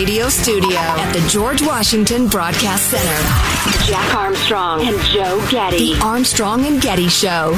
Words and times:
radio 0.00 0.30
studio 0.30 0.78
at 0.78 1.12
the 1.12 1.20
George 1.28 1.60
Washington 1.60 2.26
Broadcast 2.26 2.88
Center. 2.88 3.86
Jack 3.86 4.14
Armstrong 4.14 4.80
and 4.80 4.98
Joe 5.02 5.46
Getty. 5.50 5.92
The 5.92 6.00
Armstrong 6.02 6.64
and 6.64 6.80
Getty 6.80 7.10
Show. 7.10 7.50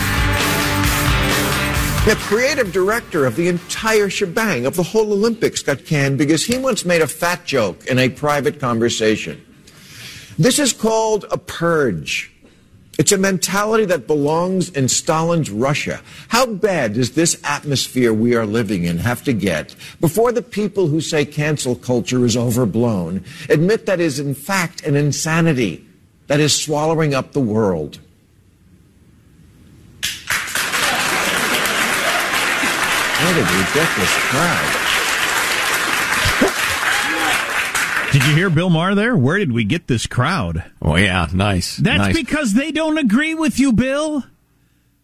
The 2.04 2.16
creative 2.18 2.72
director 2.72 3.26
of 3.26 3.36
the 3.36 3.46
entire 3.46 4.10
shebang 4.10 4.66
of 4.66 4.74
the 4.74 4.82
whole 4.82 5.12
Olympics 5.12 5.62
got 5.62 5.84
canned 5.84 6.18
because 6.18 6.44
he 6.44 6.58
once 6.58 6.84
made 6.84 7.00
a 7.00 7.06
fat 7.06 7.44
joke 7.44 7.86
in 7.86 8.00
a 8.00 8.08
private 8.08 8.58
conversation. 8.58 9.40
This 10.36 10.58
is 10.58 10.72
called 10.72 11.24
a 11.30 11.38
purge. 11.38 12.31
It's 12.98 13.12
a 13.12 13.18
mentality 13.18 13.86
that 13.86 14.06
belongs 14.06 14.68
in 14.68 14.86
Stalin's 14.86 15.50
Russia. 15.50 16.02
How 16.28 16.44
bad 16.46 16.94
does 16.94 17.12
this 17.12 17.40
atmosphere 17.42 18.12
we 18.12 18.34
are 18.34 18.44
living 18.44 18.84
in 18.84 18.98
have 18.98 19.24
to 19.24 19.32
get 19.32 19.74
before 20.00 20.30
the 20.30 20.42
people 20.42 20.88
who 20.88 21.00
say 21.00 21.24
cancel 21.24 21.74
culture 21.74 22.24
is 22.26 22.36
overblown 22.36 23.24
admit 23.48 23.86
that 23.86 23.98
is 23.98 24.18
in 24.18 24.34
fact 24.34 24.86
an 24.86 24.94
insanity 24.94 25.86
that 26.26 26.38
is 26.38 26.54
swallowing 26.54 27.14
up 27.14 27.32
the 27.32 27.40
world? 27.40 27.98
We 33.32 33.38
get 33.74 33.88
this 33.96 34.12
crowd? 34.28 34.81
Did 38.12 38.26
you 38.26 38.34
hear 38.34 38.50
Bill 38.50 38.68
Maher 38.70 38.94
there? 38.94 39.16
Where 39.16 39.38
did 39.38 39.52
we 39.52 39.64
get 39.64 39.86
this 39.86 40.06
crowd? 40.06 40.70
Oh 40.82 40.96
yeah, 40.96 41.28
nice. 41.32 41.78
That's 41.78 41.98
nice. 41.98 42.16
because 42.16 42.52
they 42.52 42.70
don't 42.70 42.98
agree 42.98 43.34
with 43.34 43.58
you, 43.58 43.72
Bill. 43.72 44.24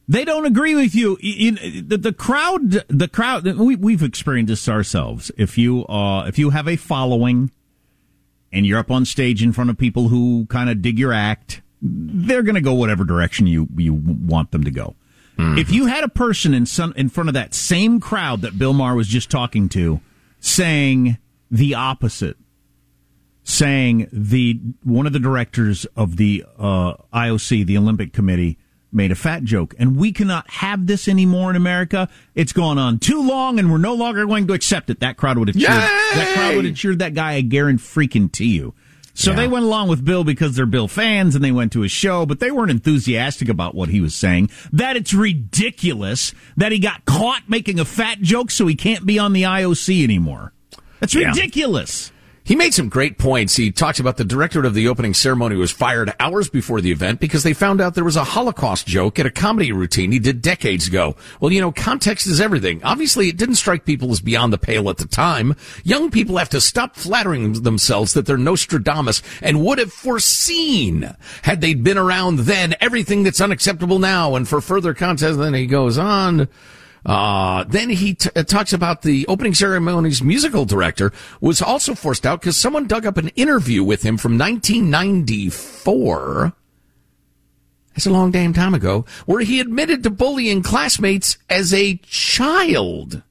They 0.06 0.24
don't 0.24 0.46
agree 0.46 0.74
with 0.74 0.94
you. 0.94 1.16
the, 1.16 2.14
crowd, 2.16 2.84
the 2.88 3.08
crowd. 3.08 3.44
We, 3.44 3.76
we've 3.76 4.02
experienced 4.02 4.48
this 4.48 4.68
ourselves. 4.68 5.30
If 5.36 5.58
you, 5.58 5.86
uh, 5.86 6.24
if 6.26 6.38
you 6.38 6.50
have 6.50 6.66
a 6.66 6.76
following, 6.76 7.50
and 8.52 8.66
you're 8.66 8.78
up 8.78 8.90
on 8.90 9.04
stage 9.04 9.42
in 9.42 9.52
front 9.52 9.70
of 9.70 9.76
people 9.76 10.08
who 10.08 10.46
kind 10.46 10.70
of 10.70 10.80
dig 10.82 10.98
your 10.98 11.12
act, 11.12 11.60
they're 11.82 12.42
going 12.42 12.54
to 12.54 12.60
go 12.60 12.74
whatever 12.74 13.04
direction 13.04 13.46
you 13.46 13.68
you 13.76 13.94
want 13.94 14.50
them 14.50 14.64
to 14.64 14.70
go. 14.70 14.96
Mm-hmm. 15.38 15.58
If 15.58 15.70
you 15.70 15.86
had 15.86 16.04
a 16.04 16.08
person 16.08 16.54
in 16.54 16.66
some, 16.66 16.92
in 16.96 17.08
front 17.08 17.28
of 17.28 17.34
that 17.34 17.54
same 17.54 18.00
crowd 18.00 18.40
that 18.42 18.58
Bill 18.58 18.72
Maher 18.72 18.94
was 18.94 19.08
just 19.08 19.30
talking 19.30 19.68
to, 19.70 20.00
saying 20.40 21.18
the 21.50 21.74
opposite, 21.74 22.36
saying 23.48 24.06
the 24.12 24.60
one 24.84 25.06
of 25.06 25.12
the 25.14 25.18
directors 25.18 25.86
of 25.96 26.18
the 26.18 26.44
uh, 26.58 26.94
IOC, 27.14 27.64
the 27.64 27.78
Olympic 27.78 28.12
Committee, 28.12 28.58
made 28.92 29.10
a 29.10 29.14
fat 29.14 29.42
joke, 29.42 29.74
and 29.78 29.96
we 29.96 30.12
cannot 30.12 30.48
have 30.50 30.86
this 30.86 31.08
anymore 31.08 31.48
in 31.48 31.56
America. 31.56 32.08
It's 32.34 32.52
gone 32.52 32.78
on 32.78 32.98
too 32.98 33.26
long, 33.26 33.58
and 33.58 33.72
we're 33.72 33.78
no 33.78 33.94
longer 33.94 34.26
going 34.26 34.46
to 34.48 34.52
accept 34.52 34.90
it. 34.90 35.00
That 35.00 35.16
crowd 35.16 35.38
would 35.38 35.48
have 35.48 35.56
cheered. 35.56 35.70
Yay! 35.70 35.78
That 35.78 36.34
crowd 36.34 36.56
would 36.56 36.66
have 36.66 36.76
cheered 36.76 36.98
that 36.98 37.14
guy 37.14 37.32
a 37.32 37.42
guarantee 37.42 37.82
freaking 37.82 38.30
to 38.32 38.44
you. 38.44 38.74
So 39.14 39.30
yeah. 39.30 39.36
they 39.38 39.48
went 39.48 39.64
along 39.64 39.88
with 39.88 40.04
Bill 40.04 40.24
because 40.24 40.54
they're 40.54 40.66
Bill 40.66 40.86
fans 40.86 41.34
and 41.34 41.42
they 41.42 41.50
went 41.50 41.72
to 41.72 41.80
his 41.80 41.90
show, 41.90 42.24
but 42.26 42.38
they 42.40 42.50
weren't 42.50 42.70
enthusiastic 42.70 43.48
about 43.48 43.74
what 43.74 43.88
he 43.88 44.00
was 44.00 44.14
saying. 44.14 44.50
That 44.72 44.96
it's 44.96 45.12
ridiculous 45.12 46.34
that 46.56 46.70
he 46.70 46.78
got 46.78 47.04
caught 47.04 47.48
making 47.48 47.80
a 47.80 47.84
fat 47.84 48.20
joke 48.20 48.50
so 48.50 48.66
he 48.66 48.76
can't 48.76 49.04
be 49.06 49.18
on 49.18 49.32
the 49.32 49.42
IOC 49.42 50.04
anymore. 50.04 50.52
That's 51.00 51.14
ridiculous. 51.14 52.12
He 52.48 52.56
made 52.56 52.72
some 52.72 52.88
great 52.88 53.18
points. 53.18 53.56
He 53.56 53.70
talks 53.70 54.00
about 54.00 54.16
the 54.16 54.24
director 54.24 54.64
of 54.64 54.72
the 54.72 54.88
opening 54.88 55.12
ceremony 55.12 55.54
was 55.56 55.70
fired 55.70 56.14
hours 56.18 56.48
before 56.48 56.80
the 56.80 56.90
event 56.90 57.20
because 57.20 57.42
they 57.42 57.52
found 57.52 57.78
out 57.78 57.94
there 57.94 58.04
was 58.04 58.16
a 58.16 58.24
Holocaust 58.24 58.86
joke 58.86 59.18
at 59.18 59.26
a 59.26 59.30
comedy 59.30 59.70
routine 59.70 60.12
he 60.12 60.18
did 60.18 60.40
decades 60.40 60.88
ago. 60.88 61.14
Well, 61.40 61.52
you 61.52 61.60
know, 61.60 61.72
context 61.72 62.26
is 62.26 62.40
everything. 62.40 62.82
Obviously, 62.82 63.28
it 63.28 63.36
didn't 63.36 63.56
strike 63.56 63.84
people 63.84 64.10
as 64.12 64.20
beyond 64.20 64.54
the 64.54 64.56
pale 64.56 64.88
at 64.88 64.96
the 64.96 65.06
time. 65.06 65.56
Young 65.84 66.10
people 66.10 66.38
have 66.38 66.48
to 66.48 66.60
stop 66.62 66.96
flattering 66.96 67.52
themselves 67.64 68.14
that 68.14 68.24
they're 68.24 68.38
Nostradamus 68.38 69.20
and 69.42 69.62
would 69.62 69.76
have 69.76 69.92
foreseen 69.92 71.14
had 71.42 71.60
they 71.60 71.74
been 71.74 71.98
around 71.98 72.38
then 72.38 72.74
everything 72.80 73.24
that's 73.24 73.42
unacceptable 73.42 73.98
now. 73.98 74.36
And 74.36 74.48
for 74.48 74.62
further 74.62 74.94
context, 74.94 75.38
then 75.38 75.52
he 75.52 75.66
goes 75.66 75.98
on. 75.98 76.48
Uh, 77.06 77.64
then 77.64 77.90
he 77.90 78.14
t- 78.14 78.30
uh, 78.34 78.42
talks 78.42 78.72
about 78.72 79.02
the 79.02 79.26
opening 79.26 79.54
ceremony's 79.54 80.22
musical 80.22 80.64
director 80.64 81.12
was 81.40 81.62
also 81.62 81.94
forced 81.94 82.26
out 82.26 82.40
because 82.40 82.56
someone 82.56 82.86
dug 82.86 83.06
up 83.06 83.16
an 83.16 83.28
interview 83.28 83.84
with 83.84 84.02
him 84.02 84.16
from 84.16 84.38
1994. 84.38 86.52
That's 87.94 88.06
a 88.06 88.10
long 88.10 88.30
damn 88.30 88.52
time 88.52 88.74
ago, 88.74 89.04
where 89.26 89.40
he 89.40 89.58
admitted 89.58 90.04
to 90.04 90.10
bullying 90.10 90.62
classmates 90.62 91.36
as 91.50 91.74
a 91.74 91.96
child. 91.96 93.22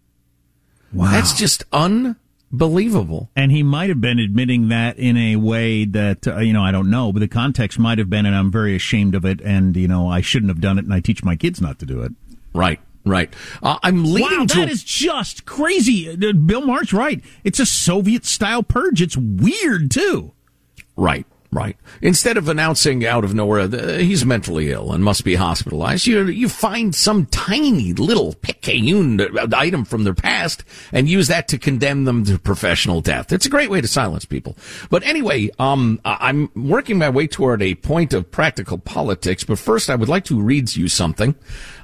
Wow. 0.92 1.12
That's 1.12 1.34
just 1.34 1.64
unbelievable. 1.72 3.30
And 3.34 3.52
he 3.52 3.64
might 3.64 3.90
have 3.90 4.02
been 4.02 4.20
admitting 4.20 4.68
that 4.70 4.98
in 4.98 5.16
a 5.16 5.38
way 5.38 5.86
that, 5.86 6.28
uh, 6.28 6.40
you 6.40 6.52
know, 6.52 6.64
I 6.64 6.72
don't 6.72 6.90
know, 6.90 7.14
but 7.14 7.20
the 7.20 7.28
context 7.30 7.80
might 7.80 7.98
have 7.98 8.10
been, 8.10 8.26
and 8.26 8.36
I'm 8.36 8.52
very 8.52 8.76
ashamed 8.76 9.16
of 9.16 9.24
it, 9.24 9.40
and, 9.42 9.76
you 9.78 9.88
know, 9.88 10.10
I 10.10 10.22
shouldn't 10.22 10.50
have 10.50 10.60
done 10.60 10.78
it, 10.78 10.84
and 10.84 10.94
I 10.94 11.00
teach 11.00 11.24
my 11.24 11.36
kids 11.36 11.62
not 11.62 11.80
to 11.80 11.86
do 11.86 12.02
it. 12.02 12.12
Right. 12.54 12.82
Right. 13.08 13.34
Uh, 13.62 13.78
I'm 13.84 14.04
leading 14.06 14.40
wow, 14.40 14.46
to. 14.46 14.60
That 14.60 14.70
is 14.70 14.84
just 14.84 15.46
crazy. 15.46 16.10
Uh, 16.10 16.34
Bill 16.34 16.66
Maher's 16.66 16.94
right. 16.94 17.24
It's 17.44 17.60
a 17.60 17.66
Soviet 17.66 18.26
style 18.26 18.64
purge. 18.64 19.02
It's 19.02 19.18
weird, 19.18 19.92
too. 19.92 20.34
Right. 20.96 21.26
Right. 21.50 21.78
Instead 22.02 22.36
of 22.36 22.50
announcing 22.50 23.06
out 23.06 23.24
of 23.24 23.34
nowhere 23.34 23.62
uh, 23.62 23.98
he's 24.00 24.26
mentally 24.26 24.70
ill 24.70 24.92
and 24.92 25.02
must 25.02 25.24
be 25.24 25.36
hospitalized, 25.36 26.06
you 26.06 26.26
you 26.26 26.50
find 26.50 26.94
some 26.94 27.26
tiny 27.28 27.94
little 27.94 28.34
picayune 28.34 29.22
item 29.54 29.86
from 29.86 30.04
their 30.04 30.14
past 30.14 30.66
and 30.92 31.08
use 31.08 31.30
that 31.30 31.48
to 31.48 31.58
condemn 31.58 32.04
them 32.04 32.26
to 32.26 32.38
professional 32.38 33.00
death. 33.00 33.32
It's 33.32 33.46
a 33.46 33.50
great 33.50 33.70
way 33.70 33.80
to 33.80 33.88
silence 33.88 34.26
people. 34.26 34.58
But 34.90 35.04
anyway, 35.04 35.50
um, 35.58 36.02
I'm 36.04 36.50
working 36.54 36.98
my 36.98 37.10
way 37.10 37.28
toward 37.28 37.62
a 37.62 37.76
point 37.76 38.14
of 38.14 38.30
practical 38.30 38.78
politics. 38.78 39.46
But 39.46 39.58
first, 39.58 39.90
I 39.90 39.96
would 39.96 40.10
like 40.10 40.26
to 40.26 40.40
read 40.40 40.76
you 40.76 40.90
something 40.90 41.34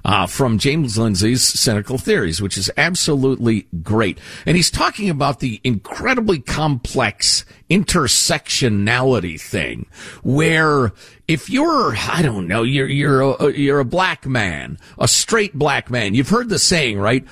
uh, 0.05 0.27
from 0.27 0.57
James 0.57 0.97
Lindsay's 0.97 1.43
Cynical 1.43 1.97
Theories, 1.97 2.41
which 2.41 2.57
is 2.57 2.69
absolutely 2.77 3.67
great. 3.81 4.19
And 4.45 4.55
he's 4.55 4.71
talking 4.71 5.09
about 5.09 5.39
the 5.39 5.61
incredibly 5.63 6.39
complex 6.39 7.45
intersectionality 7.69 9.39
thing 9.39 9.85
where 10.21 10.91
if 11.27 11.49
you're, 11.49 11.95
I 11.95 12.21
don't 12.21 12.47
know, 12.47 12.63
you're, 12.63 12.87
you're 12.87 13.21
a, 13.21 13.51
you're 13.51 13.79
a 13.79 13.85
black 13.85 14.25
man, 14.25 14.77
a 14.97 15.07
straight 15.07 15.53
black 15.53 15.89
man, 15.89 16.13
you've 16.15 16.29
heard 16.29 16.49
the 16.49 16.59
saying, 16.59 16.99
right? 16.99 17.25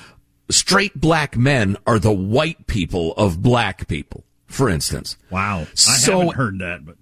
Straight 0.50 1.00
black 1.00 1.38
men 1.38 1.78
are 1.86 2.00
the 2.00 2.12
white 2.12 2.68
people 2.68 3.14
of 3.14 3.42
black 3.42 3.88
people, 3.88 4.24
for 4.48 4.70
instance. 4.70 5.18
Wow. 5.30 5.62
I 5.62 5.66
so, 5.76 6.20
haven't 6.20 6.36
heard 6.36 6.60
that, 6.60 6.86
but 6.86 6.96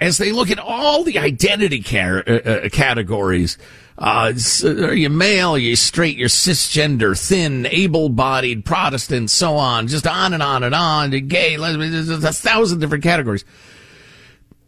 as 0.00 0.18
they 0.18 0.32
look 0.32 0.50
at 0.50 0.58
all 0.58 1.04
the 1.04 1.18
identity 1.18 1.84
uh, 1.96 2.20
uh, 2.20 2.68
categories, 2.70 3.58
uh, 3.98 4.32
are 4.64 4.94
you 4.94 5.10
male? 5.10 5.54
Are 5.54 5.58
you 5.58 5.76
straight? 5.76 6.16
You're 6.16 6.28
cisgender, 6.28 7.18
thin, 7.18 7.66
able-bodied, 7.66 8.64
Protestant, 8.64 9.30
so 9.30 9.56
on, 9.56 9.86
just 9.86 10.06
on 10.06 10.32
and 10.32 10.42
on 10.42 10.62
and 10.62 10.74
on. 10.74 11.10
Gay, 11.28 11.56
lesbian, 11.56 11.92
there's 11.92 12.08
a 12.08 12.32
thousand 12.32 12.80
different 12.80 13.04
categories. 13.04 13.44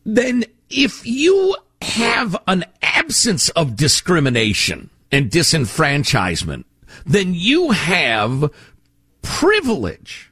Then, 0.05 0.45
if 0.71 1.07
you 1.07 1.57
have 1.83 2.37
an 2.47 2.65
absence 2.83 3.49
of 3.51 3.77
discrimination 3.77 4.91
and 5.11 5.31
disenfranchisement, 5.31 6.65
then 7.07 7.35
you 7.35 7.71
have 7.71 8.51
privilege. 9.23 10.31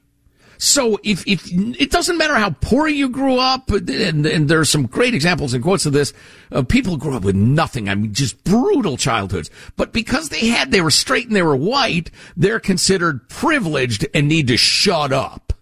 So 0.63 0.97
if, 1.03 1.27
if 1.27 1.51
it 1.51 1.91
doesn't 1.91 2.19
matter 2.19 2.37
how 2.37 2.51
poor 2.61 2.87
you 2.87 3.09
grew 3.09 3.37
up, 3.37 3.69
and, 3.69 4.25
and 4.25 4.49
there 4.49 4.61
are 4.61 4.65
some 4.65 4.87
great 4.87 5.13
examples 5.13 5.55
and 5.55 5.63
quotes 5.63 5.87
of 5.87 5.93
this, 5.93 6.13
uh, 6.53 6.63
people 6.63 6.97
grew 6.97 7.17
up 7.17 7.25
with 7.25 7.35
nothing. 7.35 7.89
I 7.89 7.97
mean, 7.97 8.15
just 8.15 8.45
brutal 8.45 8.97
childhoods. 8.97 9.51
But 9.75 9.93
because 9.93 10.29
they 10.29 10.47
had, 10.47 10.71
they 10.71 10.81
were 10.81 10.93
straight 10.93 11.27
and 11.27 11.35
they 11.35 11.43
were 11.43 11.57
white, 11.57 12.13
they're 12.37 12.61
considered 12.61 13.29
privileged 13.29 14.07
and 14.15 14.29
need 14.29 14.47
to 14.47 14.57
shut 14.57 15.13
up. 15.13 15.53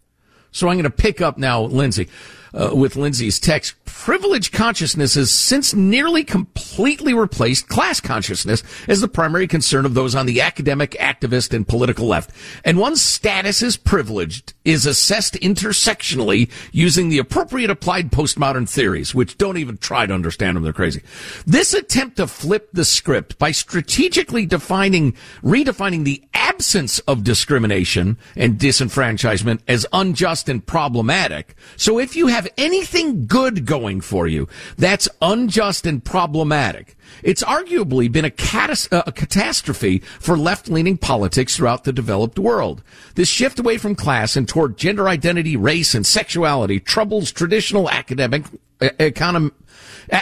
So 0.53 0.69
I'm 0.69 0.75
going 0.75 0.85
to 0.85 0.91
pick 0.91 1.23
up 1.23 1.39
now, 1.39 1.63
Lindsay 1.63 2.11
uh, 2.55 2.71
with 2.75 2.97
Lindsay's 2.97 3.39
text. 3.39 3.75
Privilege 3.85 4.53
consciousness 4.53 5.15
has 5.15 5.31
since 5.31 5.75
nearly 5.75 6.25
completely 6.25 7.13
replaced 7.15 7.69
class 7.69 8.01
consciousness 8.01 8.63
as 8.89 9.01
the 9.01 9.09
primary 9.09 9.47
concern 9.47 9.85
of 9.85 9.95
those 9.95 10.15
on 10.15 10.27
the 10.27 10.41
academic, 10.41 10.93
activist, 10.93 11.53
and 11.53 11.67
political 11.67 12.07
left. 12.07 12.31
And 12.65 12.79
one's 12.79 13.03
status 13.03 13.63
as 13.63 13.77
privileged 13.77 14.55
is 14.65 14.87
assessed 14.87 15.35
intersectionally 15.35 16.51
using 16.73 17.09
the 17.09 17.19
appropriate 17.19 17.71
applied 17.71 18.11
postmodern 18.11 18.69
theories, 18.69 19.15
which 19.15 19.37
don't 19.39 19.59
even 19.59 19.77
try 19.77 20.07
to 20.07 20.15
understand 20.15 20.57
them. 20.57 20.65
They're 20.65 20.73
crazy. 20.73 21.03
This 21.47 21.75
attempt 21.75 22.17
to 22.17 22.27
flip 22.27 22.71
the 22.73 22.85
script 22.85 23.39
by 23.39 23.53
strategically 23.53 24.47
defining, 24.47 25.13
redefining 25.43 26.05
the 26.05 26.23
absence 26.35 26.99
of 27.01 27.25
discrimination 27.25 28.19
and 28.37 28.59
disenfranchisement 28.59 29.61
as 29.69 29.87
unjust 29.93 30.49
and 30.49 30.65
problematic. 30.67 31.55
So 31.77 31.99
if 31.99 32.17
you 32.17 32.27
have 32.29 32.40
have 32.41 32.53
anything 32.57 33.27
good 33.27 33.67
going 33.67 34.01
for 34.01 34.27
you, 34.27 34.49
that's 34.79 35.09
unjust 35.21 35.85
and 35.85 36.03
problematic. 36.03 36.97
It's 37.23 37.43
arguably 37.43 38.11
been 38.11 38.25
a, 38.25 38.31
catas- 38.31 38.91
uh, 38.91 39.03
a 39.07 39.13
catastrophe 39.13 39.99
for 40.19 40.39
left-leaning 40.39 40.97
politics 40.97 41.57
throughout 41.57 41.85
the 41.85 41.93
developed 41.93 42.39
world. 42.39 42.83
This 43.15 43.29
shift 43.29 43.59
away 43.59 43.77
from 43.77 43.95
class 43.95 44.37
and 44.37 44.49
toward 44.49 44.79
gender 44.79 45.07
identity, 45.07 45.55
race, 45.55 45.95
and 45.95 46.07
sexuality 46.07 46.81
troubles 46.81 47.31
traditional 47.31 47.91
academic 47.91 48.45
economy 48.81 49.51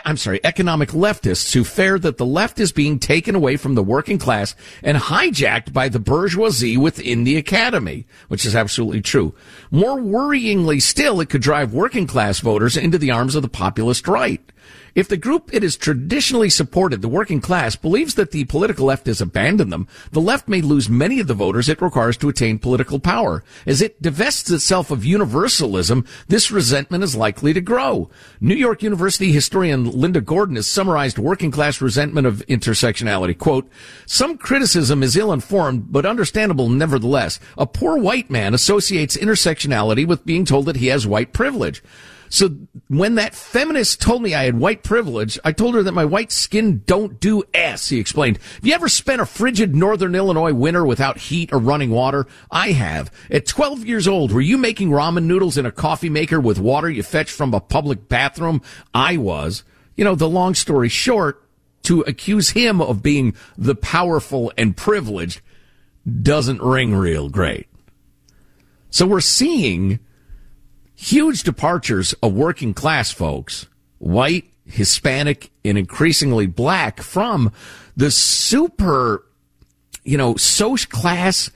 I'm 0.05 0.16
sorry, 0.16 0.40
economic 0.44 0.90
leftists 0.90 1.52
who 1.55 1.64
fear 1.64 1.99
that 1.99 2.19
the 2.19 2.26
left 2.26 2.60
is 2.60 2.72
being 2.72 2.99
taken 2.99 3.34
away 3.34 3.56
from 3.56 3.75
the 3.75 3.82
working 3.82 4.19
class 4.19 4.55
and 4.82 4.99
hijacked 4.99 5.72
by 5.72 5.88
the 5.88 5.99
bourgeoisie 5.99 6.76
within 6.76 7.25
the 7.25 7.37
academy, 7.37 8.06
which 8.28 8.44
is 8.44 8.55
absolutely 8.55 9.00
true. 9.00 9.34
More 9.70 9.99
worryingly 9.99 10.82
still, 10.82 11.20
it 11.20 11.31
could 11.31 11.43
drive 11.43 11.72
working 11.72 12.06
class 12.06 12.40
voters 12.40 12.76
into 12.76 12.99
the 12.99 13.10
arms 13.10 13.34
of 13.34 13.43
the 13.43 13.49
populist 13.49 14.06
right. 14.06 14.40
If 14.94 15.08
the 15.08 15.17
group 15.17 15.50
it 15.52 15.62
has 15.62 15.76
traditionally 15.76 16.50
supported, 16.50 17.02
the 17.02 17.08
working 17.08 17.40
class, 17.40 17.76
believes 17.76 18.14
that 18.14 18.31
the 18.31 18.44
political 18.44 18.87
left 18.87 19.06
has 19.06 19.20
abandoned 19.20 19.73
them, 19.73 19.88
the 20.12 20.20
left 20.20 20.49
may 20.49 20.61
lose 20.61 20.88
many 20.88 21.20
of 21.20 21.26
the 21.26 21.35
voters 21.35 21.69
it 21.69 21.82
requires 21.82 22.17
to 22.19 22.29
attain 22.29 22.58
political 22.58 22.99
power. 22.99 23.44
As 23.67 23.82
it 23.82 24.00
divests 24.00 24.50
itself 24.50 24.90
of 24.90 25.05
universalism, 25.05 26.05
this 26.29 26.50
resentment 26.50 27.05
is 27.05 27.17
likely 27.17 27.52
to 27.52 27.61
grow. 27.61 28.11
New 28.40 28.55
York 28.55 28.82
University 28.82 29.32
historian 29.32 29.90
Linda 29.90 30.20
Gordon 30.20 30.56
has 30.56 30.67
summarized 30.67 31.19
working 31.19 31.50
class 31.50 31.81
resentment 31.81 32.26
of 32.26 32.44
intersectionality. 32.46 33.37
Quote, 33.37 33.70
some 34.06 34.38
criticism 34.38 35.02
is 35.02 35.17
ill-informed, 35.17 35.93
but 35.93 36.06
understandable 36.06 36.69
nevertheless. 36.69 37.38
A 37.56 37.67
poor 37.67 37.99
white 37.99 38.31
man 38.31 38.55
associates 38.55 39.17
intersectionality 39.17 40.06
with 40.06 40.26
being 40.26 40.44
told 40.44 40.67
that 40.67 40.76
he 40.76 40.87
has 40.87 41.06
white 41.06 41.32
privilege. 41.32 41.82
So 42.30 42.50
when 42.88 43.14
that 43.16 43.34
feminist 43.34 44.00
told 44.00 44.22
me 44.22 44.34
I 44.34 44.44
had 44.44 44.58
white 44.58 44.82
privilege, 44.82 45.38
I 45.44 45.52
told 45.52 45.75
her 45.75 45.82
that 45.82 45.92
my 45.92 46.04
white 46.04 46.32
skin 46.32 46.82
don't 46.86 47.19
do 47.20 47.44
S, 47.54 47.88
he 47.88 47.98
explained. 47.98 48.38
Have 48.56 48.66
you 48.66 48.75
ever 48.75 48.88
spent 48.88 49.20
a 49.20 49.26
frigid 49.26 49.75
northern 49.75 50.14
Illinois 50.14 50.52
winter 50.52 50.84
without 50.84 51.19
heat 51.19 51.52
or 51.52 51.58
running 51.58 51.90
water? 51.90 52.26
I 52.50 52.72
have. 52.72 53.12
At 53.30 53.46
12 53.46 53.86
years 53.86 54.06
old, 54.06 54.32
were 54.32 54.40
you 54.40 54.58
making 54.58 54.90
ramen 54.90 55.25
noodles 55.25 55.56
in 55.56 55.66
a 55.66 55.72
coffee 55.72 56.10
maker 56.10 56.40
with 56.40 56.58
water 56.58 56.90
you 56.90 57.02
fetched 57.02 57.34
from 57.34 57.54
a 57.54 57.60
public 57.60 58.08
bathroom? 58.08 58.62
I 58.92 59.16
was. 59.16 59.64
You 59.96 60.04
know, 60.04 60.14
the 60.14 60.28
long 60.28 60.54
story 60.54 60.88
short, 60.88 61.44
to 61.84 62.02
accuse 62.02 62.50
him 62.50 62.80
of 62.82 63.02
being 63.02 63.34
the 63.56 63.75
powerful 63.75 64.52
and 64.58 64.76
privileged 64.76 65.40
doesn't 66.22 66.60
ring 66.60 66.94
real 66.94 67.28
great. 67.30 67.66
So 68.90 69.06
we're 69.06 69.20
seeing 69.20 69.98
huge 70.99 71.45
departures 71.45 72.12
of 72.25 72.35
working 72.35 72.75
class 72.75 73.12
folks, 73.12 73.67
white, 73.99 74.45
Hispanic, 74.67 75.50
and 75.65 75.79
increasingly 75.79 76.47
black 76.47 77.00
from 77.00 77.53
the 77.97 78.11
super, 78.11 79.25
you 80.03 80.19
know, 80.19 80.35
social 80.35 80.91
class, 80.91 81.50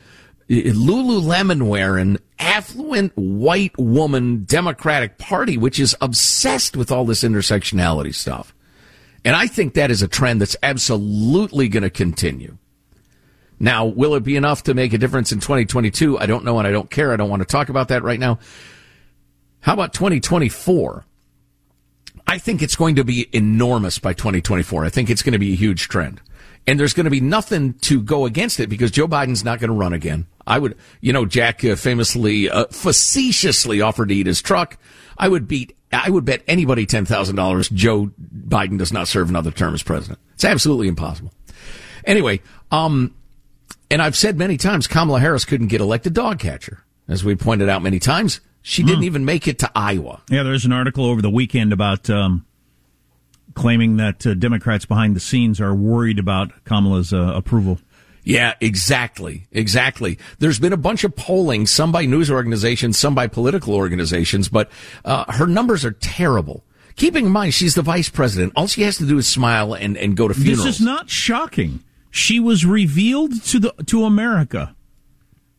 eh, 0.48 0.62
eh, 0.66 0.70
Lululemon 0.70 1.66
wearing, 1.66 2.18
affluent 2.38 3.12
white 3.16 3.76
woman 3.76 4.44
Democratic 4.44 5.18
Party, 5.18 5.58
which 5.58 5.80
is 5.80 5.96
obsessed 6.00 6.76
with 6.76 6.92
all 6.92 7.04
this 7.04 7.24
intersectionality 7.24 8.14
stuff. 8.14 8.54
And 9.24 9.34
I 9.34 9.48
think 9.48 9.74
that 9.74 9.90
is 9.90 10.02
a 10.02 10.08
trend 10.08 10.40
that's 10.40 10.56
absolutely 10.62 11.68
going 11.68 11.82
to 11.82 11.90
continue. 11.90 12.58
Now, 13.58 13.86
will 13.86 14.14
it 14.14 14.22
be 14.22 14.36
enough 14.36 14.62
to 14.64 14.74
make 14.74 14.92
a 14.92 14.98
difference 14.98 15.32
in 15.32 15.40
2022? 15.40 16.18
I 16.18 16.26
don't 16.26 16.44
know 16.44 16.58
and 16.58 16.66
I 16.66 16.70
don't 16.70 16.90
care. 16.90 17.12
I 17.12 17.16
don't 17.16 17.30
want 17.30 17.42
to 17.42 17.46
talk 17.46 17.68
about 17.68 17.88
that 17.88 18.02
right 18.04 18.18
now. 18.20 18.38
How 19.62 19.74
about 19.74 19.94
2024? 19.94 21.04
I 22.26 22.38
think 22.38 22.62
it's 22.62 22.76
going 22.76 22.96
to 22.96 23.04
be 23.04 23.28
enormous 23.32 23.98
by 23.98 24.12
2024. 24.12 24.84
I 24.84 24.88
think 24.88 25.08
it's 25.08 25.22
going 25.22 25.32
to 25.32 25.38
be 25.38 25.52
a 25.52 25.56
huge 25.56 25.88
trend. 25.88 26.20
And 26.66 26.78
there's 26.78 26.94
going 26.94 27.04
to 27.04 27.10
be 27.10 27.20
nothing 27.20 27.74
to 27.74 28.00
go 28.00 28.26
against 28.26 28.60
it 28.60 28.68
because 28.68 28.90
Joe 28.90 29.08
Biden's 29.08 29.44
not 29.44 29.58
going 29.58 29.68
to 29.68 29.74
run 29.74 29.92
again. 29.92 30.26
I 30.46 30.58
would, 30.58 30.76
you 31.00 31.12
know, 31.12 31.26
Jack 31.26 31.64
uh, 31.64 31.76
famously, 31.76 32.50
uh, 32.50 32.66
facetiously 32.66 33.80
offered 33.80 34.08
to 34.08 34.14
eat 34.14 34.26
his 34.26 34.42
truck. 34.42 34.78
I 35.16 35.28
would 35.28 35.48
beat, 35.48 35.76
I 35.92 36.10
would 36.10 36.24
bet 36.24 36.42
anybody 36.46 36.86
$10,000 36.86 37.72
Joe 37.72 38.10
Biden 38.48 38.78
does 38.78 38.92
not 38.92 39.08
serve 39.08 39.28
another 39.28 39.50
term 39.50 39.74
as 39.74 39.82
president. 39.82 40.18
It's 40.34 40.44
absolutely 40.44 40.88
impossible. 40.88 41.32
Anyway, 42.04 42.40
um, 42.70 43.14
and 43.90 44.02
I've 44.02 44.16
said 44.16 44.36
many 44.38 44.56
times 44.56 44.86
Kamala 44.86 45.20
Harris 45.20 45.44
couldn't 45.44 45.68
get 45.68 45.80
elected 45.80 46.14
dog 46.14 46.40
catcher. 46.40 46.84
As 47.08 47.24
we 47.24 47.34
pointed 47.34 47.68
out 47.68 47.82
many 47.82 47.98
times, 47.98 48.40
she 48.62 48.82
didn't 48.82 49.02
mm. 49.02 49.06
even 49.06 49.24
make 49.24 49.48
it 49.48 49.58
to 49.60 49.70
Iowa. 49.74 50.22
Yeah, 50.30 50.42
there's 50.44 50.64
an 50.64 50.72
article 50.72 51.04
over 51.04 51.20
the 51.20 51.30
weekend 51.30 51.72
about 51.72 52.08
um, 52.08 52.46
claiming 53.54 53.96
that 53.96 54.26
uh, 54.26 54.34
Democrats 54.34 54.84
behind 54.84 55.16
the 55.16 55.20
scenes 55.20 55.60
are 55.60 55.74
worried 55.74 56.18
about 56.18 56.52
Kamala's 56.64 57.12
uh, 57.12 57.32
approval. 57.34 57.78
Yeah, 58.24 58.54
exactly. 58.60 59.46
Exactly. 59.50 60.18
There's 60.38 60.60
been 60.60 60.72
a 60.72 60.76
bunch 60.76 61.02
of 61.02 61.16
polling, 61.16 61.66
some 61.66 61.90
by 61.90 62.06
news 62.06 62.30
organizations, 62.30 62.96
some 62.96 63.14
by 63.14 63.26
political 63.26 63.74
organizations, 63.74 64.48
but 64.48 64.70
uh, 65.04 65.30
her 65.32 65.46
numbers 65.46 65.84
are 65.84 65.92
terrible. 65.92 66.64
Keeping 66.94 67.26
in 67.26 67.32
mind, 67.32 67.54
she's 67.54 67.74
the 67.74 67.82
vice 67.82 68.08
president. 68.08 68.52
All 68.54 68.66
she 68.68 68.82
has 68.82 68.98
to 68.98 69.06
do 69.06 69.18
is 69.18 69.26
smile 69.26 69.74
and, 69.74 69.96
and 69.96 70.16
go 70.16 70.28
to 70.28 70.34
funerals. 70.34 70.64
This 70.64 70.76
is 70.76 70.84
not 70.84 71.10
shocking. 71.10 71.82
She 72.10 72.38
was 72.38 72.64
revealed 72.64 73.42
to 73.44 73.58
the 73.58 73.74
to 73.86 74.04
America 74.04 74.76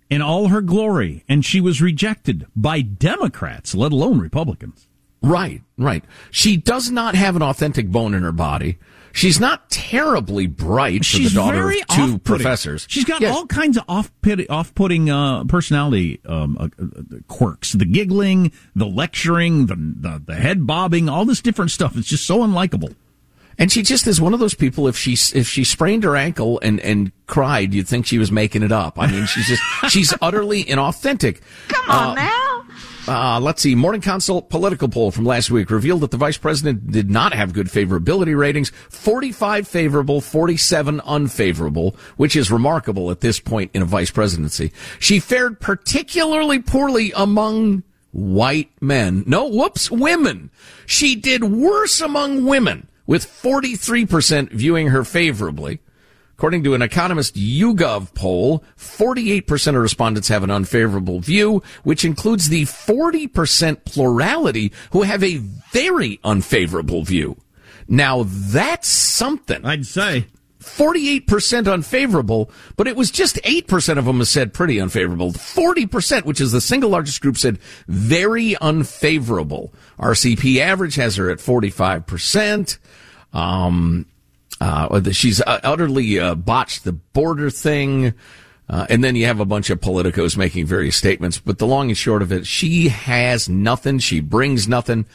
in 0.09 0.21
all 0.21 0.49
her 0.49 0.61
glory, 0.61 1.23
and 1.27 1.45
she 1.45 1.61
was 1.61 1.81
rejected 1.81 2.45
by 2.55 2.81
Democrats, 2.81 3.75
let 3.75 3.91
alone 3.91 4.19
Republicans. 4.19 4.87
Right, 5.21 5.61
right. 5.77 6.03
She 6.31 6.57
does 6.57 6.91
not 6.91 7.15
have 7.15 7.35
an 7.35 7.41
authentic 7.41 7.89
bone 7.89 8.13
in 8.13 8.23
her 8.23 8.33
body. 8.33 8.77
She's 9.13 9.39
not 9.39 9.69
terribly 9.69 10.47
bright 10.47 11.05
She's 11.05 11.31
for 11.31 11.39
the 11.39 11.45
daughter 11.45 11.69
of 11.69 11.87
2 11.87 12.19
professors. 12.19 12.87
She's 12.89 13.05
got 13.05 13.21
yes. 13.21 13.33
all 13.33 13.45
kinds 13.45 13.77
of 13.77 13.83
off-putting 13.87 15.09
uh, 15.09 15.43
personality 15.45 16.19
um, 16.25 16.57
uh, 16.59 16.67
uh, 16.81 17.19
quirks. 17.27 17.73
The 17.73 17.85
giggling, 17.85 18.51
the 18.75 18.87
lecturing, 18.87 19.67
the, 19.67 19.75
the, 19.75 20.21
the 20.25 20.35
head 20.35 20.65
bobbing, 20.65 21.09
all 21.09 21.25
this 21.25 21.41
different 21.41 21.69
stuff. 21.69 21.95
It's 21.95 22.07
just 22.07 22.25
so 22.25 22.39
unlikable. 22.39 22.95
And 23.57 23.71
she 23.71 23.83
just 23.83 24.07
is 24.07 24.19
one 24.19 24.33
of 24.33 24.39
those 24.39 24.53
people. 24.53 24.87
If 24.87 24.97
she 24.97 25.13
if 25.13 25.47
she 25.47 25.63
sprained 25.63 26.03
her 26.03 26.15
ankle 26.15 26.59
and 26.61 26.79
and 26.79 27.11
cried, 27.27 27.73
you'd 27.73 27.87
think 27.87 28.05
she 28.05 28.17
was 28.17 28.31
making 28.31 28.63
it 28.63 28.71
up. 28.71 28.99
I 28.99 29.07
mean, 29.07 29.25
she's 29.25 29.47
just 29.47 29.63
she's 29.89 30.13
utterly 30.21 30.63
inauthentic. 30.63 31.41
Come 31.67 31.89
on 31.89 32.17
uh, 32.17 32.21
now. 32.21 32.53
Uh, 33.05 33.37
let's 33.41 33.61
see. 33.61 33.75
Morning 33.75 33.99
Consult 33.99 34.49
political 34.49 34.87
poll 34.87 35.11
from 35.11 35.25
last 35.25 35.51
week 35.51 35.69
revealed 35.69 36.01
that 36.01 36.11
the 36.11 36.17
vice 36.17 36.37
president 36.37 36.89
did 36.89 37.11
not 37.11 37.33
have 37.33 37.53
good 37.53 37.67
favorability 37.67 38.37
ratings 38.37 38.69
45 38.89 39.67
favorable, 39.67 40.21
47 40.21 41.01
unfavorable, 41.01 41.97
which 42.15 42.35
is 42.37 42.49
remarkable 42.49 43.11
at 43.11 43.19
this 43.19 43.41
point 43.41 43.71
in 43.73 43.81
a 43.81 43.85
vice 43.85 44.09
presidency. 44.09 44.71
She 44.99 45.19
fared 45.19 45.59
particularly 45.59 46.59
poorly 46.59 47.11
among 47.13 47.83
white 48.11 48.71
men. 48.79 49.23
No, 49.27 49.49
whoops, 49.49 49.91
women. 49.91 50.49
She 50.85 51.15
did 51.15 51.43
worse 51.43 51.99
among 51.99 52.45
women 52.45 52.87
with 53.05 53.25
43% 53.25 54.51
viewing 54.51 54.87
her 54.87 55.03
favorably. 55.03 55.79
According 56.37 56.63
to 56.63 56.73
an 56.73 56.81
economist 56.81 57.35
YouGov 57.35 58.13
poll, 58.15 58.63
48% 58.77 59.67
of 59.75 59.81
respondents 59.81 60.27
have 60.29 60.43
an 60.43 60.49
unfavorable 60.49 61.19
view, 61.19 61.61
which 61.83 62.03
includes 62.03 62.49
the 62.49 62.63
40% 62.63 63.85
plurality 63.85 64.73
who 64.91 65.03
have 65.03 65.23
a 65.23 65.37
very 65.37 66.19
unfavorable 66.23 67.03
view. 67.03 67.37
Now 67.87 68.23
that's 68.27 68.87
something. 68.87 69.63
I'd 69.63 69.85
say. 69.85 70.25
48% 70.63 71.71
unfavorable, 71.71 72.49
but 72.77 72.87
it 72.87 72.95
was 72.95 73.11
just 73.11 73.35
8% 73.43 73.97
of 73.97 74.05
them 74.05 74.17
who 74.17 74.25
said 74.25 74.53
pretty 74.53 74.79
unfavorable. 74.79 75.31
40%, 75.31 76.25
which 76.25 76.41
is 76.41 76.51
the 76.51 76.61
single 76.61 76.89
largest 76.89 77.21
group, 77.21 77.37
said 77.37 77.59
very 77.87 78.55
unfavorable. 78.57 79.73
RCP 79.99 80.59
average 80.59 80.95
has 80.95 81.17
her 81.17 81.29
at 81.29 81.39
45%. 81.39 82.77
Um, 83.33 84.05
uh, 84.61 85.11
she's 85.11 85.41
uh, 85.41 85.59
utterly 85.63 86.19
uh, 86.19 86.35
botched 86.35 86.83
the 86.83 86.93
border 86.93 87.49
thing. 87.49 88.13
Uh, 88.69 88.85
and 88.89 89.03
then 89.03 89.15
you 89.15 89.25
have 89.25 89.39
a 89.39 89.45
bunch 89.45 89.69
of 89.69 89.81
politicos 89.81 90.37
making 90.37 90.65
various 90.65 90.95
statements. 90.95 91.39
But 91.39 91.57
the 91.57 91.67
long 91.67 91.89
and 91.89 91.97
short 91.97 92.21
of 92.21 92.31
it, 92.31 92.47
she 92.47 92.87
has 92.87 93.49
nothing. 93.49 93.99
She 93.99 94.21
brings 94.21 94.67
nothing. 94.67 95.05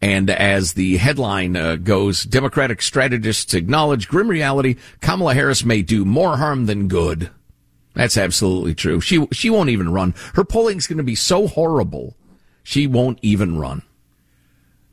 And 0.00 0.30
as 0.30 0.74
the 0.74 0.96
headline 0.96 1.56
uh, 1.56 1.76
goes, 1.76 2.24
Democratic 2.24 2.82
strategists 2.82 3.54
acknowledge 3.54 4.08
grim 4.08 4.28
reality. 4.28 4.76
Kamala 5.00 5.34
Harris 5.34 5.64
may 5.64 5.82
do 5.82 6.04
more 6.04 6.36
harm 6.36 6.66
than 6.66 6.88
good. 6.88 7.30
That's 7.94 8.18
absolutely 8.18 8.74
true. 8.74 9.00
She 9.00 9.26
she 9.32 9.50
won't 9.50 9.70
even 9.70 9.92
run. 9.92 10.14
Her 10.34 10.44
polling's 10.44 10.86
going 10.86 10.98
to 10.98 11.04
be 11.04 11.14
so 11.14 11.46
horrible, 11.46 12.16
she 12.62 12.86
won't 12.86 13.18
even 13.22 13.56
run. 13.56 13.82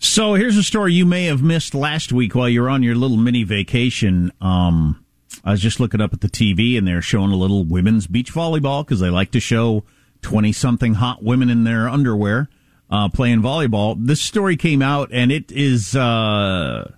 So 0.03 0.33
here's 0.33 0.57
a 0.57 0.63
story 0.63 0.93
you 0.93 1.05
may 1.05 1.25
have 1.25 1.43
missed 1.43 1.75
last 1.75 2.11
week 2.11 2.33
while 2.33 2.49
you're 2.49 2.69
on 2.69 2.81
your 2.81 2.95
little 2.95 3.17
mini 3.17 3.43
vacation. 3.43 4.31
Um, 4.41 5.05
I 5.45 5.51
was 5.51 5.61
just 5.61 5.79
looking 5.79 6.01
up 6.01 6.11
at 6.11 6.21
the 6.21 6.27
TV 6.27 6.75
and 6.75 6.87
they're 6.87 7.03
showing 7.03 7.31
a 7.31 7.35
little 7.35 7.63
women's 7.63 8.07
beach 8.07 8.33
volleyball 8.33 8.83
because 8.83 8.99
they 8.99 9.11
like 9.11 9.29
to 9.31 9.39
show 9.39 9.83
20 10.23 10.51
something 10.53 10.95
hot 10.95 11.23
women 11.23 11.49
in 11.51 11.63
their 11.65 11.87
underwear. 11.87 12.49
uh, 12.89 13.09
playing 13.09 13.41
volleyball. 13.41 13.95
This 13.97 14.21
story 14.21 14.57
came 14.57 14.81
out, 14.81 15.09
and 15.13 15.31
it 15.31 15.51
is 15.51 15.95
uh, 15.95 16.91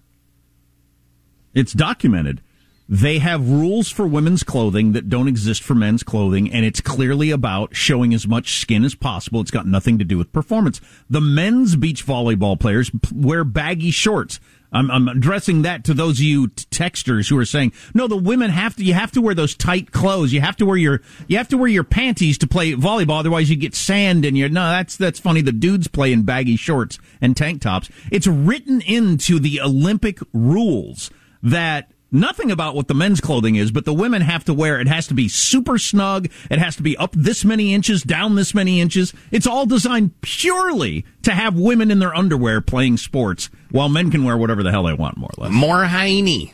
it's 1.53 1.71
documented. 1.73 2.41
They 2.89 3.19
have 3.19 3.49
rules 3.49 3.89
for 3.89 4.05
women's 4.05 4.43
clothing 4.43 4.91
that 4.91 5.09
don't 5.09 5.27
exist 5.27 5.63
for 5.63 5.73
men's 5.73 6.03
clothing, 6.03 6.51
and 6.51 6.65
it's 6.65 6.81
clearly 6.81 7.31
about 7.31 7.75
showing 7.75 8.13
as 8.13 8.27
much 8.27 8.59
skin 8.59 8.83
as 8.83 8.93
possible. 8.93 9.39
It's 9.39 9.51
got 9.51 9.65
nothing 9.65 9.99
to 9.99 10.05
do 10.05 10.17
with 10.17 10.33
performance. 10.33 10.81
The 11.09 11.21
men's 11.21 11.75
beach 11.75 12.05
volleyball 12.05 12.59
players 12.59 12.91
wear 13.13 13.43
baggy 13.43 13.91
shorts. 13.91 14.39
I'm, 14.73 14.89
I'm 14.89 15.07
addressing 15.07 15.61
that 15.61 15.83
to 15.85 15.93
those 15.93 16.19
of 16.19 16.25
you 16.25 16.47
texters 16.47 17.29
who 17.29 17.37
are 17.37 17.45
saying, 17.45 17.73
no, 17.93 18.07
the 18.07 18.17
women 18.17 18.49
have 18.49 18.75
to, 18.77 18.83
you 18.83 18.95
have 18.95 19.11
to 19.11 19.21
wear 19.21 19.35
those 19.35 19.55
tight 19.55 19.91
clothes. 19.91 20.33
You 20.33 20.41
have 20.41 20.57
to 20.57 20.65
wear 20.65 20.77
your, 20.77 21.01
you 21.27 21.37
have 21.37 21.47
to 21.49 21.57
wear 21.57 21.67
your 21.67 21.83
panties 21.83 22.39
to 22.39 22.47
play 22.47 22.73
volleyball. 22.73 23.19
Otherwise 23.19 23.49
you 23.49 23.55
get 23.55 23.75
sand 23.75 24.25
in 24.25 24.35
your, 24.35 24.49
no, 24.49 24.67
that's, 24.71 24.97
that's 24.97 25.19
funny. 25.19 25.41
The 25.41 25.51
dudes 25.51 25.87
play 25.87 26.11
in 26.11 26.23
baggy 26.23 26.55
shorts 26.55 26.97
and 27.21 27.37
tank 27.37 27.61
tops. 27.61 27.89
It's 28.11 28.25
written 28.25 28.81
into 28.81 29.39
the 29.39 29.61
Olympic 29.61 30.17
rules 30.33 31.11
that 31.43 31.91
nothing 32.13 32.51
about 32.51 32.75
what 32.75 32.87
the 32.87 32.93
men's 32.93 33.19
clothing 33.19 33.55
is, 33.55 33.71
but 33.71 33.85
the 33.85 33.93
women 33.93 34.21
have 34.21 34.45
to 34.45 34.53
wear 34.53 34.79
it 34.79 34.87
has 34.87 35.07
to 35.07 35.13
be 35.13 35.27
super 35.27 35.77
snug. 35.77 36.29
It 36.49 36.59
has 36.59 36.75
to 36.77 36.83
be 36.83 36.95
up 36.95 37.11
this 37.13 37.43
many 37.43 37.73
inches, 37.73 38.03
down 38.03 38.35
this 38.35 38.53
many 38.53 38.79
inches. 38.79 39.13
It's 39.31 39.47
all 39.47 39.65
designed 39.65 40.21
purely 40.21 41.05
to 41.23 41.31
have 41.31 41.57
women 41.57 41.91
in 41.91 41.99
their 41.99 42.15
underwear 42.15 42.61
playing 42.61 42.97
sports 42.97 43.49
while 43.71 43.89
men 43.89 44.11
can 44.11 44.23
wear 44.23 44.37
whatever 44.37 44.63
the 44.63 44.71
hell 44.71 44.83
they 44.83 44.93
want, 44.93 45.17
more 45.17 45.31
or 45.37 45.43
less. 45.43 45.51
More 45.51 45.83
hiney. 45.83 46.53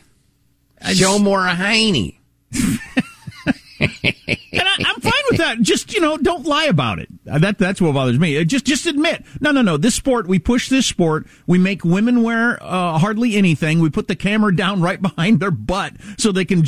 Show 0.94 1.18
more 1.18 1.40
hiney. 1.46 2.16
and 2.52 2.80
I, 3.80 4.84
am 4.88 5.00
fine 5.00 5.12
with 5.30 5.38
that. 5.38 5.60
Just 5.60 5.92
you 5.92 6.00
know, 6.00 6.16
don't 6.16 6.44
lie 6.44 6.64
about 6.64 6.98
it. 6.98 7.08
Uh, 7.30 7.38
that 7.38 7.58
that's 7.58 7.80
what 7.80 7.94
bothers 7.94 8.18
me. 8.18 8.38
Uh, 8.38 8.44
just 8.44 8.64
just 8.64 8.86
admit, 8.86 9.24
no, 9.40 9.50
no, 9.50 9.62
no. 9.62 9.76
This 9.76 9.94
sport, 9.94 10.26
we 10.26 10.38
push 10.38 10.68
this 10.68 10.86
sport. 10.86 11.26
We 11.46 11.58
make 11.58 11.84
women 11.84 12.22
wear 12.22 12.62
uh, 12.62 12.98
hardly 12.98 13.36
anything. 13.36 13.80
We 13.80 13.90
put 13.90 14.08
the 14.08 14.16
camera 14.16 14.54
down 14.54 14.80
right 14.82 15.00
behind 15.00 15.40
their 15.40 15.50
butt 15.50 15.94
so 16.18 16.32
they 16.32 16.44
can 16.44 16.64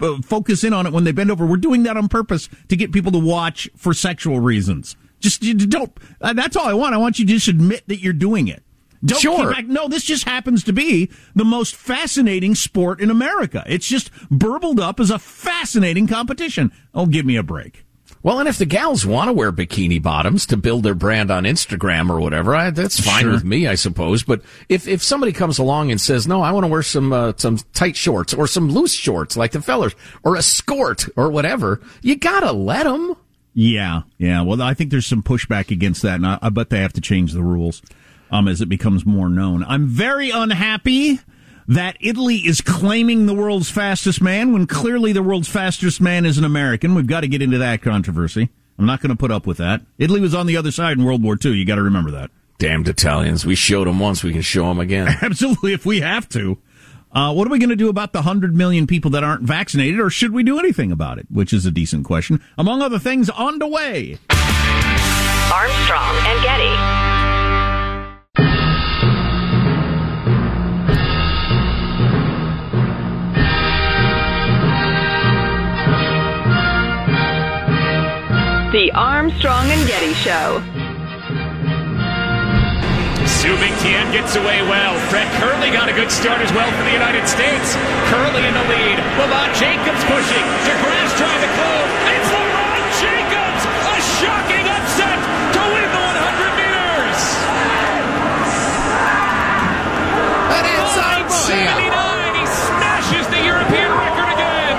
uh, 0.00 0.22
focus 0.22 0.64
in 0.64 0.72
on 0.72 0.86
it 0.86 0.92
when 0.92 1.04
they 1.04 1.12
bend 1.12 1.30
over. 1.30 1.46
We're 1.46 1.56
doing 1.56 1.84
that 1.84 1.96
on 1.96 2.08
purpose 2.08 2.48
to 2.68 2.76
get 2.76 2.92
people 2.92 3.12
to 3.12 3.18
watch 3.18 3.68
for 3.76 3.94
sexual 3.94 4.40
reasons. 4.40 4.96
Just 5.20 5.42
you 5.42 5.54
don't. 5.54 5.92
Uh, 6.20 6.32
that's 6.32 6.56
all 6.56 6.66
I 6.66 6.74
want. 6.74 6.94
I 6.94 6.98
want 6.98 7.18
you 7.18 7.26
to 7.26 7.32
just 7.32 7.48
admit 7.48 7.86
that 7.88 8.00
you're 8.00 8.12
doing 8.12 8.48
it. 8.48 8.62
Don't 9.04 9.20
sure. 9.20 9.62
No, 9.62 9.88
this 9.88 10.04
just 10.04 10.24
happens 10.24 10.64
to 10.64 10.72
be 10.72 11.10
the 11.34 11.44
most 11.44 11.74
fascinating 11.74 12.54
sport 12.54 13.00
in 13.00 13.10
America. 13.10 13.64
It's 13.66 13.86
just 13.86 14.10
burbled 14.30 14.78
up 14.78 15.00
as 15.00 15.10
a 15.10 15.18
fascinating 15.18 16.06
competition. 16.06 16.70
Oh, 16.94 17.06
give 17.06 17.24
me 17.24 17.36
a 17.36 17.42
break. 17.42 17.84
Well, 18.22 18.38
and 18.38 18.48
if 18.48 18.58
the 18.58 18.66
gals 18.66 19.06
want 19.06 19.28
to 19.28 19.32
wear 19.32 19.50
bikini 19.50 20.02
bottoms 20.02 20.44
to 20.46 20.58
build 20.58 20.82
their 20.82 20.94
brand 20.94 21.30
on 21.30 21.44
Instagram 21.44 22.10
or 22.10 22.20
whatever, 22.20 22.54
I, 22.54 22.70
that's 22.70 23.00
fine 23.00 23.22
sure. 23.22 23.32
with 23.32 23.44
me, 23.44 23.66
I 23.66 23.76
suppose. 23.76 24.22
But 24.22 24.42
if, 24.68 24.86
if 24.86 25.02
somebody 25.02 25.32
comes 25.32 25.58
along 25.58 25.90
and 25.90 25.98
says, 25.98 26.26
"No, 26.26 26.42
I 26.42 26.52
want 26.52 26.64
to 26.64 26.68
wear 26.68 26.82
some 26.82 27.12
uh, 27.14 27.32
some 27.36 27.56
tight 27.72 27.96
shorts 27.96 28.34
or 28.34 28.46
some 28.46 28.68
loose 28.68 28.92
shorts 28.92 29.38
like 29.38 29.52
the 29.52 29.62
fellers 29.62 29.94
or 30.22 30.36
a 30.36 30.42
skirt 30.42 31.08
or 31.16 31.30
whatever," 31.30 31.80
you 32.02 32.16
gotta 32.16 32.52
let 32.52 32.84
them. 32.84 33.14
Yeah, 33.54 34.02
yeah. 34.18 34.42
Well, 34.42 34.60
I 34.60 34.74
think 34.74 34.90
there's 34.90 35.06
some 35.06 35.22
pushback 35.22 35.70
against 35.70 36.02
that, 36.02 36.16
and 36.16 36.26
I, 36.26 36.38
I 36.42 36.50
bet 36.50 36.68
they 36.68 36.80
have 36.80 36.92
to 36.94 37.00
change 37.00 37.32
the 37.32 37.42
rules 37.42 37.80
um, 38.30 38.48
as 38.48 38.60
it 38.60 38.68
becomes 38.68 39.06
more 39.06 39.30
known. 39.30 39.64
I'm 39.64 39.86
very 39.88 40.30
unhappy 40.30 41.20
that 41.70 41.96
Italy 42.00 42.36
is 42.36 42.60
claiming 42.60 43.26
the 43.26 43.34
world's 43.34 43.70
fastest 43.70 44.20
man 44.20 44.52
when 44.52 44.66
clearly 44.66 45.12
the 45.12 45.22
world's 45.22 45.46
fastest 45.46 46.00
man 46.00 46.26
is 46.26 46.36
an 46.36 46.44
American. 46.44 46.96
We've 46.96 47.06
got 47.06 47.20
to 47.20 47.28
get 47.28 47.42
into 47.42 47.58
that 47.58 47.80
controversy. 47.80 48.48
I'm 48.76 48.86
not 48.86 49.00
going 49.00 49.10
to 49.10 49.16
put 49.16 49.30
up 49.30 49.46
with 49.46 49.58
that. 49.58 49.82
Italy 49.96 50.20
was 50.20 50.34
on 50.34 50.46
the 50.46 50.56
other 50.56 50.72
side 50.72 50.98
in 50.98 51.04
World 51.04 51.22
War 51.22 51.38
II. 51.42 51.52
You 51.52 51.64
got 51.64 51.76
to 51.76 51.82
remember 51.82 52.10
that. 52.10 52.32
Damned 52.58 52.88
Italians. 52.88 53.46
We 53.46 53.54
showed 53.54 53.86
them 53.86 54.00
once. 54.00 54.24
We 54.24 54.32
can 54.32 54.42
show 54.42 54.66
them 54.66 54.80
again. 54.80 55.06
Absolutely, 55.22 55.72
if 55.72 55.86
we 55.86 56.00
have 56.00 56.28
to. 56.30 56.58
Uh, 57.12 57.32
what 57.32 57.46
are 57.46 57.50
we 57.50 57.60
going 57.60 57.70
to 57.70 57.76
do 57.76 57.88
about 57.88 58.12
the 58.12 58.18
100 58.18 58.52
million 58.54 58.88
people 58.88 59.12
that 59.12 59.22
aren't 59.22 59.42
vaccinated, 59.42 60.00
or 60.00 60.10
should 60.10 60.32
we 60.32 60.42
do 60.42 60.58
anything 60.58 60.90
about 60.90 61.18
it? 61.18 61.26
Which 61.30 61.52
is 61.52 61.66
a 61.66 61.70
decent 61.70 62.04
question. 62.04 62.42
Among 62.58 62.82
other 62.82 62.98
things, 62.98 63.30
on 63.30 63.60
the 63.60 63.68
way. 63.68 64.18
Armstrong 65.52 66.16
and 66.26 66.42
Getty. 66.42 66.99
The 78.70 78.86
Armstrong 78.94 79.66
and 79.66 79.82
Getty 79.82 80.14
Show. 80.14 80.62
Su 83.26 83.50
Bing 83.58 83.74
gets 84.14 84.38
away 84.38 84.62
well. 84.62 84.94
Fred 85.10 85.26
Kerley 85.42 85.74
got 85.74 85.90
a 85.90 85.92
good 85.92 86.06
start 86.06 86.38
as 86.38 86.54
well 86.54 86.70
for 86.78 86.84
the 86.86 86.94
United 86.94 87.26
States. 87.26 87.74
Kerley 88.14 88.46
in 88.46 88.54
the 88.54 88.66
lead. 88.70 88.94
Lamont 89.18 89.50
Jacobs 89.58 90.06
pushing. 90.06 90.46
DeGrasse 90.62 91.14
trying 91.18 91.42
to 91.42 91.50
close. 91.50 91.90
It's 92.14 92.30
Lamont 92.30 92.86
Jacobs! 93.02 93.62
A 93.90 93.96
shocking 94.22 94.62
upset 94.62 95.18
to 95.18 95.60
win 95.74 95.90
the 95.90 96.06
100 96.06 96.54
meters! 96.54 97.20
And 100.54 100.62
it's 100.70 100.94
Isaiah. 100.94 101.90
79. 101.90 102.38
He 102.38 102.46
smashes 102.46 103.26
the 103.34 103.42
European 103.50 103.90
record 103.98 104.30
again. 104.30 104.78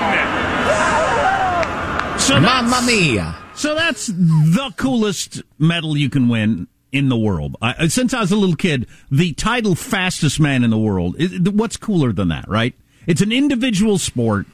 So 2.16 2.40
Mamma 2.40 2.80
mia. 2.88 3.41
So 3.62 3.76
that's 3.76 4.08
the 4.08 4.74
coolest 4.76 5.40
medal 5.56 5.96
you 5.96 6.10
can 6.10 6.28
win 6.28 6.66
in 6.90 7.08
the 7.08 7.16
world. 7.16 7.56
I, 7.62 7.86
since 7.86 8.12
I 8.12 8.18
was 8.18 8.32
a 8.32 8.36
little 8.36 8.56
kid, 8.56 8.88
the 9.08 9.34
title 9.34 9.76
fastest 9.76 10.40
man 10.40 10.64
in 10.64 10.70
the 10.70 10.78
world. 10.78 11.14
What's 11.46 11.76
cooler 11.76 12.12
than 12.12 12.26
that, 12.26 12.48
right? 12.48 12.74
It's 13.06 13.20
an 13.20 13.30
individual 13.30 13.98
sport. 13.98 14.46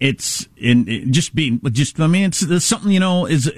It's 0.00 0.48
in 0.56 0.88
it 0.88 1.10
just 1.10 1.34
being 1.34 1.60
just. 1.70 2.00
I 2.00 2.06
mean, 2.06 2.24
it's, 2.24 2.40
it's 2.40 2.64
something 2.64 2.92
you 2.92 2.98
know. 2.98 3.26
Is 3.26 3.52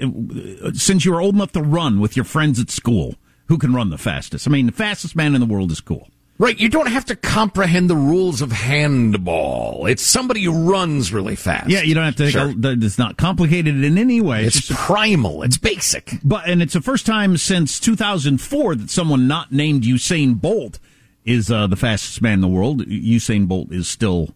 since 0.73 1.05
you 1.05 1.13
were 1.13 1.21
old 1.21 1.35
enough 1.35 1.53
to 1.53 1.61
run 1.61 2.01
with 2.01 2.17
your 2.17 2.25
friends 2.25 2.59
at 2.59 2.69
school, 2.69 3.15
who 3.47 3.57
can 3.57 3.73
run 3.73 3.89
the 3.89 3.97
fastest? 3.97 4.49
I 4.49 4.51
mean, 4.51 4.65
the 4.65 4.73
fastest 4.73 5.15
man 5.15 5.33
in 5.33 5.39
the 5.39 5.47
world 5.47 5.71
is 5.71 5.79
cool. 5.79 6.09
Right, 6.39 6.59
you 6.59 6.69
don't 6.69 6.87
have 6.87 7.05
to 7.05 7.15
comprehend 7.15 7.89
the 7.89 7.95
rules 7.95 8.43
of 8.43 8.51
handball. 8.51 9.87
It's 9.87 10.03
somebody 10.03 10.43
who 10.43 10.69
runs 10.69 11.11
really 11.11 11.35
fast. 11.35 11.69
Yeah, 11.69 11.81
you 11.81 11.95
don't 11.95 12.05
have 12.05 12.15
to. 12.17 12.29
Sure. 12.29 12.53
it's 12.55 12.99
not 12.99 13.17
complicated 13.17 13.83
in 13.83 13.97
any 13.97 14.21
way. 14.21 14.45
It's, 14.45 14.57
it's 14.57 14.85
primal. 14.85 15.41
It's 15.41 15.57
basic. 15.57 16.19
But 16.23 16.47
and 16.47 16.61
it's 16.61 16.73
the 16.73 16.81
first 16.81 17.07
time 17.07 17.37
since 17.37 17.79
2004 17.79 18.75
that 18.75 18.89
someone 18.91 19.27
not 19.27 19.51
named 19.51 19.83
Usain 19.83 20.39
Bolt 20.39 20.79
is 21.25 21.49
uh, 21.49 21.65
the 21.65 21.75
fastest 21.75 22.21
man 22.21 22.33
in 22.35 22.41
the 22.41 22.47
world. 22.47 22.85
Usain 22.85 23.47
Bolt 23.47 23.71
is 23.71 23.87
still 23.87 24.35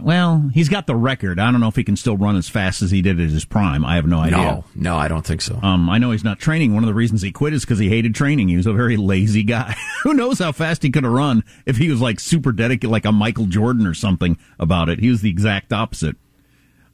well, 0.00 0.50
he's 0.52 0.68
got 0.68 0.86
the 0.86 0.94
record. 0.94 1.38
I 1.38 1.50
don't 1.50 1.60
know 1.60 1.68
if 1.68 1.76
he 1.76 1.84
can 1.84 1.96
still 1.96 2.16
run 2.16 2.36
as 2.36 2.48
fast 2.48 2.82
as 2.82 2.90
he 2.90 3.02
did 3.02 3.20
at 3.20 3.30
his 3.30 3.44
prime. 3.44 3.84
I 3.84 3.96
have 3.96 4.06
no 4.06 4.18
idea. 4.18 4.36
No, 4.36 4.64
no, 4.74 4.96
I 4.96 5.08
don't 5.08 5.24
think 5.24 5.40
so. 5.40 5.58
Um, 5.62 5.88
I 5.88 5.98
know 5.98 6.10
he's 6.10 6.24
not 6.24 6.38
training. 6.38 6.74
One 6.74 6.82
of 6.82 6.88
the 6.88 6.94
reasons 6.94 7.22
he 7.22 7.32
quit 7.32 7.52
is 7.52 7.62
because 7.62 7.78
he 7.78 7.88
hated 7.88 8.14
training. 8.14 8.48
He 8.48 8.56
was 8.56 8.66
a 8.66 8.72
very 8.72 8.96
lazy 8.96 9.42
guy. 9.42 9.74
Who 10.02 10.14
knows 10.14 10.38
how 10.38 10.52
fast 10.52 10.82
he 10.82 10.90
could 10.90 11.04
have 11.04 11.12
run 11.12 11.44
if 11.64 11.76
he 11.76 11.88
was 11.88 12.00
like 12.00 12.20
super 12.20 12.52
dedicated, 12.52 12.90
like 12.90 13.04
a 13.04 13.12
Michael 13.12 13.46
Jordan 13.46 13.86
or 13.86 13.94
something 13.94 14.38
about 14.58 14.88
it. 14.88 14.98
He 14.98 15.08
was 15.08 15.22
the 15.22 15.30
exact 15.30 15.72
opposite. 15.72 16.16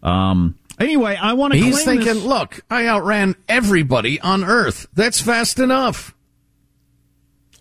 Um, 0.02 0.58
anyway, 0.78 1.16
I 1.20 1.32
want 1.32 1.52
to. 1.52 1.58
He's 1.58 1.84
thinking, 1.84 2.14
this. 2.14 2.24
look, 2.24 2.60
I 2.70 2.86
outran 2.86 3.36
everybody 3.48 4.20
on 4.20 4.44
Earth. 4.44 4.86
That's 4.94 5.20
fast 5.20 5.58
enough. 5.58 6.14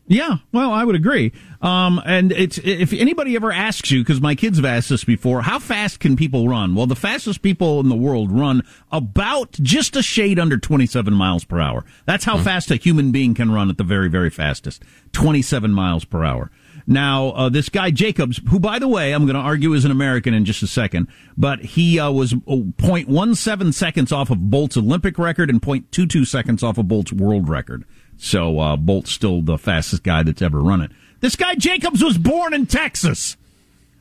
Yeah, 0.08 0.38
well, 0.52 0.72
I 0.72 0.84
would 0.84 0.96
agree. 0.96 1.32
Um, 1.62 2.01
and 2.06 2.32
it's 2.32 2.58
if 2.58 2.91
anybody 2.91 3.36
ever 3.36 3.51
asks 3.51 3.91
you, 3.91 4.01
because 4.01 4.20
my 4.20 4.34
kids 4.34 4.58
have 4.58 4.65
asked 4.65 4.89
this 4.89 5.03
before, 5.03 5.44
how 5.44 5.60
fast 5.60 6.00
can 6.00 6.15
people 6.15 6.48
run? 6.48 6.74
Well, 6.74 6.88
the 6.88 6.96
fastest 6.96 7.44
people 7.44 7.80
in 7.80 7.89
the 7.89 7.96
world 7.96 8.32
run 8.32 8.63
about 8.91 9.51
just 9.53 9.96
a 9.96 10.01
shade 10.01 10.39
under 10.39 10.58
27 10.58 11.13
miles 11.13 11.46
per 11.46 11.60
hour. 11.60 11.86
That's 12.06 12.25
how 12.25 12.38
mm. 12.38 12.44
fast 12.44 12.72
a 12.72 12.77
human 12.77 13.12
being 13.12 13.36
can 13.36 13.51
run 13.51 13.70
at 13.70 13.77
the 13.77 13.84
very, 13.84 14.10
very 14.10 14.32
fastest. 14.32 14.84
27 15.12 15.72
miles 15.72 16.03
per 16.03 16.24
hour. 16.24 16.50
Now, 16.88 17.30
uh, 17.30 17.50
this 17.50 17.70
guy 17.70 17.91
Jacobs, 17.91 18.41
who, 18.50 18.60
by 18.60 18.80
the 18.80 18.88
way, 18.88 19.13
I'm 19.13 19.25
going 19.25 19.36
to 19.36 19.41
argue 19.41 19.74
is 19.74 19.86
an 19.86 19.91
American 19.91 20.34
in 20.34 20.46
just 20.46 20.63
a 20.63 20.68
second, 20.68 21.08
but 21.38 21.60
he 21.60 22.00
uh, 22.00 22.12
was 22.12 22.34
0.17 22.34 23.74
seconds 23.74 24.12
off 24.12 24.32
of 24.32 24.50
Bolt's 24.50 24.77
Olympic 24.77 25.20
record 25.20 25.50
and 25.50 25.62
0.22 25.62 26.25
seconds 26.25 26.63
off 26.63 26.80
of 26.80 26.88
Bolt's 26.88 27.13
world 27.13 27.48
record. 27.48 27.86
So 28.18 28.60
uh, 28.60 28.77
Bolt's 28.77 29.12
still 29.12 29.41
the 29.41 29.58
fastest 29.58 30.03
guy 30.03 30.24
that's 30.24 30.41
ever 30.41 30.60
run 30.60 30.82
it. 30.82 30.91
This 31.22 31.36
guy 31.36 31.56
Jacobs 31.56 32.04
was 32.04 32.18
born 32.18 32.54
in 32.54 32.66
Texas. 32.66 33.38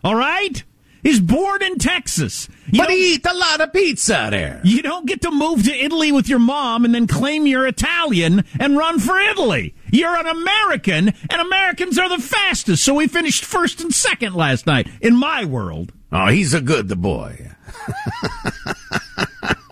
All 0.02 0.14
right? 0.14 0.62
He's 1.02 1.20
born 1.20 1.62
in 1.62 1.78
Texas. 1.78 2.48
You 2.70 2.80
but 2.82 2.90
he 2.90 3.14
eat 3.14 3.26
a 3.26 3.34
lot 3.34 3.60
of 3.60 3.72
pizza 3.72 4.28
there. 4.30 4.60
You 4.64 4.82
don't 4.82 5.06
get 5.06 5.22
to 5.22 5.30
move 5.30 5.64
to 5.64 5.74
Italy 5.74 6.12
with 6.12 6.28
your 6.28 6.38
mom 6.38 6.84
and 6.84 6.94
then 6.94 7.06
claim 7.06 7.46
you're 7.46 7.66
Italian 7.66 8.44
and 8.58 8.76
run 8.76 8.98
for 8.98 9.18
Italy. 9.18 9.74
You're 9.90 10.14
an 10.16 10.26
American, 10.26 11.08
and 11.08 11.40
Americans 11.40 11.98
are 11.98 12.08
the 12.08 12.22
fastest. 12.22 12.84
So 12.84 12.94
we 12.94 13.08
finished 13.08 13.44
first 13.44 13.80
and 13.80 13.94
second 13.94 14.34
last 14.34 14.66
night 14.66 14.88
in 15.00 15.16
my 15.16 15.44
world. 15.44 15.92
Oh, 16.12 16.26
he's 16.26 16.54
a 16.54 16.60
good 16.60 16.88
the 16.88 16.96
boy. 16.96 17.50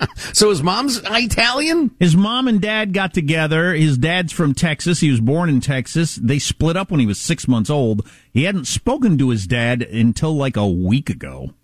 So 0.32 0.50
his 0.50 0.62
mom's 0.62 1.00
Italian? 1.04 1.90
His 1.98 2.14
mom 2.14 2.46
and 2.46 2.60
dad 2.60 2.92
got 2.92 3.14
together. 3.14 3.72
His 3.74 3.98
dad's 3.98 4.32
from 4.32 4.54
Texas. 4.54 5.00
He 5.00 5.10
was 5.10 5.20
born 5.20 5.48
in 5.48 5.60
Texas. 5.60 6.16
They 6.16 6.38
split 6.38 6.76
up 6.76 6.90
when 6.90 7.00
he 7.00 7.06
was 7.06 7.20
six 7.20 7.48
months 7.48 7.70
old. 7.70 8.06
He 8.32 8.44
hadn't 8.44 8.66
spoken 8.66 9.18
to 9.18 9.30
his 9.30 9.46
dad 9.46 9.82
until 9.82 10.36
like 10.36 10.56
a 10.56 10.66
week 10.68 11.10
ago. 11.10 11.54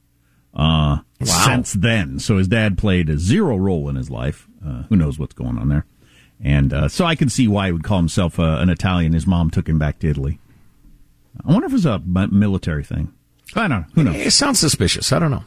Uh, 0.55 0.99
wow. 1.21 1.45
Since 1.47 1.75
then. 1.75 2.19
So 2.19 2.39
his 2.39 2.49
dad 2.49 2.79
played 2.79 3.09
a 3.11 3.19
zero 3.19 3.57
role 3.57 3.89
in 3.89 3.97
his 3.97 4.11
life. 4.11 4.49
Uh, 4.65 4.85
who 4.85 4.97
knows 4.97 5.19
what's 5.19 5.35
going 5.35 5.59
on 5.59 5.69
there? 5.69 5.87
And 6.43 6.73
uh, 6.73 6.89
so 6.89 7.05
I 7.05 7.15
can 7.15 7.29
see 7.29 7.47
why 7.47 7.67
he 7.67 7.73
would 7.73 7.85
call 7.85 7.99
himself 7.99 8.39
uh, 8.41 8.59
an 8.61 8.71
Italian. 8.71 9.13
His 9.13 9.27
mom 9.27 9.51
took 9.51 9.69
him 9.69 9.79
back 9.79 9.99
to 10.01 10.09
Italy. 10.09 10.41
I 11.45 11.53
wonder 11.53 11.67
if 11.67 11.73
it 11.73 11.75
was 11.75 11.87
a 11.87 11.99
military 12.01 12.85
thing. 12.85 13.13
I 13.55 13.69
don't 13.69 13.71
know. 13.71 13.87
Who 13.95 14.05
knows? 14.05 14.17
It 14.17 14.31
sounds 14.33 14.59
suspicious. 14.59 15.13
I 15.13 15.19
don't 15.19 15.31
know. 15.31 15.45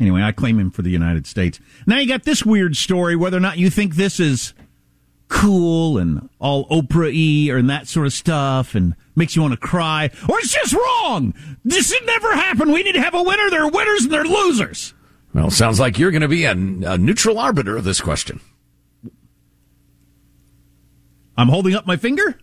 Anyway, 0.00 0.22
I 0.22 0.32
claim 0.32 0.58
him 0.58 0.70
for 0.70 0.80
the 0.80 0.90
United 0.90 1.26
States. 1.26 1.60
Now 1.86 1.98
you 1.98 2.08
got 2.08 2.24
this 2.24 2.44
weird 2.44 2.74
story, 2.76 3.14
whether 3.14 3.36
or 3.36 3.40
not 3.40 3.58
you 3.58 3.68
think 3.68 3.94
this 3.94 4.18
is 4.18 4.54
cool 5.28 5.98
and 5.98 6.28
all 6.40 6.66
Oprah 6.68 7.12
y 7.12 7.56
and 7.56 7.70
that 7.70 7.86
sort 7.86 8.06
of 8.06 8.12
stuff 8.12 8.74
and 8.74 8.96
makes 9.14 9.36
you 9.36 9.42
want 9.42 9.52
to 9.52 9.60
cry, 9.60 10.10
or 10.28 10.38
it's 10.38 10.54
just 10.54 10.72
wrong. 10.72 11.34
This 11.64 11.92
should 11.92 12.06
never 12.06 12.34
happen. 12.34 12.72
We 12.72 12.82
need 12.82 12.92
to 12.92 13.02
have 13.02 13.14
a 13.14 13.22
winner. 13.22 13.50
There 13.50 13.62
are 13.62 13.70
winners 13.70 14.04
and 14.04 14.12
there 14.12 14.22
are 14.22 14.24
losers. 14.24 14.94
Well, 15.34 15.50
sounds 15.50 15.78
like 15.78 15.98
you're 15.98 16.10
going 16.10 16.22
to 16.22 16.28
be 16.28 16.44
a, 16.44 16.52
a 16.52 16.98
neutral 16.98 17.38
arbiter 17.38 17.76
of 17.76 17.84
this 17.84 18.00
question. 18.00 18.40
I'm 21.36 21.48
holding 21.48 21.74
up 21.74 21.86
my 21.86 21.96
finger. 21.96 22.38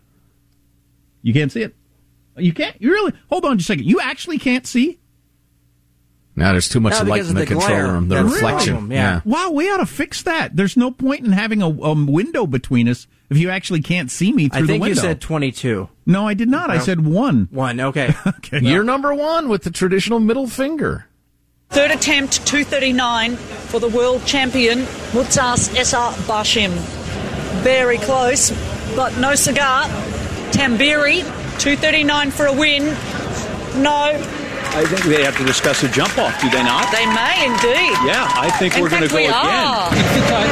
You 1.23 1.33
can't 1.33 1.51
see 1.51 1.63
it. 1.63 1.75
You 2.37 2.53
can't. 2.53 2.79
You 2.79 2.91
really 2.91 3.13
hold 3.29 3.45
on 3.45 3.57
just 3.57 3.69
a 3.69 3.73
second. 3.73 3.85
You 3.85 3.99
actually 3.99 4.37
can't 4.37 4.65
see. 4.65 4.99
Now 6.37 6.51
there's 6.51 6.69
too 6.69 6.79
much 6.79 6.93
no, 7.03 7.09
light 7.09 7.21
in 7.25 7.33
the, 7.33 7.41
the 7.41 7.45
control 7.47 7.79
room. 7.79 8.09
The 8.09 8.23
reflection. 8.23 8.91
yeah. 8.91 8.97
yeah. 8.97 9.21
Wow, 9.25 9.49
we 9.49 9.71
ought 9.71 9.77
to 9.77 9.87
fix 9.87 10.21
that. 10.21 10.55
There's 10.55 10.77
no 10.77 10.91
point 10.91 11.25
in 11.25 11.31
having 11.31 11.63
a, 11.63 11.65
a, 11.65 11.93
window 11.95 12.45
between 12.45 12.87
us 12.87 13.07
if 13.31 13.37
you 13.37 13.49
actually 13.49 13.81
can't 13.81 14.11
see 14.11 14.31
me 14.31 14.47
through 14.47 14.67
the 14.67 14.73
window. 14.73 14.85
I 14.85 14.87
think 14.89 14.95
you 14.97 15.01
said 15.01 15.19
22. 15.19 15.89
No, 16.05 16.27
I 16.27 16.35
did 16.35 16.47
not. 16.47 16.69
No. 16.69 16.75
I 16.75 16.77
said 16.77 17.03
one. 17.03 17.47
One. 17.49 17.81
Okay. 17.81 18.13
okay. 18.27 18.59
You're 18.61 18.83
number 18.83 19.15
one 19.15 19.49
with 19.49 19.63
the 19.63 19.71
traditional 19.71 20.19
middle 20.19 20.45
finger. 20.45 21.07
Third 21.69 21.89
attempt, 21.89 22.45
239 22.45 23.35
for 23.35 23.79
the 23.79 23.89
world 23.89 24.23
champion 24.25 24.81
Mutaz 25.11 25.75
Essa 25.75 26.13
Barshim. 26.27 26.69
Very 27.63 27.97
close, 27.97 28.51
but 28.95 29.17
no 29.17 29.33
cigar. 29.33 29.85
Tamberi, 30.51 31.21
239 31.59 32.29
for 32.29 32.45
a 32.45 32.53
win. 32.53 32.85
No, 33.81 34.46
I 34.75 34.83
think 34.85 35.03
they 35.05 35.23
have 35.23 35.37
to 35.37 35.45
discuss 35.45 35.83
a 35.83 35.89
jump 35.89 36.17
off, 36.17 36.39
do 36.41 36.49
they 36.49 36.63
not? 36.63 36.91
They 36.91 37.05
may 37.07 37.45
indeed. 37.45 37.95
Yeah, 38.05 38.27
I 38.35 38.49
think 38.59 38.75
In 38.75 38.81
we're 38.81 38.89
going 38.89 39.03
to 39.03 39.09
go 39.09 39.15
we 39.17 39.25
again. 39.25 39.33
Are. 39.35 39.89
If 39.91 40.07
the 40.13 40.23
time, 40.27 40.51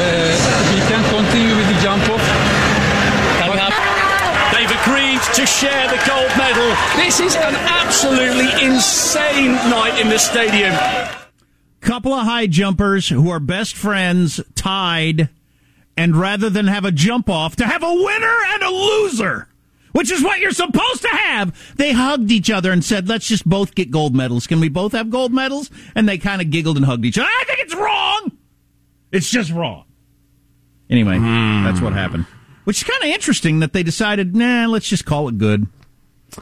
uh, 0.00 0.74
we 0.74 0.80
can 0.86 1.02
continue 1.10 1.56
with 1.56 1.68
the 1.68 1.78
jump 1.82 2.02
off. 2.10 2.22
They've 4.54 4.70
agreed 4.82 5.20
to 5.34 5.46
share 5.46 5.88
the 5.88 5.96
gold 6.06 6.30
medal. 6.36 6.76
This 6.96 7.20
is 7.20 7.34
an 7.34 7.54
absolutely 7.54 8.50
insane 8.64 9.52
night 9.70 9.98
in 10.00 10.08
the 10.08 10.18
stadium. 10.18 10.74
Couple 11.80 12.12
of 12.12 12.24
high 12.26 12.46
jumpers 12.46 13.08
who 13.08 13.30
are 13.30 13.40
best 13.40 13.74
friends 13.74 14.40
tied, 14.54 15.30
and 15.96 16.14
rather 16.14 16.50
than 16.50 16.66
have 16.66 16.84
a 16.84 16.92
jump 16.92 17.30
off, 17.30 17.56
to 17.56 17.64
have 17.66 17.82
a 17.82 17.92
winner 17.94 18.36
and 18.52 18.62
a 18.62 18.70
loser 18.70 19.48
which 19.92 20.10
is 20.10 20.22
what 20.22 20.40
you're 20.40 20.50
supposed 20.52 21.02
to 21.02 21.08
have. 21.08 21.74
They 21.76 21.92
hugged 21.92 22.30
each 22.30 22.50
other 22.50 22.72
and 22.72 22.84
said, 22.84 23.08
let's 23.08 23.26
just 23.26 23.48
both 23.48 23.74
get 23.74 23.90
gold 23.90 24.14
medals. 24.14 24.46
Can 24.46 24.60
we 24.60 24.68
both 24.68 24.92
have 24.92 25.10
gold 25.10 25.32
medals? 25.32 25.70
And 25.94 26.08
they 26.08 26.18
kind 26.18 26.40
of 26.40 26.50
giggled 26.50 26.76
and 26.76 26.86
hugged 26.86 27.04
each 27.04 27.18
other. 27.18 27.28
I 27.28 27.44
think 27.46 27.60
it's 27.60 27.74
wrong. 27.74 28.32
It's 29.12 29.30
just 29.30 29.50
wrong. 29.50 29.84
Anyway, 30.88 31.16
mm. 31.16 31.64
that's 31.64 31.80
what 31.80 31.92
happened. 31.92 32.26
Which 32.64 32.78
is 32.78 32.84
kind 32.84 33.02
of 33.02 33.08
interesting 33.08 33.60
that 33.60 33.72
they 33.72 33.82
decided, 33.82 34.34
nah, 34.36 34.66
let's 34.66 34.88
just 34.88 35.04
call 35.04 35.28
it 35.28 35.38
good. 35.38 35.66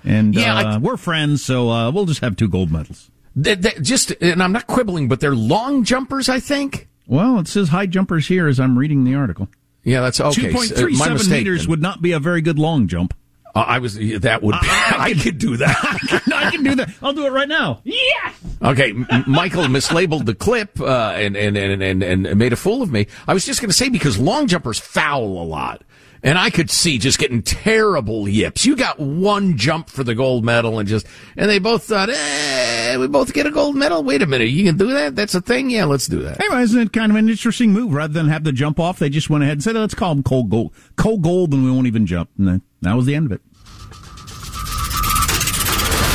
And 0.05 0.35
yeah, 0.35 0.55
uh, 0.55 0.75
I, 0.75 0.79
we're 0.79 0.97
friends, 0.97 1.45
so 1.45 1.71
uh, 1.71 1.91
we'll 1.91 2.07
just 2.07 2.21
have 2.21 2.37
two 2.37 2.49
gold 2.49 2.71
medals. 2.71 3.11
They, 3.35 3.55
they 3.55 3.71
just, 3.81 4.11
and 4.21 4.43
I'm 4.43 4.53
not 4.53 4.67
quibbling, 4.67 5.09
but 5.09 5.21
they're 5.21 5.35
long 5.35 5.85
jumpers, 5.85 6.29
I 6.29 6.41
think. 6.41 6.89
Well, 7.07 7.39
it 7.39 7.49
says 7.49 7.69
high 7.69 7.87
jumpers 7.87 8.29
here 8.29 8.49
as 8.49 8.61
I'm 8.61 8.79
reading 8.79 9.05
the 9.05 9.15
article. 9.15 9.49
Yeah, 9.85 10.03
that's 10.03 10.21
okay. 10.21 10.53
2.37 10.53 11.27
uh, 11.27 11.31
meters 11.31 11.61
then. 11.63 11.71
would 11.71 11.81
not 11.81 12.03
be 12.03 12.13
a 12.13 12.19
very 12.19 12.43
good 12.43 12.59
long 12.59 12.89
jump. 12.89 13.15
Uh, 13.59 13.63
I 13.63 13.79
was 13.81 13.95
that 13.95 14.41
would 14.43 14.53
be, 14.53 14.59
I, 14.69 14.95
I, 14.99 15.15
could 15.15 15.39
do 15.39 15.57
that. 15.57 16.23
I 16.33 16.51
can 16.53 16.63
do 16.63 16.77
that. 16.77 16.91
I'll 17.03 17.13
do 17.13 17.27
it 17.27 17.31
right 17.31 17.49
now. 17.49 17.81
Yeah. 17.83 18.33
Okay, 18.63 18.91
M- 18.91 19.25
Michael 19.27 19.65
mislabeled 19.65 20.27
the 20.27 20.35
clip 20.35 20.81
uh, 20.81 21.13
and, 21.17 21.37
and, 21.37 21.57
and 21.57 21.83
and 21.83 22.03
and 22.05 22.39
made 22.39 22.53
a 22.53 22.57
fool 22.57 22.83
of 22.83 22.93
me. 22.93 23.09
I 23.27 23.35
was 23.35 23.45
just 23.45 23.61
going 23.61 23.71
to 23.71 23.75
say 23.75 23.89
because 23.89 24.17
long 24.17 24.47
jumpers 24.47 24.79
foul 24.79 25.25
a 25.25 25.43
lot. 25.43 25.83
And 26.23 26.37
I 26.37 26.51
could 26.51 26.71
see 26.71 26.99
just 26.99 27.19
getting 27.19 27.43
terrible 27.43 28.29
yips. 28.29 28.67
You 28.67 28.75
got 28.75 28.99
one 28.99 29.57
jump 29.57 29.89
for 29.89 30.03
the 30.03 30.15
gold 30.15 30.45
medal 30.45 30.79
and 30.79 30.89
just, 30.89 31.07
and 31.37 31.49
they 31.49 31.59
both 31.59 31.85
thought, 31.85 32.11
eh, 32.11 32.97
we 32.97 33.07
both 33.07 33.33
get 33.33 33.47
a 33.47 33.51
gold 33.51 33.77
medal. 33.77 34.03
Wait 34.03 34.23
a 34.23 34.27
minute. 34.27 34.49
You 34.49 34.65
can 34.65 34.77
do 34.77 34.89
that? 34.89 35.15
That's 35.15 35.35
a 35.35 35.41
thing? 35.41 35.71
Yeah, 35.71 35.85
let's 35.85 36.09
do 36.09 36.23
that. 36.23 36.41
Anyway, 36.41 36.63
isn't 36.63 36.81
it 36.81 36.93
kind 36.93 37.13
of 37.13 37.17
an 37.17 37.29
interesting 37.29 37.73
move? 37.73 37.93
Rather 37.93 38.13
than 38.13 38.29
have 38.29 38.45
the 38.45 38.53
jump 38.53 38.81
off, 38.81 38.99
they 38.99 39.09
just 39.09 39.31
went 39.31 39.45
ahead 39.45 39.55
and 39.55 39.63
said, 39.63 39.77
let's 39.77 39.95
call 39.95 40.15
them 40.15 40.25
cold 40.25 40.51
gold, 40.51 40.75
cold 40.97 41.23
gold 41.23 41.53
and 41.53 41.65
we 41.65 41.71
won't 41.71 41.87
even 41.87 42.07
jump. 42.07 42.31
And 42.37 42.63
that 42.83 42.95
was 42.95 43.07
the 43.07 43.15
end 43.15 43.27
of 43.27 43.33
it. 43.33 43.41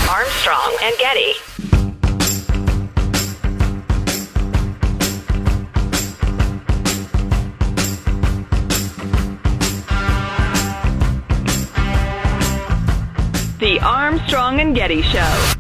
Armstrong 0.09 0.77
and 0.83 0.97
Getty. 0.97 1.33
The 13.73 13.79
Armstrong 13.79 14.59
and 14.59 14.75
Getty 14.75 15.01
Show. 15.01 15.55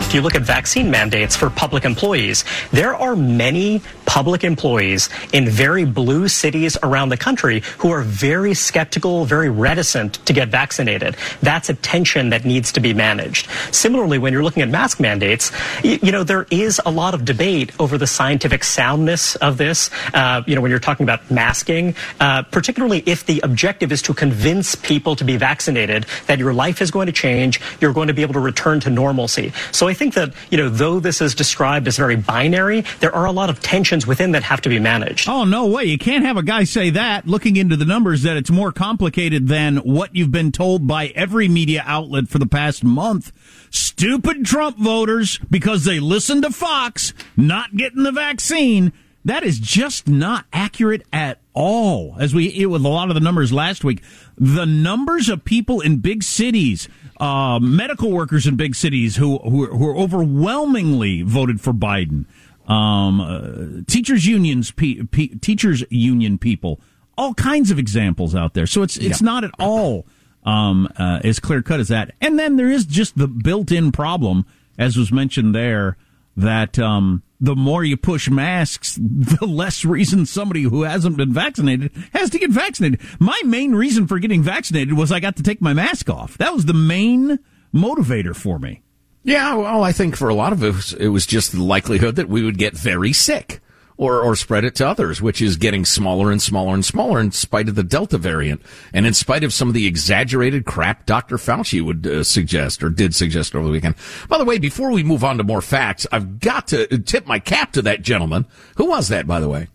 If 0.00 0.12
you 0.12 0.20
look 0.20 0.34
at 0.34 0.42
vaccine 0.42 0.90
mandates 0.90 1.36
for 1.36 1.48
public 1.48 1.84
employees, 1.84 2.44
there 2.72 2.96
are 2.96 3.14
many 3.14 3.80
public 4.10 4.42
employees 4.42 5.08
in 5.32 5.48
very 5.48 5.84
blue 5.84 6.26
cities 6.26 6.76
around 6.82 7.10
the 7.10 7.16
country 7.16 7.62
who 7.78 7.92
are 7.92 8.02
very 8.02 8.54
skeptical, 8.54 9.24
very 9.24 9.48
reticent 9.48 10.14
to 10.26 10.32
get 10.32 10.48
vaccinated. 10.48 11.14
That's 11.42 11.68
a 11.68 11.74
tension 11.74 12.30
that 12.30 12.44
needs 12.44 12.72
to 12.72 12.80
be 12.80 12.92
managed. 12.92 13.48
Similarly, 13.70 14.18
when 14.18 14.32
you're 14.32 14.42
looking 14.42 14.64
at 14.64 14.68
mask 14.68 14.98
mandates, 14.98 15.52
you, 15.84 16.00
you 16.02 16.10
know, 16.10 16.24
there 16.24 16.44
is 16.50 16.80
a 16.84 16.90
lot 16.90 17.14
of 17.14 17.24
debate 17.24 17.70
over 17.78 17.96
the 17.96 18.06
scientific 18.08 18.64
soundness 18.64 19.36
of 19.36 19.58
this. 19.58 19.90
Uh, 20.12 20.42
you 20.44 20.56
know, 20.56 20.60
when 20.60 20.72
you're 20.72 20.80
talking 20.80 21.04
about 21.04 21.30
masking, 21.30 21.94
uh, 22.18 22.42
particularly 22.42 23.04
if 23.06 23.24
the 23.26 23.38
objective 23.44 23.92
is 23.92 24.02
to 24.02 24.12
convince 24.12 24.74
people 24.74 25.14
to 25.14 25.22
be 25.22 25.36
vaccinated 25.36 26.04
that 26.26 26.40
your 26.40 26.52
life 26.52 26.82
is 26.82 26.90
going 26.90 27.06
to 27.06 27.12
change, 27.12 27.60
you're 27.80 27.92
going 27.92 28.08
to 28.08 28.14
be 28.14 28.22
able 28.22 28.34
to 28.34 28.40
return 28.40 28.80
to 28.80 28.90
normalcy. 28.90 29.52
So 29.70 29.86
I 29.86 29.94
think 29.94 30.14
that, 30.14 30.34
you 30.50 30.58
know, 30.58 30.68
though 30.68 30.98
this 30.98 31.20
is 31.20 31.32
described 31.32 31.86
as 31.86 31.96
very 31.96 32.16
binary, 32.16 32.82
there 32.98 33.14
are 33.14 33.26
a 33.26 33.32
lot 33.32 33.50
of 33.50 33.60
tensions 33.60 33.99
within 34.06 34.32
that 34.32 34.42
have 34.42 34.60
to 34.62 34.68
be 34.68 34.78
managed. 34.78 35.28
Oh, 35.28 35.44
no 35.44 35.66
way. 35.66 35.84
You 35.84 35.98
can't 35.98 36.24
have 36.24 36.36
a 36.36 36.42
guy 36.42 36.64
say 36.64 36.90
that, 36.90 37.26
looking 37.26 37.56
into 37.56 37.76
the 37.76 37.84
numbers, 37.84 38.22
that 38.22 38.36
it's 38.36 38.50
more 38.50 38.72
complicated 38.72 39.48
than 39.48 39.78
what 39.78 40.14
you've 40.14 40.32
been 40.32 40.52
told 40.52 40.86
by 40.86 41.08
every 41.08 41.48
media 41.48 41.82
outlet 41.86 42.28
for 42.28 42.38
the 42.38 42.46
past 42.46 42.84
month. 42.84 43.32
Stupid 43.70 44.44
Trump 44.44 44.78
voters, 44.78 45.38
because 45.50 45.84
they 45.84 46.00
listened 46.00 46.42
to 46.42 46.50
Fox, 46.50 47.12
not 47.36 47.76
getting 47.76 48.02
the 48.02 48.12
vaccine. 48.12 48.92
That 49.24 49.44
is 49.44 49.58
just 49.58 50.08
not 50.08 50.46
accurate 50.52 51.06
at 51.12 51.40
all. 51.52 52.16
As 52.18 52.34
we, 52.34 52.64
with 52.64 52.84
a 52.84 52.88
lot 52.88 53.10
of 53.10 53.14
the 53.14 53.20
numbers 53.20 53.52
last 53.52 53.84
week, 53.84 54.02
the 54.38 54.64
numbers 54.64 55.28
of 55.28 55.44
people 55.44 55.80
in 55.80 55.98
big 55.98 56.22
cities, 56.22 56.88
uh, 57.18 57.58
medical 57.60 58.10
workers 58.10 58.46
in 58.46 58.56
big 58.56 58.74
cities 58.74 59.16
who, 59.16 59.38
who, 59.38 59.66
who 59.66 59.98
overwhelmingly 59.98 61.20
voted 61.20 61.60
for 61.60 61.74
Biden 61.74 62.24
um, 62.70 63.20
uh, 63.20 63.82
teachers 63.88 64.26
unions, 64.26 64.70
pe- 64.70 65.02
pe- 65.02 65.34
teachers 65.40 65.82
union 65.90 66.38
people, 66.38 66.80
all 67.18 67.34
kinds 67.34 67.70
of 67.70 67.78
examples 67.78 68.34
out 68.34 68.54
there. 68.54 68.66
So 68.66 68.82
it's 68.82 68.96
it's 68.96 69.20
yeah. 69.20 69.26
not 69.26 69.44
at 69.44 69.50
all 69.58 70.06
um, 70.44 70.88
uh, 70.96 71.20
as 71.24 71.40
clear 71.40 71.62
cut 71.62 71.80
as 71.80 71.88
that. 71.88 72.14
And 72.20 72.38
then 72.38 72.56
there 72.56 72.70
is 72.70 72.86
just 72.86 73.18
the 73.18 73.26
built 73.26 73.72
in 73.72 73.90
problem, 73.90 74.46
as 74.78 74.96
was 74.96 75.10
mentioned 75.10 75.52
there, 75.52 75.96
that 76.36 76.78
um, 76.78 77.24
the 77.40 77.56
more 77.56 77.82
you 77.82 77.96
push 77.96 78.30
masks, 78.30 78.96
the 79.00 79.46
less 79.46 79.84
reason 79.84 80.24
somebody 80.24 80.62
who 80.62 80.82
hasn't 80.82 81.16
been 81.16 81.32
vaccinated 81.32 81.90
has 82.12 82.30
to 82.30 82.38
get 82.38 82.50
vaccinated. 82.50 83.00
My 83.18 83.40
main 83.44 83.74
reason 83.74 84.06
for 84.06 84.20
getting 84.20 84.44
vaccinated 84.44 84.96
was 84.96 85.10
I 85.10 85.18
got 85.18 85.36
to 85.36 85.42
take 85.42 85.60
my 85.60 85.72
mask 85.72 86.08
off. 86.08 86.38
That 86.38 86.54
was 86.54 86.66
the 86.66 86.74
main 86.74 87.40
motivator 87.74 88.34
for 88.34 88.60
me. 88.60 88.82
Yeah, 89.22 89.54
well, 89.54 89.84
I 89.84 89.92
think 89.92 90.16
for 90.16 90.28
a 90.28 90.34
lot 90.34 90.52
of 90.52 90.62
us, 90.62 90.92
it 90.94 91.08
was 91.08 91.26
just 91.26 91.52
the 91.52 91.62
likelihood 91.62 92.16
that 92.16 92.28
we 92.28 92.42
would 92.42 92.58
get 92.58 92.74
very 92.74 93.12
sick. 93.12 93.60
or, 93.98 94.22
or 94.22 94.34
spread 94.34 94.64
it 94.64 94.74
to 94.76 94.88
others, 94.88 95.20
which 95.20 95.42
is 95.42 95.58
getting 95.58 95.84
smaller 95.84 96.32
and 96.32 96.40
smaller 96.40 96.72
and 96.72 96.86
smaller 96.86 97.20
in 97.20 97.30
spite 97.30 97.68
of 97.68 97.74
the 97.74 97.82
Delta 97.82 98.16
variant 98.16 98.62
and 98.94 99.04
in 99.06 99.12
spite 99.12 99.44
of 99.44 99.52
some 99.52 99.68
of 99.68 99.74
the 99.74 99.86
exaggerated 99.86 100.64
crap 100.64 101.04
Dr. 101.04 101.36
Fauci 101.36 101.84
would 101.84 102.06
uh, 102.06 102.24
suggest 102.24 102.82
or 102.82 102.88
did 102.88 103.14
suggest 103.14 103.54
over 103.54 103.66
the 103.66 103.70
weekend. 103.70 103.94
By 104.26 104.38
the 104.38 104.46
way, 104.46 104.56
before 104.56 104.90
we 104.90 105.02
move 105.02 105.22
on 105.22 105.36
to 105.36 105.44
more 105.44 105.60
facts, 105.60 106.06
I've 106.10 106.40
got 106.40 106.68
to 106.68 106.86
tip 107.00 107.26
my 107.26 107.38
cap 107.40 107.72
to 107.72 107.82
that 107.82 108.00
gentleman. 108.00 108.46
Who 108.78 108.86
was 108.88 109.08
that, 109.08 109.26
by 109.26 109.38
the 109.38 109.50
way? 109.50 109.68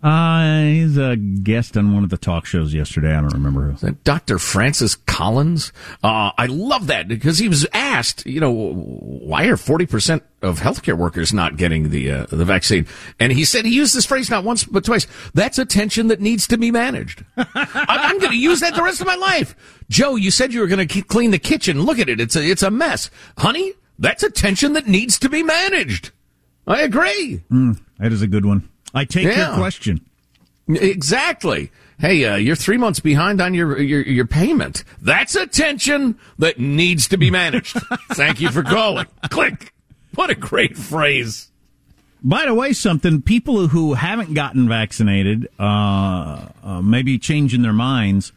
Uh, 0.00 0.62
he's 0.62 0.96
a 0.96 1.16
guest 1.16 1.76
on 1.76 1.92
one 1.92 2.04
of 2.04 2.10
the 2.10 2.16
talk 2.16 2.46
shows 2.46 2.72
yesterday. 2.72 3.12
I 3.12 3.20
don't 3.20 3.32
remember 3.32 3.72
who. 3.72 3.90
Dr. 4.04 4.38
Francis 4.38 4.94
Collins. 4.94 5.72
Uh, 6.04 6.30
I 6.38 6.46
love 6.46 6.86
that 6.86 7.08
because 7.08 7.38
he 7.38 7.48
was 7.48 7.66
asked, 7.72 8.24
you 8.24 8.38
know, 8.38 8.52
why 8.52 9.46
are 9.46 9.56
40% 9.56 10.20
of 10.42 10.60
healthcare 10.60 10.96
workers 10.96 11.32
not 11.32 11.56
getting 11.56 11.90
the, 11.90 12.12
uh, 12.12 12.26
the 12.26 12.44
vaccine? 12.44 12.86
And 13.18 13.32
he 13.32 13.44
said 13.44 13.64
he 13.64 13.74
used 13.74 13.96
this 13.96 14.06
phrase 14.06 14.30
not 14.30 14.44
once, 14.44 14.62
but 14.62 14.84
twice. 14.84 15.08
That's 15.34 15.58
a 15.58 15.64
tension 15.64 16.06
that 16.08 16.20
needs 16.20 16.46
to 16.48 16.58
be 16.58 16.70
managed. 16.70 17.24
I'm 17.36 18.18
going 18.18 18.30
to 18.32 18.38
use 18.38 18.60
that 18.60 18.76
the 18.76 18.84
rest 18.84 19.00
of 19.00 19.08
my 19.08 19.16
life. 19.16 19.56
Joe, 19.90 20.14
you 20.14 20.30
said 20.30 20.52
you 20.52 20.60
were 20.60 20.68
going 20.68 20.86
to 20.86 21.02
clean 21.02 21.32
the 21.32 21.40
kitchen. 21.40 21.82
Look 21.82 21.98
at 21.98 22.08
it. 22.08 22.20
It's 22.20 22.36
a, 22.36 22.42
it's 22.48 22.62
a 22.62 22.70
mess. 22.70 23.10
Honey, 23.38 23.72
that's 23.98 24.22
a 24.22 24.30
tension 24.30 24.74
that 24.74 24.86
needs 24.86 25.18
to 25.18 25.28
be 25.28 25.42
managed. 25.42 26.12
I 26.68 26.82
agree. 26.82 27.42
Mm, 27.50 27.80
that 27.98 28.12
is 28.12 28.22
a 28.22 28.28
good 28.28 28.44
one. 28.44 28.68
I 28.94 29.04
take 29.04 29.26
yeah. 29.26 29.48
your 29.48 29.56
question. 29.56 30.00
Exactly. 30.68 31.70
Hey, 31.98 32.24
uh, 32.24 32.36
you're 32.36 32.56
three 32.56 32.76
months 32.76 33.00
behind 33.00 33.40
on 33.40 33.54
your, 33.54 33.80
your, 33.80 34.02
your 34.02 34.26
payment. 34.26 34.84
That's 35.00 35.34
a 35.34 35.46
tension 35.46 36.18
that 36.38 36.58
needs 36.58 37.08
to 37.08 37.16
be 37.16 37.30
managed. 37.30 37.76
Thank 38.12 38.40
you 38.40 38.50
for 38.50 38.62
calling. 38.62 39.06
Click. 39.30 39.72
What 40.14 40.30
a 40.30 40.34
great 40.34 40.76
phrase. 40.76 41.50
By 42.22 42.46
the 42.46 42.54
way, 42.54 42.72
something 42.72 43.22
people 43.22 43.68
who 43.68 43.94
haven't 43.94 44.34
gotten 44.34 44.68
vaccinated, 44.68 45.48
uh, 45.58 46.48
uh, 46.62 46.82
maybe 46.82 47.18
changing 47.18 47.62
their 47.62 47.72
minds. 47.72 48.32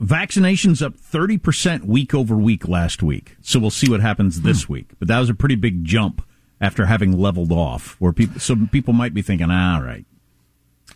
Vaccinations 0.00 0.84
up 0.84 0.94
30% 0.94 1.84
week 1.84 2.14
over 2.14 2.36
week 2.36 2.68
last 2.68 3.02
week. 3.02 3.36
So 3.40 3.58
we'll 3.58 3.70
see 3.70 3.90
what 3.90 4.00
happens 4.00 4.42
this 4.42 4.64
hmm. 4.64 4.74
week. 4.74 4.90
But 4.98 5.08
that 5.08 5.18
was 5.18 5.28
a 5.28 5.34
pretty 5.34 5.56
big 5.56 5.84
jump 5.84 6.22
after 6.60 6.86
having 6.86 7.18
leveled 7.18 7.52
off, 7.52 7.96
where 7.98 8.12
people 8.12 8.40
some 8.40 8.68
people 8.68 8.92
might 8.92 9.14
be 9.14 9.22
thinking, 9.22 9.50
all 9.50 9.82
right. 9.82 10.04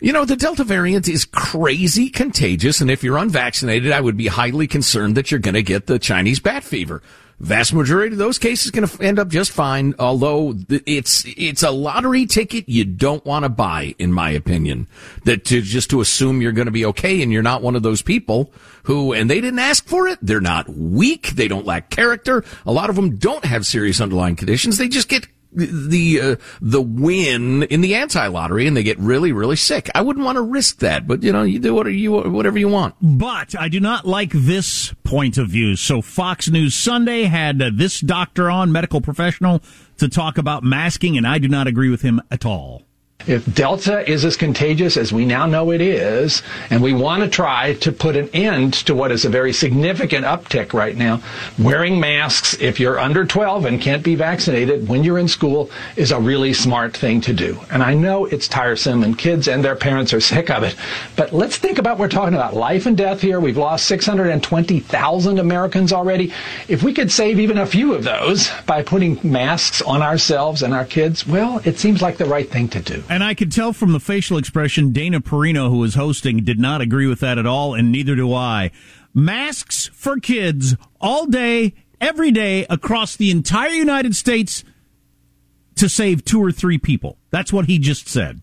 You 0.00 0.12
know, 0.12 0.24
the 0.24 0.34
Delta 0.34 0.64
variant 0.64 1.06
is 1.06 1.24
crazy 1.24 2.10
contagious, 2.10 2.80
and 2.80 2.90
if 2.90 3.04
you're 3.04 3.18
unvaccinated, 3.18 3.92
I 3.92 4.00
would 4.00 4.16
be 4.16 4.26
highly 4.26 4.66
concerned 4.66 5.16
that 5.16 5.30
you're 5.30 5.38
going 5.38 5.54
to 5.54 5.62
get 5.62 5.86
the 5.86 5.98
Chinese 5.98 6.40
bat 6.40 6.64
fever. 6.64 7.02
Vast 7.38 7.72
majority 7.72 8.14
of 8.14 8.18
those 8.18 8.38
cases 8.38 8.70
going 8.70 8.86
to 8.86 9.02
end 9.02 9.18
up 9.18 9.28
just 9.28 9.50
fine, 9.50 9.94
although 9.98 10.54
it's 10.68 11.24
it's 11.26 11.62
a 11.62 11.70
lottery 11.70 12.26
ticket 12.26 12.68
you 12.68 12.84
don't 12.84 13.24
want 13.24 13.44
to 13.44 13.48
buy, 13.48 13.94
in 13.98 14.12
my 14.12 14.30
opinion. 14.30 14.86
That 15.24 15.44
to 15.46 15.60
just 15.60 15.90
to 15.90 16.00
assume 16.00 16.40
you're 16.40 16.52
going 16.52 16.66
to 16.66 16.72
be 16.72 16.86
okay, 16.86 17.22
and 17.22 17.32
you're 17.32 17.42
not 17.42 17.62
one 17.62 17.74
of 17.74 17.82
those 17.82 18.02
people 18.02 18.52
who, 18.84 19.12
and 19.12 19.28
they 19.28 19.40
didn't 19.40 19.58
ask 19.58 19.86
for 19.86 20.06
it. 20.08 20.18
They're 20.22 20.40
not 20.40 20.68
weak. 20.68 21.30
They 21.30 21.48
don't 21.48 21.66
lack 21.66 21.90
character. 21.90 22.44
A 22.64 22.72
lot 22.72 22.90
of 22.90 22.96
them 22.96 23.16
don't 23.16 23.44
have 23.44 23.66
serious 23.66 24.00
underlying 24.00 24.36
conditions. 24.36 24.78
They 24.78 24.88
just 24.88 25.08
get 25.08 25.26
the 25.52 26.20
uh, 26.20 26.36
the 26.60 26.82
win 26.82 27.62
in 27.64 27.80
the 27.80 27.94
anti 27.94 28.26
lottery 28.26 28.66
and 28.66 28.76
they 28.76 28.82
get 28.82 28.98
really 28.98 29.32
really 29.32 29.56
sick. 29.56 29.90
I 29.94 30.00
wouldn't 30.00 30.24
want 30.24 30.36
to 30.36 30.42
risk 30.42 30.78
that, 30.78 31.06
but 31.06 31.22
you 31.22 31.32
know 31.32 31.42
you 31.42 31.58
do 31.58 31.74
whatever 31.74 31.94
you 31.94 32.12
whatever 32.12 32.58
you 32.58 32.68
want. 32.68 32.94
But 33.00 33.54
I 33.58 33.68
do 33.68 33.80
not 33.80 34.06
like 34.06 34.30
this 34.32 34.94
point 35.04 35.38
of 35.38 35.48
view. 35.48 35.76
So 35.76 36.02
Fox 36.02 36.48
News 36.48 36.74
Sunday 36.74 37.24
had 37.24 37.60
uh, 37.60 37.70
this 37.74 38.00
doctor 38.00 38.50
on, 38.50 38.72
medical 38.72 39.00
professional, 39.00 39.62
to 39.98 40.08
talk 40.08 40.38
about 40.38 40.62
masking, 40.62 41.16
and 41.16 41.26
I 41.26 41.38
do 41.38 41.48
not 41.48 41.66
agree 41.66 41.90
with 41.90 42.02
him 42.02 42.20
at 42.30 42.46
all. 42.46 42.82
If 43.26 43.52
Delta 43.54 44.08
is 44.10 44.24
as 44.24 44.36
contagious 44.36 44.96
as 44.96 45.12
we 45.12 45.24
now 45.24 45.46
know 45.46 45.70
it 45.70 45.80
is, 45.80 46.42
and 46.70 46.82
we 46.82 46.92
want 46.92 47.22
to 47.22 47.28
try 47.28 47.74
to 47.74 47.92
put 47.92 48.16
an 48.16 48.28
end 48.32 48.74
to 48.86 48.94
what 48.94 49.12
is 49.12 49.24
a 49.24 49.28
very 49.28 49.52
significant 49.52 50.24
uptick 50.24 50.72
right 50.72 50.96
now, 50.96 51.22
wearing 51.58 52.00
masks 52.00 52.54
if 52.60 52.80
you're 52.80 52.98
under 52.98 53.24
12 53.24 53.64
and 53.64 53.80
can't 53.80 54.02
be 54.02 54.14
vaccinated 54.14 54.88
when 54.88 55.04
you're 55.04 55.18
in 55.18 55.28
school 55.28 55.70
is 55.96 56.10
a 56.10 56.20
really 56.20 56.52
smart 56.52 56.96
thing 56.96 57.20
to 57.20 57.32
do. 57.32 57.58
And 57.70 57.82
I 57.82 57.94
know 57.94 58.26
it's 58.26 58.48
tiresome 58.48 59.04
and 59.04 59.16
kids 59.16 59.48
and 59.48 59.64
their 59.64 59.76
parents 59.76 60.12
are 60.12 60.20
sick 60.20 60.50
of 60.50 60.62
it, 60.62 60.74
but 61.16 61.32
let's 61.32 61.56
think 61.56 61.78
about 61.78 61.98
we're 61.98 62.08
talking 62.08 62.34
about 62.34 62.54
life 62.54 62.86
and 62.86 62.96
death 62.96 63.20
here. 63.20 63.40
We've 63.40 63.56
lost 63.56 63.86
620,000 63.86 65.38
Americans 65.38 65.92
already. 65.92 66.32
If 66.68 66.82
we 66.82 66.92
could 66.92 67.12
save 67.12 67.38
even 67.38 67.58
a 67.58 67.66
few 67.66 67.94
of 67.94 68.04
those 68.04 68.50
by 68.66 68.82
putting 68.82 69.18
masks 69.22 69.82
on 69.82 70.02
ourselves 70.02 70.62
and 70.62 70.74
our 70.74 70.84
kids, 70.84 71.26
well, 71.26 71.60
it 71.64 71.78
seems 71.78 72.02
like 72.02 72.16
the 72.16 72.24
right 72.24 72.50
thing 72.50 72.68
to 72.68 72.80
do. 72.80 73.02
And 73.12 73.22
I 73.22 73.34
could 73.34 73.52
tell 73.52 73.74
from 73.74 73.92
the 73.92 74.00
facial 74.00 74.38
expression, 74.38 74.90
Dana 74.90 75.20
Perino, 75.20 75.68
who 75.68 75.76
was 75.76 75.96
hosting, 75.96 76.44
did 76.44 76.58
not 76.58 76.80
agree 76.80 77.06
with 77.06 77.20
that 77.20 77.36
at 77.36 77.44
all, 77.44 77.74
and 77.74 77.92
neither 77.92 78.16
do 78.16 78.32
I. 78.32 78.70
Masks 79.12 79.90
for 79.92 80.18
kids 80.18 80.76
all 80.98 81.26
day, 81.26 81.74
every 82.00 82.30
day, 82.30 82.64
across 82.70 83.14
the 83.14 83.30
entire 83.30 83.68
United 83.68 84.16
States 84.16 84.64
to 85.74 85.90
save 85.90 86.24
two 86.24 86.42
or 86.42 86.50
three 86.50 86.78
people. 86.78 87.18
That's 87.28 87.52
what 87.52 87.66
he 87.66 87.78
just 87.78 88.08
said. 88.08 88.40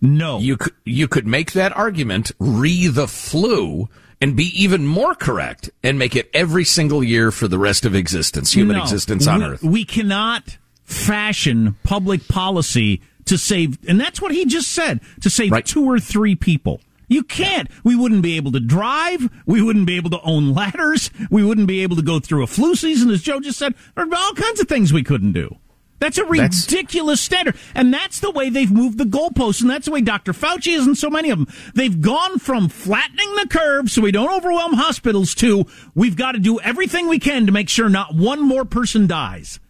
No. 0.00 0.40
You 0.40 0.56
could, 0.56 0.74
you 0.84 1.06
could 1.06 1.28
make 1.28 1.52
that 1.52 1.76
argument, 1.76 2.32
re 2.40 2.88
the 2.88 3.06
flu, 3.06 3.88
and 4.20 4.34
be 4.34 4.46
even 4.60 4.84
more 4.84 5.14
correct 5.14 5.70
and 5.84 6.00
make 6.00 6.16
it 6.16 6.28
every 6.34 6.64
single 6.64 7.04
year 7.04 7.30
for 7.30 7.46
the 7.46 7.60
rest 7.60 7.84
of 7.84 7.94
existence, 7.94 8.52
human 8.52 8.74
no, 8.74 8.82
existence 8.82 9.28
on 9.28 9.38
we, 9.38 9.44
Earth. 9.46 9.62
We 9.62 9.84
cannot 9.84 10.58
fashion 10.82 11.76
public 11.84 12.26
policy 12.26 13.02
to 13.30 13.38
save, 13.38 13.78
and 13.88 13.98
that's 13.98 14.20
what 14.20 14.32
he 14.32 14.44
just 14.44 14.70
said, 14.70 15.00
to 15.22 15.30
save 15.30 15.52
right. 15.52 15.64
two 15.64 15.84
or 15.84 15.98
three 15.98 16.34
people. 16.34 16.80
You 17.08 17.24
can't. 17.24 17.68
We 17.82 17.96
wouldn't 17.96 18.22
be 18.22 18.36
able 18.36 18.52
to 18.52 18.60
drive. 18.60 19.28
We 19.46 19.62
wouldn't 19.62 19.86
be 19.86 19.96
able 19.96 20.10
to 20.10 20.20
own 20.22 20.52
ladders. 20.52 21.10
We 21.30 21.42
wouldn't 21.42 21.66
be 21.66 21.82
able 21.82 21.96
to 21.96 22.02
go 22.02 22.20
through 22.20 22.44
a 22.44 22.46
flu 22.46 22.74
season, 22.74 23.10
as 23.10 23.22
Joe 23.22 23.40
just 23.40 23.58
said. 23.58 23.74
There 23.96 24.04
are 24.04 24.14
all 24.14 24.34
kinds 24.34 24.60
of 24.60 24.68
things 24.68 24.92
we 24.92 25.02
couldn't 25.02 25.32
do. 25.32 25.56
That's 25.98 26.18
a 26.18 26.24
ridiculous 26.24 27.18
that's... 27.18 27.20
standard. 27.20 27.56
And 27.74 27.92
that's 27.92 28.20
the 28.20 28.30
way 28.30 28.48
they've 28.48 28.70
moved 28.70 28.98
the 28.98 29.04
goalposts. 29.04 29.60
And 29.60 29.70
that's 29.70 29.86
the 29.86 29.92
way 29.92 30.00
Dr. 30.00 30.32
Fauci 30.32 30.72
is 30.72 30.86
and 30.86 30.96
so 30.96 31.10
many 31.10 31.30
of 31.30 31.38
them. 31.38 31.48
They've 31.74 32.00
gone 32.00 32.38
from 32.38 32.68
flattening 32.68 33.34
the 33.36 33.48
curve 33.48 33.90
so 33.90 34.02
we 34.02 34.12
don't 34.12 34.32
overwhelm 34.32 34.74
hospitals 34.74 35.34
to 35.36 35.66
we've 35.94 36.16
got 36.16 36.32
to 36.32 36.38
do 36.38 36.60
everything 36.60 37.08
we 37.08 37.18
can 37.18 37.46
to 37.46 37.52
make 37.52 37.68
sure 37.68 37.88
not 37.88 38.14
one 38.14 38.40
more 38.40 38.64
person 38.64 39.06
dies. 39.06 39.60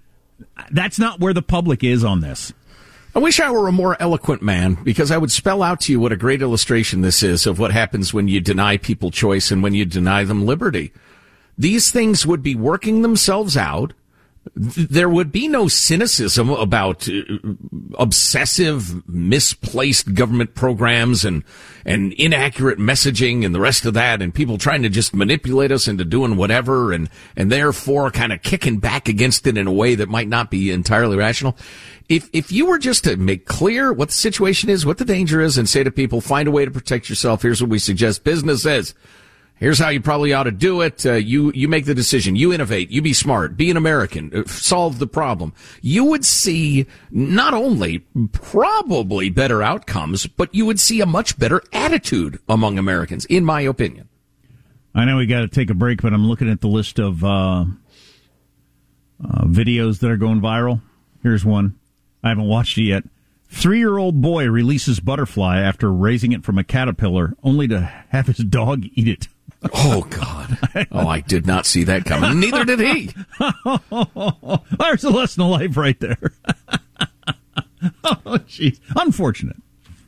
That's 0.71 0.99
not 0.99 1.21
where 1.21 1.33
the 1.33 1.43
public 1.43 1.83
is 1.83 2.05
on 2.05 2.21
this. 2.21 2.53
I 3.13 3.19
wish 3.19 3.41
I 3.41 3.51
were 3.51 3.67
a 3.67 3.73
more 3.73 4.01
eloquent 4.01 4.41
man 4.41 4.75
because 4.85 5.11
I 5.11 5.19
would 5.19 5.33
spell 5.33 5.65
out 5.65 5.81
to 5.83 5.93
you 5.93 5.99
what 5.99 6.13
a 6.13 6.17
great 6.17 6.43
illustration 6.43 7.01
this 7.01 7.25
is 7.25 7.45
of 7.45 7.59
what 7.59 7.73
happens 7.73 8.15
when 8.15 8.29
you 8.29 8.41
deny 8.41 8.77
people 8.77 9.11
choice 9.11 9.51
and 9.51 9.65
when 9.65 9.75
you 9.75 9.85
deny 9.85 10.23
them 10.23 10.47
liberty. 10.47 10.93
These 11.59 11.91
things 11.91 12.25
would 12.25 12.41
be 12.41 12.55
working 12.55 13.03
themselves 13.03 13.57
out. 13.57 13.95
There 14.55 15.09
would 15.09 15.31
be 15.31 15.49
no 15.49 15.69
cynicism 15.69 16.51
about 16.51 17.09
uh, 17.09 17.23
obsessive, 17.99 19.07
misplaced 19.09 20.15
government 20.15 20.55
programs 20.55 21.25
and, 21.25 21.45
and 21.85 22.13
inaccurate 22.15 22.79
messaging 22.79 23.45
and 23.45 23.55
the 23.55 23.61
rest 23.61 23.85
of 23.85 23.95
that 23.95 24.23
and 24.23 24.35
people 24.35 24.57
trying 24.57 24.83
to 24.83 24.89
just 24.89 25.15
manipulate 25.15 25.71
us 25.71 25.87
into 25.87 26.05
doing 26.05 26.37
whatever 26.37 26.93
and, 26.93 27.11
and 27.37 27.53
therefore 27.53 28.11
kind 28.11 28.33
of 28.33 28.43
kicking 28.43 28.79
back 28.79 29.09
against 29.09 29.47
it 29.47 29.59
in 29.59 29.67
a 29.67 29.73
way 29.73 29.95
that 29.95 30.09
might 30.09 30.29
not 30.29 30.51
be 30.51 30.71
entirely 30.71 31.17
rational 31.17 31.57
if 32.11 32.29
if 32.33 32.51
you 32.51 32.67
were 32.67 32.79
just 32.79 33.05
to 33.05 33.17
make 33.17 33.47
clear 33.47 33.93
what 33.93 34.09
the 34.09 34.15
situation 34.15 34.69
is, 34.69 34.85
what 34.85 34.99
the 34.99 35.05
danger 35.05 35.41
is, 35.41 35.57
and 35.57 35.69
say 35.69 35.85
to 35.85 35.93
people, 35.93 36.21
find 36.21 36.49
a 36.49 36.51
way 36.51 36.65
to 36.65 36.71
protect 36.71 37.09
yourself. 37.09 37.43
Here's 37.43 37.63
what 37.63 37.71
we 37.71 37.79
suggest. 37.79 38.25
Business 38.25 38.67
is. 38.67 38.95
Here's 39.61 39.79
how 39.79 39.91
you 39.91 40.01
probably 40.01 40.33
ought 40.33 40.45
to 40.45 40.51
do 40.51 40.81
it. 40.81 41.05
Uh, 41.05 41.13
you 41.13 41.53
you 41.55 41.69
make 41.69 41.85
the 41.85 41.95
decision. 41.95 42.35
You 42.35 42.51
innovate. 42.51 42.91
You 42.91 43.03
be 43.03 43.13
smart. 43.13 43.59
Be 43.59 43.71
an 43.71 43.77
American. 43.77 44.35
Uh, 44.35 44.45
solve 44.47 44.99
the 44.99 45.07
problem. 45.07 45.53
You 45.83 46.05
would 46.05 46.25
see 46.25 46.87
not 47.11 47.53
only 47.53 47.99
probably 48.33 49.29
better 49.29 49.63
outcomes, 49.63 50.27
but 50.27 50.55
you 50.55 50.65
would 50.65 50.81
see 50.81 51.03
a 51.03 51.07
much 51.07 51.39
better 51.39 51.63
attitude 51.75 52.39
among 52.49 52.79
Americans, 52.79 53.27
in 53.27 53.45
my 53.45 53.61
opinion. 53.61 54.09
I 54.95 55.05
know 55.05 55.19
we 55.19 55.27
got 55.27 55.43
to 55.43 55.49
take 55.49 55.69
a 55.69 55.75
break, 55.75 56.01
but 56.01 56.15
I'm 56.15 56.27
looking 56.27 56.51
at 56.51 56.63
the 56.63 56.67
list 56.67 56.99
of 56.99 57.23
uh, 57.23 57.67
uh 59.23 59.45
videos 59.45 60.01
that 60.01 60.11
are 60.11 60.17
going 60.17 60.41
viral. 60.41 60.81
Here's 61.23 61.45
one. 61.45 61.79
I 62.25 62.31
haven't 62.31 62.49
watched 62.49 62.79
it 62.79 62.85
yet. 62.85 63.05
Three 63.51 63.79
year 63.79 63.99
old 63.99 64.23
boy 64.23 64.49
releases 64.49 65.01
butterfly 65.01 65.61
after 65.61 65.93
raising 65.93 66.33
it 66.33 66.45
from 66.45 66.57
a 66.57 66.65
caterpillar, 66.65 67.35
only 67.43 67.69
to 67.69 67.81
have 68.09 68.27
his 68.29 68.39
dog 68.39 68.85
eat 68.95 69.07
it. 69.07 69.29
Oh 69.75 70.07
God! 70.09 70.59
Oh, 70.91 71.07
I 71.07 71.21
did 71.21 71.47
not 71.47 71.67
see 71.67 71.85
that 71.85 72.05
coming. 72.07 72.41
Neither 72.41 72.65
did 72.65 72.81
he. 72.81 73.11
There's 74.79 75.05
a 75.05 75.11
lesson 75.11 75.43
of 75.43 75.51
life 75.51 75.77
right 75.77 75.99
there. 76.01 76.33
oh, 78.05 78.39
jeez. 78.47 78.81
Unfortunate. 78.97 79.57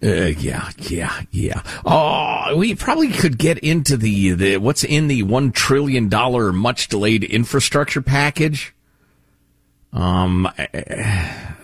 Uh, 0.03 0.33
yeah, 0.38 0.71
yeah, 0.79 1.21
yeah. 1.31 1.62
Oh, 1.85 2.57
we 2.57 2.75
probably 2.75 3.09
could 3.09 3.38
get 3.38 3.59
into 3.59 3.97
the, 3.97 4.31
the 4.33 4.57
what's 4.57 4.85
in 4.85 5.07
the 5.07 5.23
one 5.23 5.53
trillion 5.53 6.09
dollar 6.09 6.53
much 6.53 6.88
delayed 6.88 7.23
infrastructure 7.23 8.03
package. 8.03 8.75
Um, 9.93 10.49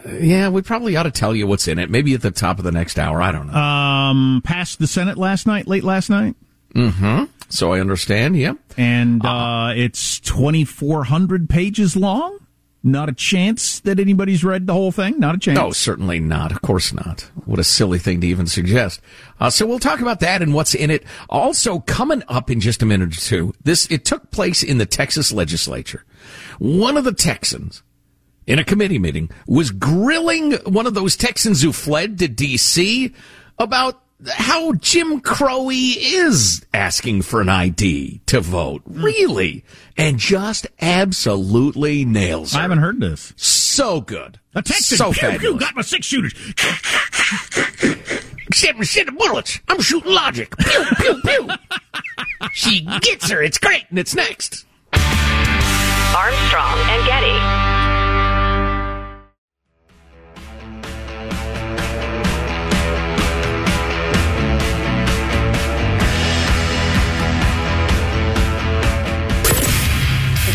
Yeah, 0.09 0.49
we 0.49 0.63
probably 0.63 0.97
ought 0.97 1.05
to 1.05 1.11
tell 1.11 1.35
you 1.35 1.47
what's 1.47 1.69
in 1.69 1.79
it. 1.79 1.91
Maybe 1.91 2.15
at 2.15 2.23
the 2.23 2.31
top 2.31 2.59
of 2.59 2.65
the 2.65 2.73
next 2.73 2.99
hour. 2.99 3.21
I 3.21 3.33
don't 3.33 3.49
know. 3.49 3.59
Um, 3.59 4.41
passed 4.45 4.79
the 4.79 4.87
Senate 4.87 5.19
last 5.19 5.47
night, 5.47 5.67
late 5.67 5.85
last 5.85 6.09
night. 6.09 6.35
Mm-hmm. 6.75 7.25
So 7.49 7.73
I 7.73 7.81
understand. 7.81 8.37
Yep. 8.37 8.59
And 8.77 9.25
uh, 9.25 9.73
it's 9.75 10.21
2,400 10.21 11.49
pages 11.49 11.97
long. 11.97 12.39
Not 12.85 13.09
a 13.09 13.13
chance 13.13 13.81
that 13.81 13.99
anybody's 13.99 14.45
read 14.45 14.67
the 14.69 14.73
whole 14.73 14.93
thing. 14.93 15.19
Not 15.19 15.35
a 15.35 15.39
chance. 15.39 15.59
No, 15.59 15.73
certainly 15.73 16.21
not. 16.21 16.53
Of 16.53 16.63
course 16.63 16.93
not. 16.93 17.23
What 17.45 17.59
a 17.59 17.65
silly 17.65 17.99
thing 17.99 18.21
to 18.21 18.27
even 18.27 18.47
suggest. 18.47 19.01
Uh, 19.41 19.51
so 19.51 19.67
we'll 19.67 19.81
talk 19.81 20.01
about 20.01 20.21
that 20.21 20.43
and 20.43 20.55
what's 20.55 20.75
in 20.75 20.91
it. 20.91 21.05
Also, 21.29 21.81
coming 21.81 22.23
up 22.29 22.51
in 22.51 22.61
just 22.61 22.81
a 22.81 22.87
minute 22.87 23.17
or 23.17 23.21
two, 23.21 23.53
this 23.65 23.91
it 23.91 24.05
took 24.05 24.31
place 24.31 24.63
in 24.63 24.79
the 24.79 24.87
Texas 24.87 25.33
legislature. 25.33 26.05
One 26.61 26.97
of 26.97 27.03
the 27.03 27.13
Texans 27.13 27.83
in 28.47 28.61
a 28.61 28.65
committee 28.65 28.99
meeting 28.99 29.29
was 29.49 29.73
grilling 29.73 30.53
one 30.65 30.87
of 30.87 30.95
those 30.95 31.17
Texans 31.17 31.61
who 31.61 31.73
fled 31.73 32.19
to 32.21 32.29
D.C. 32.29 33.13
about 33.59 34.01
how 34.27 34.73
Jim 34.75 35.21
Crowy 35.21 35.95
is 35.97 36.65
asking 36.75 37.23
for 37.23 37.41
an 37.41 37.49
ID 37.49 38.21
to 38.27 38.41
vote. 38.41 38.83
Hmm. 38.83 39.05
Really? 39.05 39.65
And 39.97 40.19
just 40.19 40.67
absolutely 40.81 42.05
nails 42.05 42.53
her. 42.53 42.59
I 42.59 42.63
haven't 42.63 42.79
heard 42.79 43.01
this. 43.01 43.33
So 43.37 44.01
good. 44.01 44.39
A 44.55 44.63
Texan. 44.63 44.99
So 44.99 45.13
pew, 45.13 45.21
fabulous. 45.21 45.41
pew, 45.41 45.59
got 45.59 45.77
my 45.77 45.83
six 45.83 46.07
shooters. 46.07 46.35
Except 48.49 48.79
instead 48.79 49.09
of 49.09 49.19
bullets, 49.19 49.61
I'm 49.69 49.81
shooting 49.81 50.13
logic. 50.13 50.57
Pew, 50.57 50.85
pew, 50.97 51.21
pew. 51.23 51.49
she 52.53 52.81
gets 53.01 53.31
her. 53.31 53.43
It's 53.43 53.59
great. 53.59 53.85
And 53.91 53.99
it's 53.99 54.15
next. 54.15 54.65
Armstrong 54.93 56.79
and 56.79 57.07
Getty. 57.07 57.68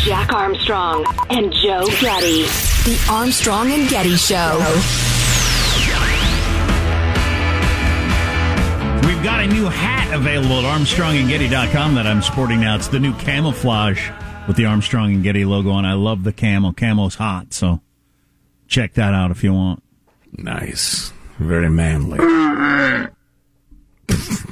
Jack 0.03 0.33
Armstrong 0.33 1.05
and 1.29 1.53
Joe 1.53 1.85
Getty. 2.01 2.43
The 2.83 3.07
Armstrong 3.09 3.71
and 3.71 3.87
Getty 3.87 4.17
Show. 4.17 4.57
We've 9.07 9.23
got 9.23 9.39
a 9.39 9.47
new 9.47 9.65
hat 9.65 10.13
available 10.13 10.59
at 10.59 10.65
ArmstrongandGetty.com 10.79 11.95
that 11.95 12.05
I'm 12.05 12.21
sporting 12.21 12.59
now. 12.59 12.75
It's 12.75 12.89
the 12.89 12.99
new 12.99 13.13
camouflage 13.13 14.09
with 14.45 14.57
the 14.57 14.65
Armstrong 14.65 15.13
and 15.13 15.23
Getty 15.23 15.45
logo 15.45 15.69
on. 15.71 15.85
I 15.85 15.93
love 15.93 16.25
the 16.25 16.33
camo. 16.33 16.73
Camo's 16.73 17.15
hot, 17.15 17.53
so 17.53 17.79
check 18.67 18.95
that 18.95 19.13
out 19.13 19.31
if 19.31 19.41
you 19.41 19.53
want. 19.53 19.81
Nice. 20.33 21.13
Very 21.39 21.69
manly. 21.69 22.19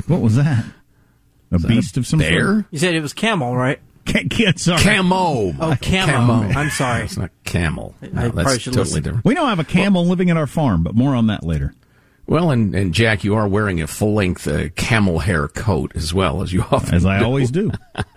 What 0.08 0.22
was 0.22 0.38
that? 0.38 0.64
A 1.52 1.60
beast 1.60 1.98
of 1.98 2.08
some 2.08 2.20
bear? 2.20 2.54
sort? 2.54 2.66
You 2.72 2.80
said 2.80 2.96
it 2.96 3.02
was 3.02 3.12
camel, 3.12 3.54
right? 3.54 3.82
Ca- 4.12 4.28
ca- 4.30 4.54
sorry. 4.58 4.82
Camo. 4.82 5.54
Oh, 5.60 5.76
camo. 5.82 6.44
I'm 6.58 6.70
sorry. 6.72 7.04
It's 7.04 7.18
not 7.18 7.32
camel. 7.46 7.96
No, 8.02 8.08
I 8.08 8.12
probably 8.30 8.44
that's 8.44 8.64
totally 8.66 8.84
listen. 8.84 9.04
different. 9.04 9.26
We 9.26 9.34
now 9.36 9.46
have 9.48 9.60
a 9.60 9.64
camel 9.64 10.06
living 10.06 10.30
at 10.30 10.38
our 10.38 10.48
farm, 10.48 10.84
but 10.84 10.96
more 10.96 11.16
on 11.16 11.28
that 11.28 11.44
later. 11.44 11.74
Well, 12.28 12.52
and, 12.52 12.74
and 12.76 12.94
Jack, 12.94 13.24
you 13.24 13.36
are 13.36 13.48
wearing 13.48 13.82
a 13.82 13.88
full 13.88 14.14
length 14.14 14.48
uh, 14.48 14.70
camel 14.76 15.20
hair 15.20 15.48
coat 15.50 15.92
as 15.96 16.14
well 16.14 16.42
as 16.42 16.54
you 16.54 16.62
often 16.72 16.96
As 16.96 17.06
I 17.06 17.20
do. 17.20 17.26
always 17.26 17.52
do. 17.52 17.72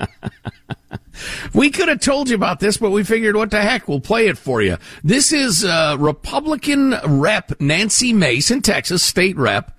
We 1.52 1.70
could 1.70 1.88
have 1.88 2.00
told 2.00 2.28
you 2.28 2.34
about 2.34 2.58
this, 2.58 2.76
but 2.76 2.90
we 2.90 3.04
figured, 3.04 3.36
what 3.36 3.52
the 3.52 3.62
heck? 3.62 3.86
We'll 3.86 4.00
play 4.00 4.26
it 4.26 4.36
for 4.36 4.60
you. 4.60 4.78
This 5.04 5.32
is 5.32 5.64
uh, 5.64 5.96
Republican 6.00 6.96
Rep 7.06 7.60
Nancy 7.60 8.12
Mace 8.12 8.50
in 8.50 8.62
Texas, 8.62 9.02
state 9.02 9.36
rep, 9.36 9.73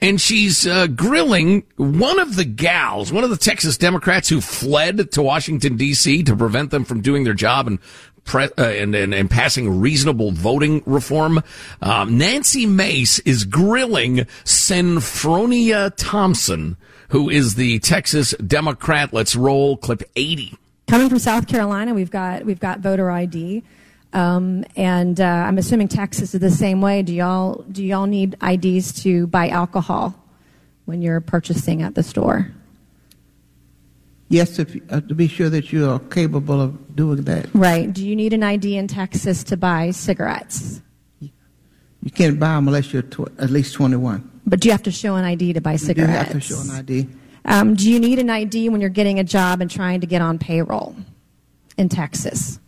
and 0.00 0.20
she's 0.20 0.66
uh, 0.66 0.86
grilling 0.86 1.64
one 1.76 2.18
of 2.18 2.36
the 2.36 2.44
gals, 2.44 3.12
one 3.12 3.24
of 3.24 3.30
the 3.30 3.36
Texas 3.36 3.76
Democrats 3.76 4.28
who 4.28 4.40
fled 4.40 5.12
to 5.12 5.22
Washington 5.22 5.76
D.C. 5.76 6.22
to 6.24 6.36
prevent 6.36 6.70
them 6.70 6.84
from 6.84 7.00
doing 7.00 7.24
their 7.24 7.34
job 7.34 7.66
and. 7.66 7.78
Pre- 8.22 8.50
uh, 8.58 8.62
and, 8.62 8.94
and 8.94 9.14
and 9.14 9.30
passing 9.30 9.80
reasonable 9.80 10.30
voting 10.30 10.82
reform. 10.84 11.42
Um, 11.80 12.18
Nancy 12.18 12.66
Mace 12.66 13.18
is 13.20 13.44
grilling 13.44 14.18
Senfronia 14.44 15.90
Thompson, 15.96 16.76
who 17.08 17.30
is 17.30 17.54
the 17.54 17.78
Texas 17.78 18.34
Democrat. 18.46 19.14
Let's 19.14 19.34
roll 19.34 19.78
clip 19.78 20.02
eighty. 20.16 20.54
Coming 20.86 21.08
from 21.08 21.18
South 21.18 21.48
Carolina, 21.48 21.94
we've 21.94 22.10
got 22.10 22.44
we've 22.44 22.60
got 22.60 22.80
voter 22.80 23.10
ID, 23.10 23.62
um, 24.12 24.64
and 24.76 25.20
uh, 25.20 25.24
I'm 25.24 25.58
assuming 25.58 25.88
Texas 25.88 26.34
is 26.34 26.40
the 26.40 26.50
same 26.50 26.80
way. 26.80 27.02
Do 27.02 27.14
y'all 27.14 27.64
do 27.70 27.84
y'all 27.84 28.06
need 28.06 28.36
IDs 28.42 29.02
to 29.02 29.26
buy 29.28 29.48
alcohol 29.48 30.14
when 30.84 31.02
you're 31.02 31.20
purchasing 31.20 31.82
at 31.82 31.94
the 31.94 32.02
store? 32.02 32.50
Yes, 34.28 34.60
if, 34.60 34.76
uh, 34.90 35.00
to 35.00 35.14
be 35.14 35.26
sure 35.26 35.50
that 35.50 35.72
you 35.72 35.90
are 35.90 35.98
capable 35.98 36.60
of 36.60 36.94
doing 36.94 37.22
that. 37.22 37.48
Right. 37.52 37.92
Do 37.92 38.06
you 38.06 38.14
need 38.14 38.32
an 38.32 38.44
ID 38.44 38.76
in 38.76 38.86
Texas 38.86 39.42
to 39.44 39.56
buy 39.56 39.90
cigarettes? 39.90 40.80
You 41.20 42.10
can't 42.12 42.38
buy 42.38 42.54
them 42.54 42.68
unless 42.68 42.92
you're 42.92 43.02
tw- 43.02 43.28
at 43.38 43.50
least 43.50 43.74
21. 43.74 44.30
But 44.46 44.60
do 44.60 44.68
you 44.68 44.72
have 44.72 44.84
to 44.84 44.92
show 44.92 45.16
an 45.16 45.24
ID 45.24 45.54
to 45.54 45.60
buy 45.60 45.76
cigarettes? 45.76 46.12
You 46.12 46.16
have 46.16 46.32
to 46.32 46.40
show 46.40 46.60
an 46.60 46.70
ID. 46.70 47.08
Um, 47.44 47.74
do 47.74 47.90
you 47.90 47.98
need 47.98 48.20
an 48.20 48.30
ID 48.30 48.68
when 48.68 48.80
you're 48.80 48.88
getting 48.88 49.18
a 49.18 49.24
job 49.24 49.60
and 49.60 49.70
trying 49.70 50.00
to 50.00 50.06
get 50.06 50.22
on 50.22 50.38
payroll 50.38 50.94
in 51.76 51.88
Texas? 51.88 52.60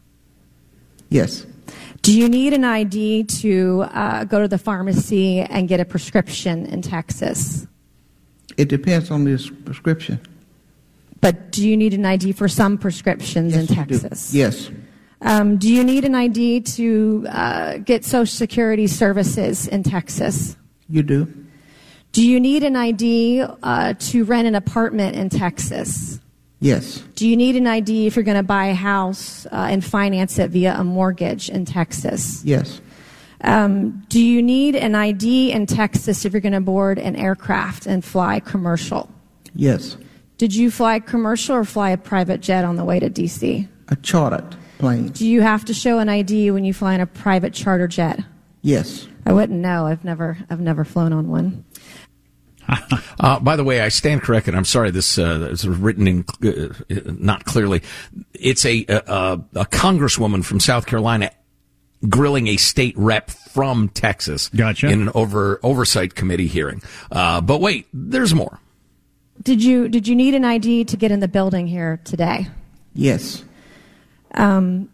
Yes. 1.13 1.47
Do 2.01 2.17
you 2.17 2.29
need 2.29 2.53
an 2.53 2.65
ID 2.65 3.25
to 3.25 3.85
uh, 3.91 4.25
go 4.25 4.41
to 4.41 4.49
the 4.49 4.59
pharmacy 4.59 5.41
and 5.41 5.69
get 5.69 5.79
a 5.79 5.85
prescription 5.85 6.67
in 6.67 6.83
Texas? 6.83 7.67
It 8.57 8.69
depends 8.69 9.11
on 9.11 9.25
this 9.25 9.49
prescription. 9.49 10.21
But 11.21 11.53
do 11.53 11.67
you 11.67 11.77
need 11.77 11.95
an 11.95 12.05
ID 12.05 12.33
for 12.33 12.49
some 12.49 12.77
prescriptions 12.79 13.55
in 13.55 13.63
you 13.63 13.67
do. 13.69 13.75
Texas? 13.75 14.35
Yes. 14.35 14.71
Um, 15.21 15.57
do 15.59 15.73
you 15.73 15.85
need 15.85 16.05
an 16.05 16.17
ID 16.17 16.63
to 16.63 17.27
uh, 17.29 17.79
get 17.79 18.05
Social 18.05 18.27
Security 18.27 18.89
services 18.89 19.69
in 19.69 19.85
Texas? 19.85 20.57
You 20.89 21.05
do. 21.05 21.33
Do 22.11 22.27
you 22.27 22.41
need 22.41 22.65
an 22.65 22.75
ID 22.75 23.43
uh, 23.63 23.95
to 23.97 24.25
rent 24.25 24.49
an 24.49 24.57
apartment 24.57 25.15
in 25.15 25.29
Texas? 25.29 26.19
Yes. 26.63 27.01
Do 27.17 27.29
you 27.29 27.37
need 27.37 27.57
an 27.57 27.67
ID 27.67 28.07
if 28.07 28.15
you're 28.15 28.23
going 28.23 28.37
to 28.37 28.43
buy 28.45 28.67
a 28.67 28.75
house 28.75 29.47
uh, 29.47 29.67
and 29.69 29.85
finance 29.85 30.39
it 30.39 30.51
via 30.51 30.75
a 30.79 30.85
mortgage 30.85 31.51
in 31.51 31.65
Texas? 31.65 32.43
Yes. 32.45 32.81
Um, 33.41 34.05
do 34.09 34.21
you 34.21 34.41
need 34.41 34.77
an 34.77 34.95
ID 34.95 35.51
in 35.51 35.67
Texas 35.67 36.25
if 36.25 36.33
you're 36.33 36.41
going 36.41 36.53
to 36.53 36.61
board 36.61 37.01
an 37.01 37.17
aircraft 37.17 37.87
and 37.87 38.05
fly 38.05 38.39
commercial? 38.39 39.11
Yes. 39.57 39.97
Did 40.39 40.55
you 40.55 40.71
fly 40.71 41.01
commercial 41.01 41.57
or 41.57 41.65
fly 41.65 41.91
a 41.91 41.97
private 41.97 42.41
jet 42.41 42.65
on 42.65 42.77
the 42.77 42.85
way 42.85 43.01
to 43.01 43.11
DC? 43.11 43.69
A 43.89 43.97
chartered 43.97 44.57
plane. 44.79 45.09
Do 45.09 45.27
you 45.27 45.41
have 45.41 45.65
to 45.65 45.75
show 45.75 45.99
an 45.99 46.09
ID 46.09 46.53
when 46.53 46.65
you 46.65 46.73
fly 46.73 46.95
in 46.95 47.01
a 47.01 47.07
private 47.07 47.53
charter 47.53 47.89
jet? 47.89 48.21
Yes. 48.63 49.09
I 49.27 49.33
wouldn't 49.33 49.59
know. 49.59 49.87
I've 49.87 50.05
never, 50.05 50.39
I've 50.49 50.61
never 50.61 50.85
flown 50.85 51.13
on 51.13 51.29
one. 51.29 51.65
Uh, 53.21 53.39
by 53.39 53.55
the 53.55 53.63
way, 53.63 53.81
I 53.81 53.89
stand 53.89 54.23
corrected. 54.23 54.53
I'm 54.57 54.65
sorry, 54.65 54.91
this 54.91 55.17
uh, 55.17 55.49
is 55.53 55.69
written 55.69 56.09
in 56.09 56.25
uh, 56.43 56.75
not 57.05 57.45
clearly. 57.45 57.83
It's 58.35 58.67
a, 58.67 58.85
a 58.89 59.41
a 59.55 59.65
congresswoman 59.67 60.45
from 60.45 60.59
South 60.59 60.87
Carolina 60.87 61.31
grilling 62.09 62.49
a 62.49 62.57
state 62.57 62.95
rep 62.97 63.31
from 63.31 63.89
Texas. 63.91 64.49
Gotcha. 64.49 64.89
In 64.89 65.03
an 65.03 65.11
over 65.15 65.61
oversight 65.63 66.15
committee 66.15 66.47
hearing. 66.47 66.83
Uh, 67.11 67.41
but 67.41 67.61
wait, 67.61 67.87
there's 67.93 68.35
more. 68.35 68.59
Did 69.43 69.63
you, 69.63 69.89
did 69.89 70.07
you 70.07 70.15
need 70.15 70.35
an 70.35 70.45
ID 70.45 70.85
to 70.85 70.97
get 70.97 71.11
in 71.11 71.21
the 71.21 71.29
building 71.29 71.67
here 71.67 72.01
today? 72.05 72.47
Yes. 72.95 73.43
Um, 74.35 74.89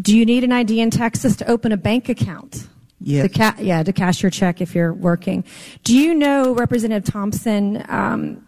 do 0.00 0.16
you 0.16 0.24
need 0.24 0.44
an 0.44 0.52
ID 0.52 0.80
in 0.80 0.90
Texas 0.90 1.36
to 1.36 1.50
open 1.50 1.72
a 1.72 1.76
bank 1.76 2.08
account? 2.08 2.66
Yes. 3.02 3.24
To 3.24 3.38
ca- 3.38 3.56
yeah, 3.58 3.82
to 3.82 3.92
cash 3.92 4.22
your 4.22 4.30
check 4.30 4.60
if 4.60 4.74
you're 4.74 4.92
working. 4.92 5.44
Do 5.84 5.96
you 5.96 6.14
know, 6.14 6.54
Representative 6.54 7.12
Thompson, 7.12 7.84
um, 7.88 8.46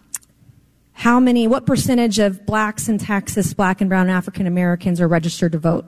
how 0.93 1.19
many, 1.19 1.49
what 1.49 1.67
percentage 1.67 2.19
of 2.21 2.47
blacks 2.47 2.89
in 2.89 2.99
Texas, 2.99 3.53
black 3.53 3.81
and 3.81 3.91
brown 3.91 4.09
African 4.09 4.47
Americans, 4.47 5.01
are 5.01 5.09
registered 5.09 5.53
to 5.53 5.59
vote? 5.59 5.87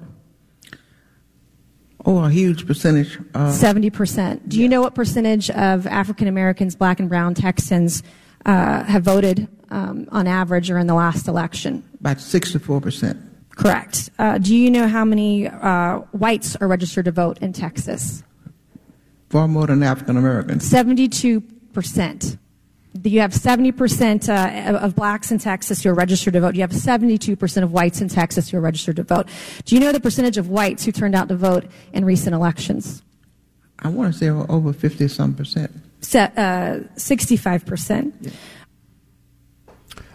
Oh, 2.05 2.25
a 2.25 2.31
huge 2.31 2.67
percentage. 2.67 3.19
Uh, 3.35 3.51
70%. 3.51 4.49
Do 4.49 4.61
you 4.61 4.69
know 4.69 4.81
what 4.81 4.95
percentage 4.95 5.51
of 5.51 5.87
African 5.87 6.29
Americans, 6.29 6.77
black 6.77 7.01
and 7.01 7.09
brown 7.09 7.35
Texans, 7.35 8.03
uh, 8.45 8.85
have 8.85 9.03
voted 9.03 9.49
um, 9.71 10.09
on 10.13 10.27
average 10.27 10.71
or 10.71 10.79
in 10.79 10.87
the 10.87 10.95
last 10.95 11.27
election? 11.27 11.83
about 12.01 12.19
64%. 12.19 13.23
Correct. 13.57 14.11
Uh, 14.19 14.39
do 14.39 14.55
you 14.55 14.71
know 14.71 14.87
how 14.87 15.05
many 15.05 15.49
uh, 15.49 15.99
whites 16.13 16.57
are 16.57 16.69
registered 16.69 17.07
to 17.07 17.11
vote 17.11 17.39
in 17.39 17.53
Texas? 17.53 18.23
Far 19.31 19.49
more 19.49 19.67
than 19.67 19.83
African 19.83 20.17
Americans. 20.17 20.71
72%. 20.71 22.39
You 23.03 23.21
have 23.21 23.33
70% 23.33 24.29
uh, 24.29 24.79
of 24.79 24.95
blacks 24.95 25.31
in 25.31 25.39
Texas 25.39 25.83
who 25.83 25.91
are 25.91 25.95
registered 25.95 26.33
to 26.35 26.41
vote. 26.41 26.55
You 26.55 26.63
have 26.63 26.71
72% 26.71 27.63
of 27.63 27.73
whites 27.73 28.01
in 28.01 28.09
Texas 28.09 28.49
who 28.49 28.57
are 28.57 28.61
registered 28.61 28.97
to 28.97 29.03
vote. 29.03 29.29
Do 29.65 29.75
you 29.75 29.81
know 29.81 29.93
the 29.93 30.01
percentage 30.01 30.39
of 30.39 30.49
whites 30.49 30.85
who 30.85 30.93
turned 30.93 31.15
out 31.15 31.29
to 31.29 31.37
vote 31.37 31.67
in 31.93 32.05
recent 32.05 32.35
elections? 32.35 33.03
I 33.81 33.89
want 33.89 34.13
to 34.13 34.19
say 34.19 34.31
over 34.31 34.73
50 34.73 35.09
some 35.09 35.35
percent. 35.35 35.71
Se- 36.01 36.33
uh, 36.37 36.81
65%. 36.97 38.33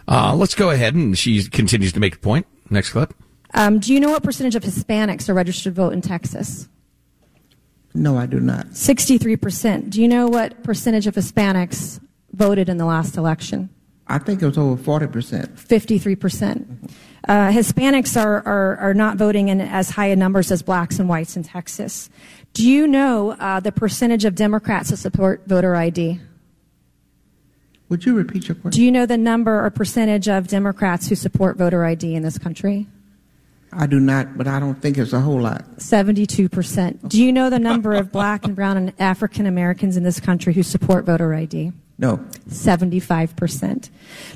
Uh, 0.08 0.34
let's 0.34 0.54
go 0.54 0.70
ahead, 0.70 0.94
and 0.94 1.16
she 1.16 1.44
continues 1.44 1.92
to 1.92 2.00
make 2.00 2.16
a 2.16 2.18
point. 2.18 2.46
Next 2.70 2.90
clip. 2.90 3.14
Um, 3.54 3.78
do 3.78 3.92
you 3.94 4.00
know 4.00 4.10
what 4.10 4.22
percentage 4.22 4.56
of 4.56 4.62
Hispanics 4.62 5.28
are 5.28 5.34
registered 5.34 5.74
to 5.74 5.82
vote 5.82 5.92
in 5.92 6.00
Texas? 6.00 6.68
No, 7.94 8.16
I 8.16 8.26
do 8.26 8.40
not. 8.40 8.68
63%. 8.68 9.90
Do 9.90 10.00
you 10.00 10.08
know 10.08 10.28
what 10.28 10.62
percentage 10.62 11.06
of 11.06 11.14
Hispanics 11.14 12.00
voted 12.32 12.68
in 12.68 12.78
the 12.78 12.86
last 12.86 13.16
election? 13.16 13.68
I 14.06 14.18
think 14.18 14.42
it 14.42 14.46
was 14.46 14.58
over 14.58 14.82
40%. 14.82 15.48
53%. 15.58 16.90
Uh, 17.28 17.48
Hispanics 17.50 18.20
are, 18.20 18.46
are, 18.46 18.76
are 18.78 18.94
not 18.94 19.16
voting 19.16 19.48
in 19.48 19.60
as 19.60 19.90
high 19.90 20.06
a 20.06 20.16
numbers 20.16 20.50
as 20.50 20.62
blacks 20.62 20.98
and 20.98 21.08
whites 21.08 21.36
in 21.36 21.42
Texas. 21.42 22.10
Do 22.52 22.68
you 22.68 22.86
know 22.86 23.32
uh, 23.32 23.60
the 23.60 23.72
percentage 23.72 24.24
of 24.24 24.34
Democrats 24.34 24.90
that 24.90 24.96
support 24.96 25.42
voter 25.46 25.76
ID? 25.76 26.20
Would 27.88 28.04
you 28.04 28.14
repeat 28.14 28.48
your 28.48 28.54
question? 28.54 28.78
Do 28.78 28.84
you 28.84 28.90
know 28.90 29.06
the 29.06 29.18
number 29.18 29.64
or 29.64 29.70
percentage 29.70 30.28
of 30.28 30.48
Democrats 30.48 31.08
who 31.08 31.14
support 31.14 31.56
voter 31.56 31.84
ID 31.84 32.14
in 32.14 32.22
this 32.22 32.38
country? 32.38 32.86
I 33.72 33.86
do 33.86 33.98
not, 33.98 34.36
but 34.36 34.46
I 34.46 34.60
don't 34.60 34.74
think 34.74 34.98
it's 34.98 35.12
a 35.12 35.20
whole 35.20 35.40
lot. 35.40 35.64
72%. 35.78 37.08
Do 37.08 37.22
you 37.22 37.32
know 37.32 37.48
the 37.48 37.58
number 37.58 37.94
of 37.94 38.12
black 38.12 38.44
and 38.44 38.54
brown 38.54 38.76
and 38.76 38.92
African 38.98 39.46
Americans 39.46 39.96
in 39.96 40.02
this 40.02 40.20
country 40.20 40.52
who 40.52 40.62
support 40.62 41.06
voter 41.06 41.32
ID? 41.34 41.72
No. 41.98 42.18
75%. 42.48 43.90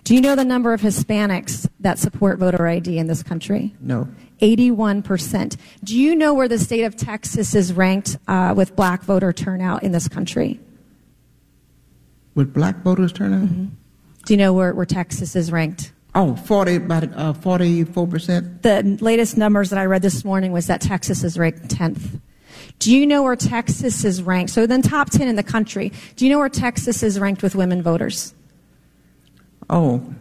Do 0.04 0.14
you 0.14 0.20
know 0.20 0.36
the 0.36 0.44
number 0.44 0.72
of 0.72 0.80
Hispanics 0.80 1.68
that 1.80 1.98
support 1.98 2.38
voter 2.38 2.66
ID 2.66 2.96
in 2.96 3.08
this 3.08 3.22
country? 3.22 3.74
No. 3.80 4.08
81%. 4.40 5.56
Do 5.82 5.98
you 5.98 6.14
know 6.14 6.32
where 6.32 6.48
the 6.48 6.58
state 6.58 6.84
of 6.84 6.96
Texas 6.96 7.54
is 7.54 7.72
ranked 7.72 8.18
uh, 8.28 8.54
with 8.56 8.76
black 8.76 9.02
voter 9.02 9.32
turnout 9.32 9.82
in 9.82 9.92
this 9.92 10.08
country? 10.08 10.60
With 12.34 12.54
black 12.54 12.82
voters 12.82 13.12
turnout? 13.12 13.48
Mm-hmm. 13.48 13.66
Do 14.24 14.32
you 14.32 14.38
know 14.38 14.52
where, 14.52 14.72
where 14.74 14.86
Texas 14.86 15.36
is 15.36 15.50
ranked? 15.50 15.92
Oh, 16.16 16.34
40, 16.34 16.76
about 16.76 17.04
uh, 17.04 17.34
44%. 17.34 18.62
The 18.62 18.96
latest 19.04 19.36
numbers 19.36 19.68
that 19.68 19.78
I 19.78 19.84
read 19.84 20.00
this 20.00 20.24
morning 20.24 20.50
was 20.50 20.66
that 20.66 20.80
Texas 20.80 21.22
is 21.22 21.38
ranked 21.38 21.68
10th. 21.68 22.22
Do 22.78 22.96
you 22.96 23.06
know 23.06 23.22
where 23.22 23.36
Texas 23.36 24.02
is 24.02 24.22
ranked? 24.22 24.50
So 24.50 24.66
then 24.66 24.80
top 24.80 25.10
10 25.10 25.28
in 25.28 25.36
the 25.36 25.42
country. 25.42 25.92
Do 26.16 26.24
you 26.24 26.32
know 26.32 26.38
where 26.38 26.48
Texas 26.48 27.02
is 27.02 27.20
ranked 27.20 27.42
with 27.42 27.54
women 27.54 27.82
voters? 27.82 28.34
Oh, 29.68 30.14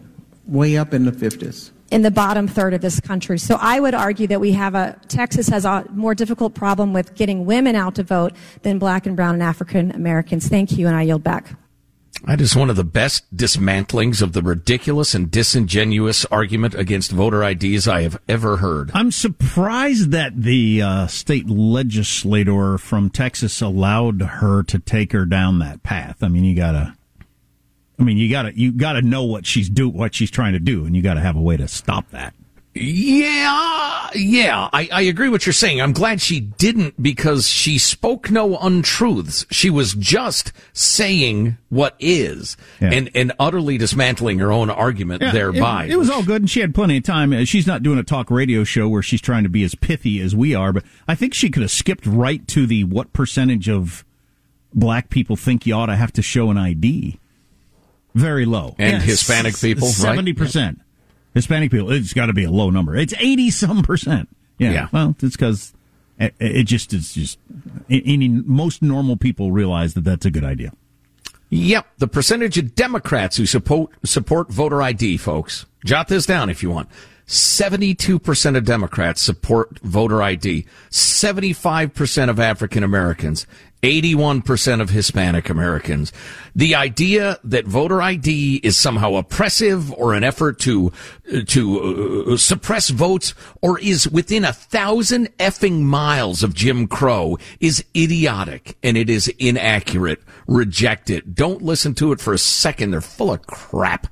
way 0.46 0.76
up 0.76 0.94
in 0.94 1.06
the 1.06 1.14
50s. 1.14 1.72
In 1.92 2.02
the 2.02 2.12
bottom 2.12 2.46
third 2.46 2.74
of 2.74 2.82
this 2.82 3.00
country. 3.00 3.40
So 3.40 3.58
I 3.62 3.80
would 3.80 3.94
argue 3.94 4.28
that 4.28 4.42
we 4.42 4.52
have 4.52 4.76
a, 4.76 5.00
Texas 5.08 5.48
has 5.48 5.64
a 5.64 5.86
more 5.92 6.14
difficult 6.14 6.56
problem 6.56 6.92
with 6.92 7.16
getting 7.16 7.46
women 7.46 7.78
out 7.78 7.96
to 7.96 8.04
vote 8.04 8.34
than 8.64 8.80
black 8.80 9.06
and 9.06 9.16
brown 9.16 9.36
and 9.36 9.44
African 9.44 9.92
Americans. 9.92 10.50
Thank 10.50 10.74
you, 10.74 10.88
and 10.88 10.96
I 10.98 11.04
yield 11.04 11.24
back. 11.24 11.56
That 12.26 12.42
is 12.42 12.56
one 12.56 12.72
of 12.72 12.76
the 12.76 12.84
best 12.84 13.36
dismantlings 13.36 14.22
of 14.22 14.34
the 14.34 14.42
ridiculous 14.42 15.14
and 15.14 15.30
disingenuous 15.30 16.26
argument 16.26 16.74
against 16.74 17.12
voter 17.12 17.44
IDs 17.44 17.88
I 17.88 18.02
have 18.02 18.20
ever 18.28 18.58
heard. 18.58 18.90
I'm 18.96 19.12
surprised 19.12 20.10
that 20.10 20.42
the 20.42 20.82
uh, 20.82 21.08
state 21.08 21.48
legislator 21.48 22.80
from 22.80 23.12
Texas 23.12 23.62
allowed 23.62 24.22
her 24.22 24.64
to 24.64 24.80
take 24.80 25.12
her 25.12 25.26
down 25.26 25.60
that 25.60 25.84
path. 25.84 26.24
I 26.24 26.28
mean, 26.28 26.44
you 26.44 26.56
gotta, 26.56 26.96
I 28.00 28.04
mean, 28.04 28.18
you 28.18 28.28
gotta, 28.28 28.58
you 28.58 28.72
gotta 28.72 29.04
know 29.04 29.24
what 29.24 29.46
she's 29.46 29.70
do, 29.70 29.88
what 29.88 30.16
she's 30.16 30.32
trying 30.32 30.54
to 30.54 30.60
do, 30.60 30.86
and 30.86 30.96
you 30.96 31.04
gotta 31.04 31.22
have 31.22 31.36
a 31.36 31.42
way 31.42 31.58
to 31.58 31.68
stop 31.68 32.10
that. 32.10 32.34
Yeah, 32.78 34.10
yeah, 34.16 34.70
I, 34.74 34.90
I 34.92 35.02
agree 35.04 35.30
what 35.30 35.46
you're 35.46 35.54
saying. 35.54 35.80
I'm 35.80 35.94
glad 35.94 36.20
she 36.22 36.42
didn't 36.42 37.02
because 37.02 37.48
she 37.48 37.78
spoke 37.78 38.30
no 38.30 38.58
untruths. 38.58 39.46
She 39.50 39.70
was 39.70 39.94
just 39.94 40.52
saying 40.74 41.58
what 41.70 41.96
is 42.00 42.58
Yeah. 42.82 42.92
and, 42.92 43.10
and 43.16 43.32
utterly 43.40 43.78
dismantling 43.78 44.40
her 44.40 44.52
own 44.52 44.70
argument 44.70 45.22
Yeah, 45.22 45.32
thereby. 45.32 45.86
It, 45.86 45.92
it 45.92 45.96
was 45.98 46.10
all 46.10 46.22
good, 46.22 46.42
and 46.42 46.50
she 46.50 46.60
had 46.60 46.76
plenty 46.76 46.98
of 46.98 47.04
time. 47.04 47.32
Uh, 47.32 47.46
She's 47.46 47.66
not 47.66 47.82
doing 47.82 47.98
a 47.98 48.04
talk 48.04 48.30
radio 48.30 48.66
show 48.66 48.90
where 48.90 49.02
she's 49.02 49.22
trying 49.22 49.44
to 49.44 49.50
be 49.50 49.64
as 49.64 49.74
pithy 49.74 50.20
as 50.20 50.36
we 50.36 50.54
are, 50.54 50.74
but 50.74 50.84
I 51.08 51.16
think 51.16 51.34
she 51.34 51.50
could 51.50 51.62
have 51.62 51.72
skipped 51.72 52.06
right 52.06 52.46
to 52.50 52.68
the 52.68 52.84
what 52.84 53.14
percentage 53.14 53.70
of 53.70 54.04
black 54.74 55.10
people 55.10 55.38
think 55.38 55.66
you 55.66 55.74
ought 55.74 55.86
to 55.86 55.96
have 55.96 56.12
to 56.12 56.22
show 56.22 56.52
an 56.52 56.58
ID. 56.58 57.20
Very 58.14 58.44
low. 58.46 58.76
And 58.78 59.02
Hispanic 59.02 59.58
people, 59.60 59.88
right? 60.04 60.36
Hispanic 61.36 61.70
people, 61.70 61.92
it's 61.92 62.14
got 62.14 62.28
to 62.28 62.34
be 62.34 62.46
a 62.46 62.50
low 62.50 62.72
number. 62.72 62.96
It's 62.96 63.14
eighty 63.20 63.52
some 63.52 63.84
percent. 63.84 64.30
Yeah. 64.58 64.72
Yeah. 64.72 64.88
Well, 64.92 65.16
it's 65.22 65.36
because 65.36 65.74
it, 66.18 66.34
it 66.40 66.64
just 66.64 66.94
it's 66.94 67.14
just 67.14 67.38
any 67.90 68.30
most 68.30 68.82
normal 68.82 69.18
people 69.18 69.52
realize 69.52 69.94
that 69.94 70.06
that's 70.06 70.26
a 70.26 70.32
good 70.32 70.46
idea. 70.46 70.72
Yep, 71.50 71.86
the 72.00 72.08
percentage 72.08 72.58
of 72.58 72.74
Democrats 72.74 73.38
who 73.38 73.46
support 73.46 73.92
support 74.04 74.50
voter 74.50 74.82
ID, 74.82 75.18
folks. 75.18 75.66
Jot 75.86 76.08
this 76.08 76.26
down 76.26 76.50
if 76.50 76.64
you 76.64 76.72
want. 76.72 76.90
72% 77.28 78.58
of 78.58 78.66
Democrats 78.66 79.22
support 79.22 79.80
voter 79.80 80.22
ID. 80.22 80.66
75% 80.92 82.30
of 82.30 82.40
African 82.40 82.84
Americans. 82.84 83.48
81% 83.86 84.82
of 84.82 84.90
Hispanic 84.90 85.50
Americans. 85.50 86.12
The 86.56 86.74
idea 86.74 87.38
that 87.44 87.66
voter 87.66 88.02
ID 88.02 88.62
is 88.64 88.76
somehow 88.76 89.16
oppressive 89.16 89.94
or 89.94 90.14
an 90.16 90.24
effort 90.24 90.60
to 90.62 90.92
to 91.48 92.26
uh, 92.32 92.38
suppress 92.38 92.90
votes 92.90 93.36
or 93.62 93.80
is 93.80 94.08
within 94.10 94.44
a 94.44 94.54
thousand 94.54 95.36
effing 95.38 95.82
miles 95.82 96.42
of 96.42 96.56
Jim 96.56 96.88
Crow 96.88 97.38
is 97.60 97.86
idiotic 97.96 98.76
and 98.82 98.98
it 98.98 99.10
is 99.10 99.28
inaccurate. 99.38 100.22
Reject 100.48 101.12
it. 101.12 101.36
Don't 101.36 101.62
listen 101.62 101.94
to 101.96 102.12
it 102.12 102.20
for 102.20 102.34
a 102.34 102.40
second. 102.40 102.92
They're 102.92 103.02
full 103.02 103.32
of 103.34 103.46
crap. 103.46 104.08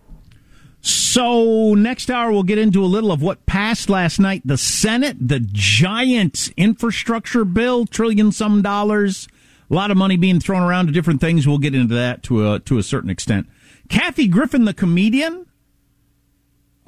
So 0.81 1.73
next 1.73 2.12
hour 2.12 2.31
we'll 2.31 2.43
get 2.43 2.57
into 2.57 2.83
a 2.83 2.86
little 2.86 3.12
of 3.12 3.21
what 3.21 3.45
passed 3.45 3.89
last 3.89 4.19
night. 4.19 4.41
The 4.45 4.57
Senate, 4.57 5.15
the 5.19 5.39
giant 5.39 6.51
infrastructure 6.57 7.45
bill, 7.45 7.86
trillion 7.86 8.31
some 8.31 8.62
dollars, 8.62 9.27
a 9.69 9.73
lot 9.73 9.91
of 9.91 9.97
money 9.97 10.17
being 10.17 10.39
thrown 10.39 10.63
around 10.63 10.88
to 10.88 10.91
different 10.91 11.21
things. 11.21 11.47
We'll 11.47 11.58
get 11.58 11.76
into 11.76 11.95
that 11.95 12.23
to 12.23 12.54
a 12.54 12.60
to 12.62 12.78
a 12.78 12.84
certain 12.84 13.10
extent. 13.10 13.47
Kathy 13.89 14.28
Griffin, 14.28 14.65
the 14.65 14.73
comedian, 14.73 15.45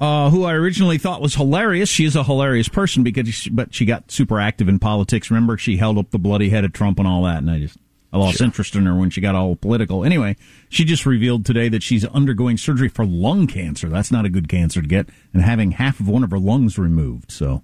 uh, 0.00 0.30
who 0.30 0.44
I 0.44 0.52
originally 0.52 0.98
thought 0.98 1.22
was 1.22 1.34
hilarious. 1.34 1.88
She 1.88 2.04
is 2.04 2.16
a 2.16 2.24
hilarious 2.24 2.68
person 2.68 3.02
because, 3.02 3.28
she, 3.28 3.50
but 3.50 3.74
she 3.74 3.84
got 3.84 4.10
super 4.10 4.38
active 4.38 4.68
in 4.68 4.78
politics. 4.78 5.30
Remember, 5.30 5.56
she 5.56 5.76
held 5.76 5.98
up 5.98 6.10
the 6.10 6.18
bloody 6.18 6.50
head 6.50 6.64
of 6.64 6.72
Trump 6.72 6.98
and 6.98 7.08
all 7.08 7.22
that, 7.24 7.38
and 7.38 7.50
I 7.50 7.58
just 7.60 7.78
I 8.12 8.18
lost 8.18 8.40
interest 8.40 8.74
in 8.74 8.86
her 8.86 8.94
when 8.94 9.10
she 9.10 9.20
got 9.20 9.34
all 9.34 9.56
political. 9.56 10.04
Anyway, 10.04 10.36
she 10.68 10.84
just 10.84 11.06
revealed 11.06 11.44
today 11.44 11.68
that 11.68 11.82
she's 11.82 12.04
undergoing 12.06 12.56
surgery 12.56 12.88
for 12.88 13.04
lung 13.04 13.46
cancer. 13.46 13.88
That's 13.88 14.12
not 14.12 14.24
a 14.24 14.30
good 14.30 14.48
cancer 14.48 14.80
to 14.80 14.88
get, 14.88 15.08
and 15.32 15.42
having 15.42 15.72
half 15.72 16.00
of 16.00 16.08
one 16.08 16.24
of 16.24 16.30
her 16.30 16.38
lungs 16.38 16.78
removed. 16.78 17.30
So 17.30 17.62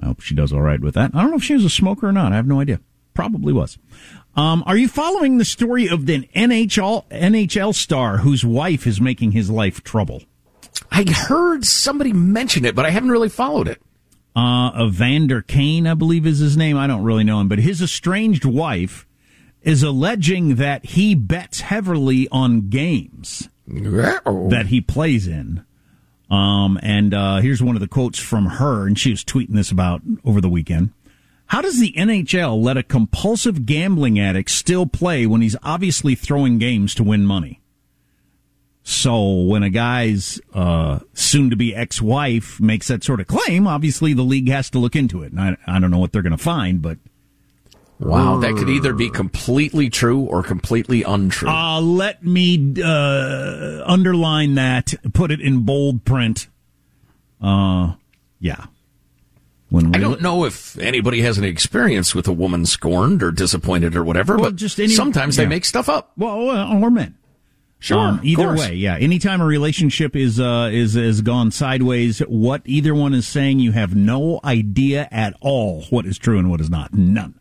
I 0.00 0.06
hope 0.06 0.20
she 0.20 0.34
does 0.34 0.52
all 0.52 0.62
right 0.62 0.80
with 0.80 0.94
that. 0.94 1.12
I 1.14 1.22
don't 1.22 1.30
know 1.30 1.36
if 1.36 1.44
she 1.44 1.54
was 1.54 1.64
a 1.64 1.70
smoker 1.70 2.08
or 2.08 2.12
not. 2.12 2.32
I 2.32 2.36
have 2.36 2.46
no 2.46 2.60
idea. 2.60 2.80
Probably 3.14 3.52
was. 3.52 3.78
Um, 4.36 4.64
are 4.66 4.76
you 4.76 4.88
following 4.88 5.38
the 5.38 5.44
story 5.44 5.88
of 5.88 6.06
the 6.06 6.22
NHL 6.34 7.08
NHL 7.10 7.74
star 7.74 8.18
whose 8.18 8.44
wife 8.44 8.86
is 8.86 9.00
making 9.00 9.32
his 9.32 9.48
life 9.50 9.82
trouble? 9.84 10.22
I 10.90 11.04
heard 11.08 11.64
somebody 11.64 12.12
mention 12.12 12.64
it, 12.64 12.74
but 12.74 12.84
I 12.84 12.90
haven't 12.90 13.10
really 13.10 13.28
followed 13.28 13.68
it. 13.68 13.80
uh, 14.34 14.86
Evander 14.88 15.40
Kane, 15.42 15.86
I 15.86 15.94
believe 15.94 16.26
is 16.26 16.40
his 16.40 16.56
name. 16.56 16.76
I 16.76 16.86
don't 16.88 17.04
really 17.04 17.22
know 17.24 17.40
him, 17.40 17.48
but 17.48 17.60
his 17.60 17.80
estranged 17.80 18.44
wife 18.44 19.06
is 19.62 19.82
alleging 19.84 20.56
that 20.56 20.84
he 20.84 21.14
bets 21.14 21.60
heavily 21.60 22.28
on 22.30 22.68
games 22.68 23.48
that 24.50 24.66
he 24.66 24.80
plays 24.80 25.26
in. 25.28 25.64
Um, 26.30 26.78
and 26.82 27.14
uh, 27.14 27.36
here's 27.36 27.62
one 27.62 27.76
of 27.76 27.80
the 27.80 27.88
quotes 27.88 28.18
from 28.18 28.46
her, 28.46 28.86
and 28.86 28.98
she 28.98 29.10
was 29.10 29.22
tweeting 29.24 29.54
this 29.54 29.70
about 29.70 30.02
over 30.24 30.40
the 30.40 30.48
weekend. 30.48 30.90
How 31.46 31.60
does 31.60 31.78
the 31.78 31.92
NHL 31.92 32.62
let 32.62 32.76
a 32.76 32.82
compulsive 32.82 33.66
gambling 33.66 34.18
addict 34.18 34.50
still 34.50 34.86
play 34.86 35.26
when 35.26 35.40
he's 35.40 35.56
obviously 35.62 36.14
throwing 36.14 36.58
games 36.58 36.94
to 36.96 37.04
win 37.04 37.26
money? 37.26 37.60
So 38.82 39.40
when 39.42 39.62
a 39.62 39.70
guy's 39.70 40.40
uh, 40.52 41.00
soon-to-be 41.14 41.74
ex-wife 41.74 42.60
makes 42.60 42.88
that 42.88 43.02
sort 43.02 43.20
of 43.20 43.26
claim, 43.26 43.66
obviously 43.66 44.12
the 44.12 44.22
league 44.22 44.48
has 44.50 44.68
to 44.70 44.78
look 44.78 44.94
into 44.94 45.22
it. 45.22 45.32
And 45.32 45.40
I, 45.40 45.56
I 45.66 45.78
don't 45.78 45.90
know 45.90 45.98
what 45.98 46.12
they're 46.12 46.22
going 46.22 46.36
to 46.36 46.38
find, 46.38 46.82
but 46.82 46.98
Wow, 47.98 48.38
that 48.38 48.56
could 48.56 48.68
either 48.68 48.92
be 48.92 49.08
completely 49.08 49.88
true 49.88 50.20
or 50.22 50.42
completely 50.42 51.02
untrue. 51.02 51.48
uh, 51.48 51.80
let 51.80 52.24
me 52.24 52.74
uh, 52.82 53.82
underline 53.86 54.56
that, 54.56 54.94
put 55.14 55.30
it 55.30 55.40
in 55.40 55.60
bold 55.60 56.04
print. 56.04 56.48
Uh, 57.40 57.94
yeah. 58.40 58.66
When 59.74 59.92
I 59.94 59.98
don't 59.98 60.22
know 60.22 60.44
if 60.44 60.78
anybody 60.78 61.20
has 61.22 61.36
any 61.36 61.48
experience 61.48 62.14
with 62.14 62.28
a 62.28 62.32
woman 62.32 62.64
scorned 62.64 63.24
or 63.24 63.32
disappointed 63.32 63.96
or 63.96 64.04
whatever, 64.04 64.36
Well, 64.36 64.50
but 64.50 64.56
just 64.56 64.78
any- 64.78 64.88
sometimes 64.88 65.36
yeah. 65.36 65.42
they 65.44 65.48
make 65.48 65.64
stuff 65.64 65.88
up. 65.88 66.12
Well, 66.16 66.48
or 66.80 66.90
men. 66.92 67.16
Sure, 67.80 67.98
Um, 67.98 68.20
either 68.22 68.44
course. 68.44 68.60
way, 68.60 68.74
yeah. 68.76 68.96
Anytime 68.96 69.40
a 69.40 69.44
relationship 69.44 70.14
is 70.14 70.38
uh, 70.38 70.70
is 70.72 70.94
is 70.94 71.22
gone 71.22 71.50
sideways, 71.50 72.20
what 72.20 72.62
either 72.64 72.94
one 72.94 73.12
is 73.14 73.26
saying, 73.26 73.58
you 73.58 73.72
have 73.72 73.96
no 73.96 74.38
idea 74.44 75.08
at 75.10 75.34
all 75.40 75.82
what 75.90 76.06
is 76.06 76.16
true 76.18 76.38
and 76.38 76.48
what 76.48 76.60
is 76.60 76.70
not. 76.70 76.94
None. 76.94 77.34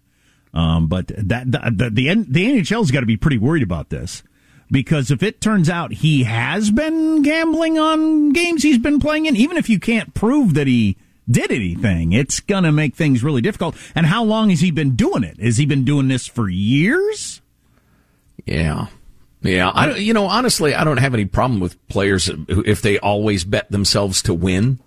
Um, 0.56 0.88
but 0.88 1.08
that 1.16 1.52
the 1.52 1.60
the, 1.72 1.90
the, 1.92 2.26
the 2.28 2.46
NHL's 2.48 2.90
got 2.90 3.02
to 3.02 3.06
be 3.06 3.16
pretty 3.16 3.38
worried 3.38 3.64
about 3.64 3.90
this 3.90 4.24
because 4.72 5.12
if 5.12 5.22
it 5.22 5.40
turns 5.40 5.70
out 5.70 5.94
he 5.94 6.24
has 6.24 6.72
been 6.72 7.22
gambling 7.22 7.78
on 7.78 8.32
games 8.34 8.64
he's 8.64 8.80
been 8.80 9.00
playing 9.00 9.28
in, 9.28 9.36
even 9.36 9.56
if 9.56 9.70
you 9.70 9.80
can't 9.80 10.14
prove 10.16 10.56
that 10.56 10.66
he 10.68 10.98
did 11.30 11.52
anything, 11.52 12.14
it's 12.14 12.40
gonna 12.40 12.72
make 12.72 12.96
things 12.96 13.24
really 13.24 13.42
difficult. 13.42 13.76
And 13.96 14.06
how 14.06 14.24
long 14.24 14.50
has 14.50 14.62
he 14.62 14.72
been 14.72 14.96
doing 14.96 15.24
it? 15.24 15.40
Has 15.40 15.58
he 15.58 15.66
been 15.66 15.84
doing 15.86 16.08
this 16.08 16.28
for 16.28 16.50
years? 16.50 17.42
Yeah. 18.46 18.88
Yeah, 19.42 19.70
I, 19.70 19.96
you 19.96 20.14
know, 20.14 20.26
honestly, 20.28 20.74
I 20.74 20.86
don't 20.86 20.98
have 20.98 21.14
any 21.14 21.26
problem 21.26 21.60
with 21.60 21.86
players 21.90 22.32
if 22.48 22.82
they 22.82 22.98
always 22.98 23.44
bet 23.44 23.70
themselves 23.70 24.22
to 24.24 24.34
win. 24.34 24.80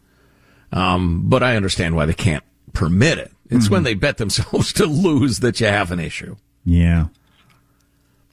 Um, 0.72 1.28
but 1.28 1.42
I 1.42 1.56
understand 1.56 1.94
why 1.94 2.06
they 2.06 2.14
can't 2.14 2.42
permit 2.72 3.18
it. 3.18 3.32
It's 3.50 3.70
when 3.70 3.82
they 3.82 3.94
bet 3.94 4.16
themselves 4.16 4.72
to 4.74 4.86
lose 4.86 5.40
that 5.40 5.60
you 5.60 5.66
have 5.66 5.92
an 5.92 6.00
issue. 6.00 6.36
Yeah. 6.64 7.06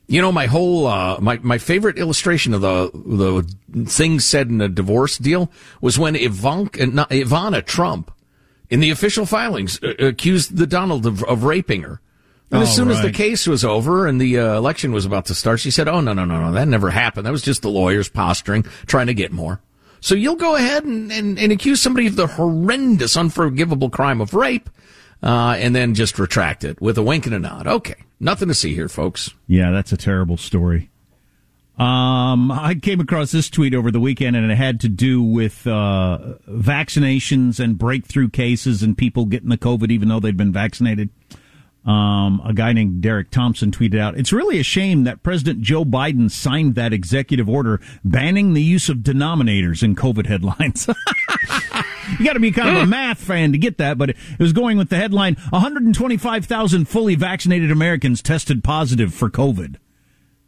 You 0.07 0.21
know, 0.21 0.31
my 0.31 0.47
whole 0.47 0.85
uh, 0.87 1.17
my 1.21 1.39
my 1.41 1.57
favorite 1.57 1.97
illustration 1.97 2.53
of 2.53 2.61
the 2.61 2.91
the 2.93 3.85
things 3.89 4.25
said 4.25 4.49
in 4.49 4.59
a 4.61 4.67
divorce 4.67 5.17
deal 5.17 5.49
was 5.81 5.97
when 5.97 6.15
Ivanka, 6.15 6.85
not, 6.87 7.09
Ivana 7.09 7.65
Trump, 7.65 8.11
in 8.69 8.81
the 8.81 8.89
official 8.89 9.25
filings, 9.25 9.79
uh, 9.81 9.93
accused 9.99 10.57
the 10.57 10.67
Donald 10.67 11.05
of, 11.05 11.23
of 11.23 11.43
raping 11.45 11.83
her. 11.83 12.01
And 12.51 12.61
as 12.61 12.69
Oh, 12.69 12.73
soon 12.73 12.91
as 12.91 13.01
the 13.01 13.11
case 13.11 13.47
was 13.47 13.63
over 13.65 14.05
and 14.05 14.19
the 14.21 14.37
uh, 14.37 14.57
election 14.57 14.91
was 14.91 15.05
about 15.05 15.25
to 15.27 15.33
start, 15.33 15.59
she 15.61 15.71
said, 15.71 15.87
"Oh 15.87 16.01
no, 16.01 16.13
no, 16.13 16.25
no, 16.25 16.39
no, 16.39 16.51
that 16.51 16.67
never 16.67 16.89
happened. 16.91 17.25
That 17.25 17.31
was 17.31 17.41
just 17.41 17.61
the 17.63 17.69
lawyers 17.69 18.09
posturing, 18.09 18.63
trying 18.85 19.07
to 19.07 19.13
get 19.15 19.31
more." 19.31 19.61
So 20.01 20.15
you'll 20.15 20.35
go 20.35 20.55
ahead 20.55 20.83
and, 20.83 21.11
and, 21.13 21.39
and 21.39 21.51
accuse 21.53 21.81
somebody 21.81 22.07
of 22.07 22.17
the 22.17 22.27
horrendous, 22.27 23.15
unforgivable 23.15 23.89
crime 23.89 24.19
of 24.19 24.33
rape, 24.33 24.69
uh, 25.23 25.55
and 25.57 25.73
then 25.73 25.95
just 25.95 26.19
retract 26.19 26.65
it 26.65 26.79
with 26.81 26.97
a 26.97 27.01
wink 27.01 27.25
and 27.25 27.33
a 27.33 27.39
nod. 27.39 27.65
Okay, 27.67 27.95
nothing 28.23 28.47
to 28.47 28.53
see 28.53 28.73
here, 28.73 28.89
folks. 28.89 29.33
Yeah, 29.47 29.71
that's 29.71 29.91
a 29.91 29.97
terrible 29.97 30.37
story. 30.37 30.89
Um, 31.77 32.51
I 32.51 32.75
came 32.75 32.99
across 32.99 33.31
this 33.31 33.49
tweet 33.49 33.73
over 33.73 33.89
the 33.89 33.99
weekend, 33.99 34.35
and 34.35 34.51
it 34.51 34.55
had 34.55 34.79
to 34.81 34.89
do 34.89 35.23
with 35.23 35.65
uh, 35.65 36.35
vaccinations 36.47 37.59
and 37.59 37.77
breakthrough 37.77 38.29
cases 38.29 38.83
and 38.83 38.97
people 38.97 39.25
getting 39.25 39.49
the 39.49 39.57
COVID 39.57 39.89
even 39.91 40.07
though 40.07 40.19
they've 40.19 40.37
been 40.37 40.53
vaccinated. 40.53 41.09
Um, 41.85 42.41
a 42.45 42.53
guy 42.53 42.71
named 42.71 43.01
Derek 43.01 43.29
Thompson 43.31 43.71
tweeted 43.71 43.99
out, 43.99 44.17
"It's 44.17 44.31
really 44.31 44.59
a 44.59 44.63
shame 44.63 45.03
that 45.03 45.23
President 45.23 45.61
Joe 45.61 45.83
Biden 45.83 46.31
signed 46.31 46.75
that 46.75 46.93
executive 46.93 47.49
order 47.49 47.81
banning 48.05 48.53
the 48.53 48.63
use 48.63 48.87
of 48.87 48.97
denominators 48.99 49.83
in 49.83 49.95
COVID 49.95 50.27
headlines." 50.27 50.87
You 52.19 52.25
got 52.25 52.33
to 52.33 52.39
be 52.39 52.51
kind 52.51 52.75
of 52.75 52.83
a 52.83 52.85
math 52.87 53.19
fan 53.19 53.51
to 53.51 53.57
get 53.57 53.77
that, 53.77 53.97
but 53.97 54.11
it 54.11 54.17
was 54.39 54.53
going 54.53 54.77
with 54.77 54.89
the 54.89 54.97
headline 54.97 55.35
125,000 55.49 56.87
fully 56.87 57.15
vaccinated 57.15 57.71
Americans 57.71 58.21
tested 58.21 58.63
positive 58.63 59.13
for 59.13 59.29
COVID. 59.29 59.77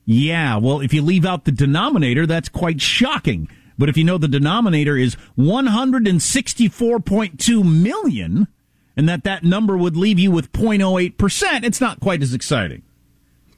Yeah, 0.06 0.58
well, 0.58 0.82
if 0.82 0.94
you 0.94 1.02
leave 1.02 1.26
out 1.26 1.46
the 1.46 1.52
denominator, 1.52 2.28
that's 2.28 2.50
quite 2.50 2.82
shocking. 2.82 3.50
But 3.78 3.90
if 3.90 3.98
you 3.98 4.04
know 4.04 4.18
the 4.18 4.28
denominator 4.28 4.98
is 4.98 5.16
164.2 5.38 7.82
million, 7.82 8.48
and 8.96 9.10
that 9.10 9.24
that 9.24 9.44
number 9.44 9.76
would 9.76 9.98
leave 9.98 10.20
you 10.20 10.32
with 10.32 10.52
0.08%, 10.52 11.64
it's 11.64 11.82
not 11.82 12.00
quite 12.00 12.22
as 12.22 12.34
exciting. 12.34 12.84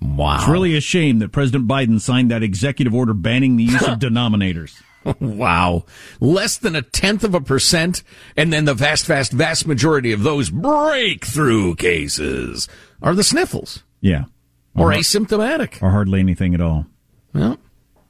Wow. 0.02 0.38
It's 0.38 0.48
really 0.48 0.76
a 0.76 0.82
shame 0.82 1.20
that 1.20 1.32
President 1.32 1.68
Biden 1.68 2.00
signed 2.00 2.32
that 2.32 2.44
executive 2.44 2.94
order 2.94 3.14
banning 3.14 3.58
the 3.58 3.66
use 3.66 3.88
of 3.88 4.00
denominators. 4.00 4.82
wow. 5.20 5.86
Less 6.20 6.58
than 6.58 6.76
a 6.76 6.82
tenth 6.82 7.24
of 7.24 7.34
a 7.34 7.42
percent, 7.42 8.04
and 8.36 8.52
then 8.52 8.66
the 8.66 8.74
vast, 8.74 9.06
vast, 9.06 9.32
vast 9.32 9.66
majority 9.68 10.12
of 10.12 10.24
those 10.24 10.50
breakthrough 10.50 11.76
cases 11.76 12.68
are 13.02 13.16
the 13.16 13.24
sniffles 13.24 13.84
Yeah. 14.02 14.26
or 14.76 14.92
Or- 14.92 14.96
asymptomatic. 14.96 15.82
Or 15.82 15.92
hardly 15.92 16.20
anything 16.20 16.54
at 16.54 16.62
all. 16.62 16.86
Yeah. 17.34 17.56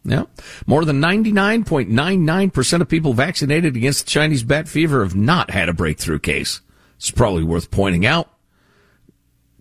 Yeah. 0.06 0.24
More 0.66 0.86
than 0.86 1.02
99.99% 1.02 2.82
of 2.82 2.88
people 2.88 3.14
vaccinated 3.14 3.76
against 3.76 4.08
Chinese 4.08 4.44
bat 4.44 4.68
fever 4.70 5.04
have 5.04 5.16
not 5.16 5.52
had 5.52 5.68
a 5.70 5.74
breakthrough 5.74 6.20
case. 6.20 6.62
It's 6.96 7.12
probably 7.12 7.44
worth 7.44 7.70
pointing 7.72 8.06
out. 8.06 8.30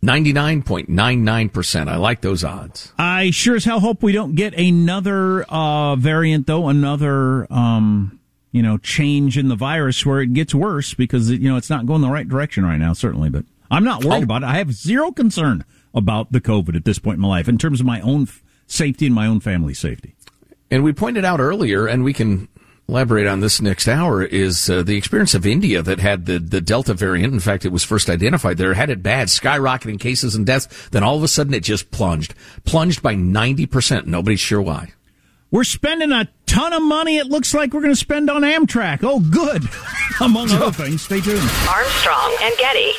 99.99%. 0.06 1.88
I 1.88 1.96
like 1.96 2.20
those 2.20 2.44
odds. 2.44 2.92
I 2.98 3.30
sure 3.30 3.56
as 3.56 3.64
hell 3.64 3.80
hope 3.80 4.02
we 4.02 4.12
don't 4.12 4.34
get 4.34 4.54
another 4.54 5.42
uh, 5.44 5.96
variant, 5.96 6.46
though, 6.46 6.68
another 6.68 7.52
um, 7.52 8.20
you 8.52 8.62
know 8.62 8.78
change 8.78 9.36
in 9.36 9.48
the 9.48 9.56
virus 9.56 10.06
where 10.06 10.20
it 10.20 10.32
gets 10.32 10.54
worse 10.54 10.94
because 10.94 11.30
you 11.30 11.50
know 11.50 11.56
it's 11.56 11.68
not 11.70 11.86
going 11.86 12.00
the 12.00 12.08
right 12.08 12.28
direction 12.28 12.64
right 12.64 12.78
now. 12.78 12.92
Certainly, 12.92 13.30
but 13.30 13.44
I'm 13.70 13.84
not 13.84 14.04
worried 14.04 14.22
about 14.22 14.42
it. 14.42 14.46
I 14.46 14.56
have 14.58 14.72
zero 14.72 15.12
concern 15.12 15.64
about 15.94 16.32
the 16.32 16.40
COVID 16.40 16.76
at 16.76 16.84
this 16.84 16.98
point 16.98 17.16
in 17.16 17.22
my 17.22 17.28
life 17.28 17.48
in 17.48 17.58
terms 17.58 17.80
of 17.80 17.86
my 17.86 18.00
own 18.00 18.22
f- 18.22 18.42
safety 18.66 19.06
and 19.06 19.14
my 19.14 19.26
own 19.26 19.40
family's 19.40 19.78
safety. 19.78 20.14
And 20.70 20.84
we 20.84 20.92
pointed 20.92 21.24
out 21.24 21.40
earlier, 21.40 21.86
and 21.86 22.04
we 22.04 22.12
can 22.12 22.48
elaborate 22.88 23.26
on 23.26 23.40
this 23.40 23.60
next 23.60 23.88
hour, 23.88 24.22
is 24.22 24.70
uh, 24.70 24.82
the 24.82 24.96
experience 24.96 25.34
of 25.34 25.44
India 25.46 25.82
that 25.82 25.98
had 25.98 26.26
the, 26.26 26.38
the 26.38 26.60
Delta 26.60 26.94
variant. 26.94 27.34
In 27.34 27.40
fact, 27.40 27.64
it 27.64 27.72
was 27.72 27.84
first 27.84 28.08
identified 28.08 28.58
there, 28.58 28.74
had 28.74 28.90
it 28.90 29.02
bad, 29.02 29.28
skyrocketing 29.28 29.98
cases 29.98 30.34
and 30.34 30.46
deaths. 30.46 30.88
Then 30.90 31.02
all 31.02 31.16
of 31.16 31.22
a 31.22 31.28
sudden 31.28 31.54
it 31.54 31.64
just 31.64 31.90
plunged, 31.90 32.34
plunged 32.64 33.02
by 33.02 33.14
90%. 33.14 34.06
Nobody's 34.06 34.40
sure 34.40 34.62
why. 34.62 34.92
We're 35.50 35.64
spending 35.64 36.12
a 36.12 36.28
ton 36.46 36.72
of 36.72 36.82
money. 36.82 37.18
It 37.18 37.26
looks 37.26 37.54
like 37.54 37.72
we're 37.72 37.80
going 37.80 37.92
to 37.92 37.98
spend 37.98 38.28
on 38.30 38.42
Amtrak. 38.42 39.00
Oh, 39.02 39.20
good. 39.20 39.62
Among 40.20 40.50
other 40.50 40.72
things. 40.84 41.02
Stay 41.02 41.20
tuned. 41.20 41.38
Armstrong 41.68 42.36
and 42.42 42.56
Getty. 42.58 42.92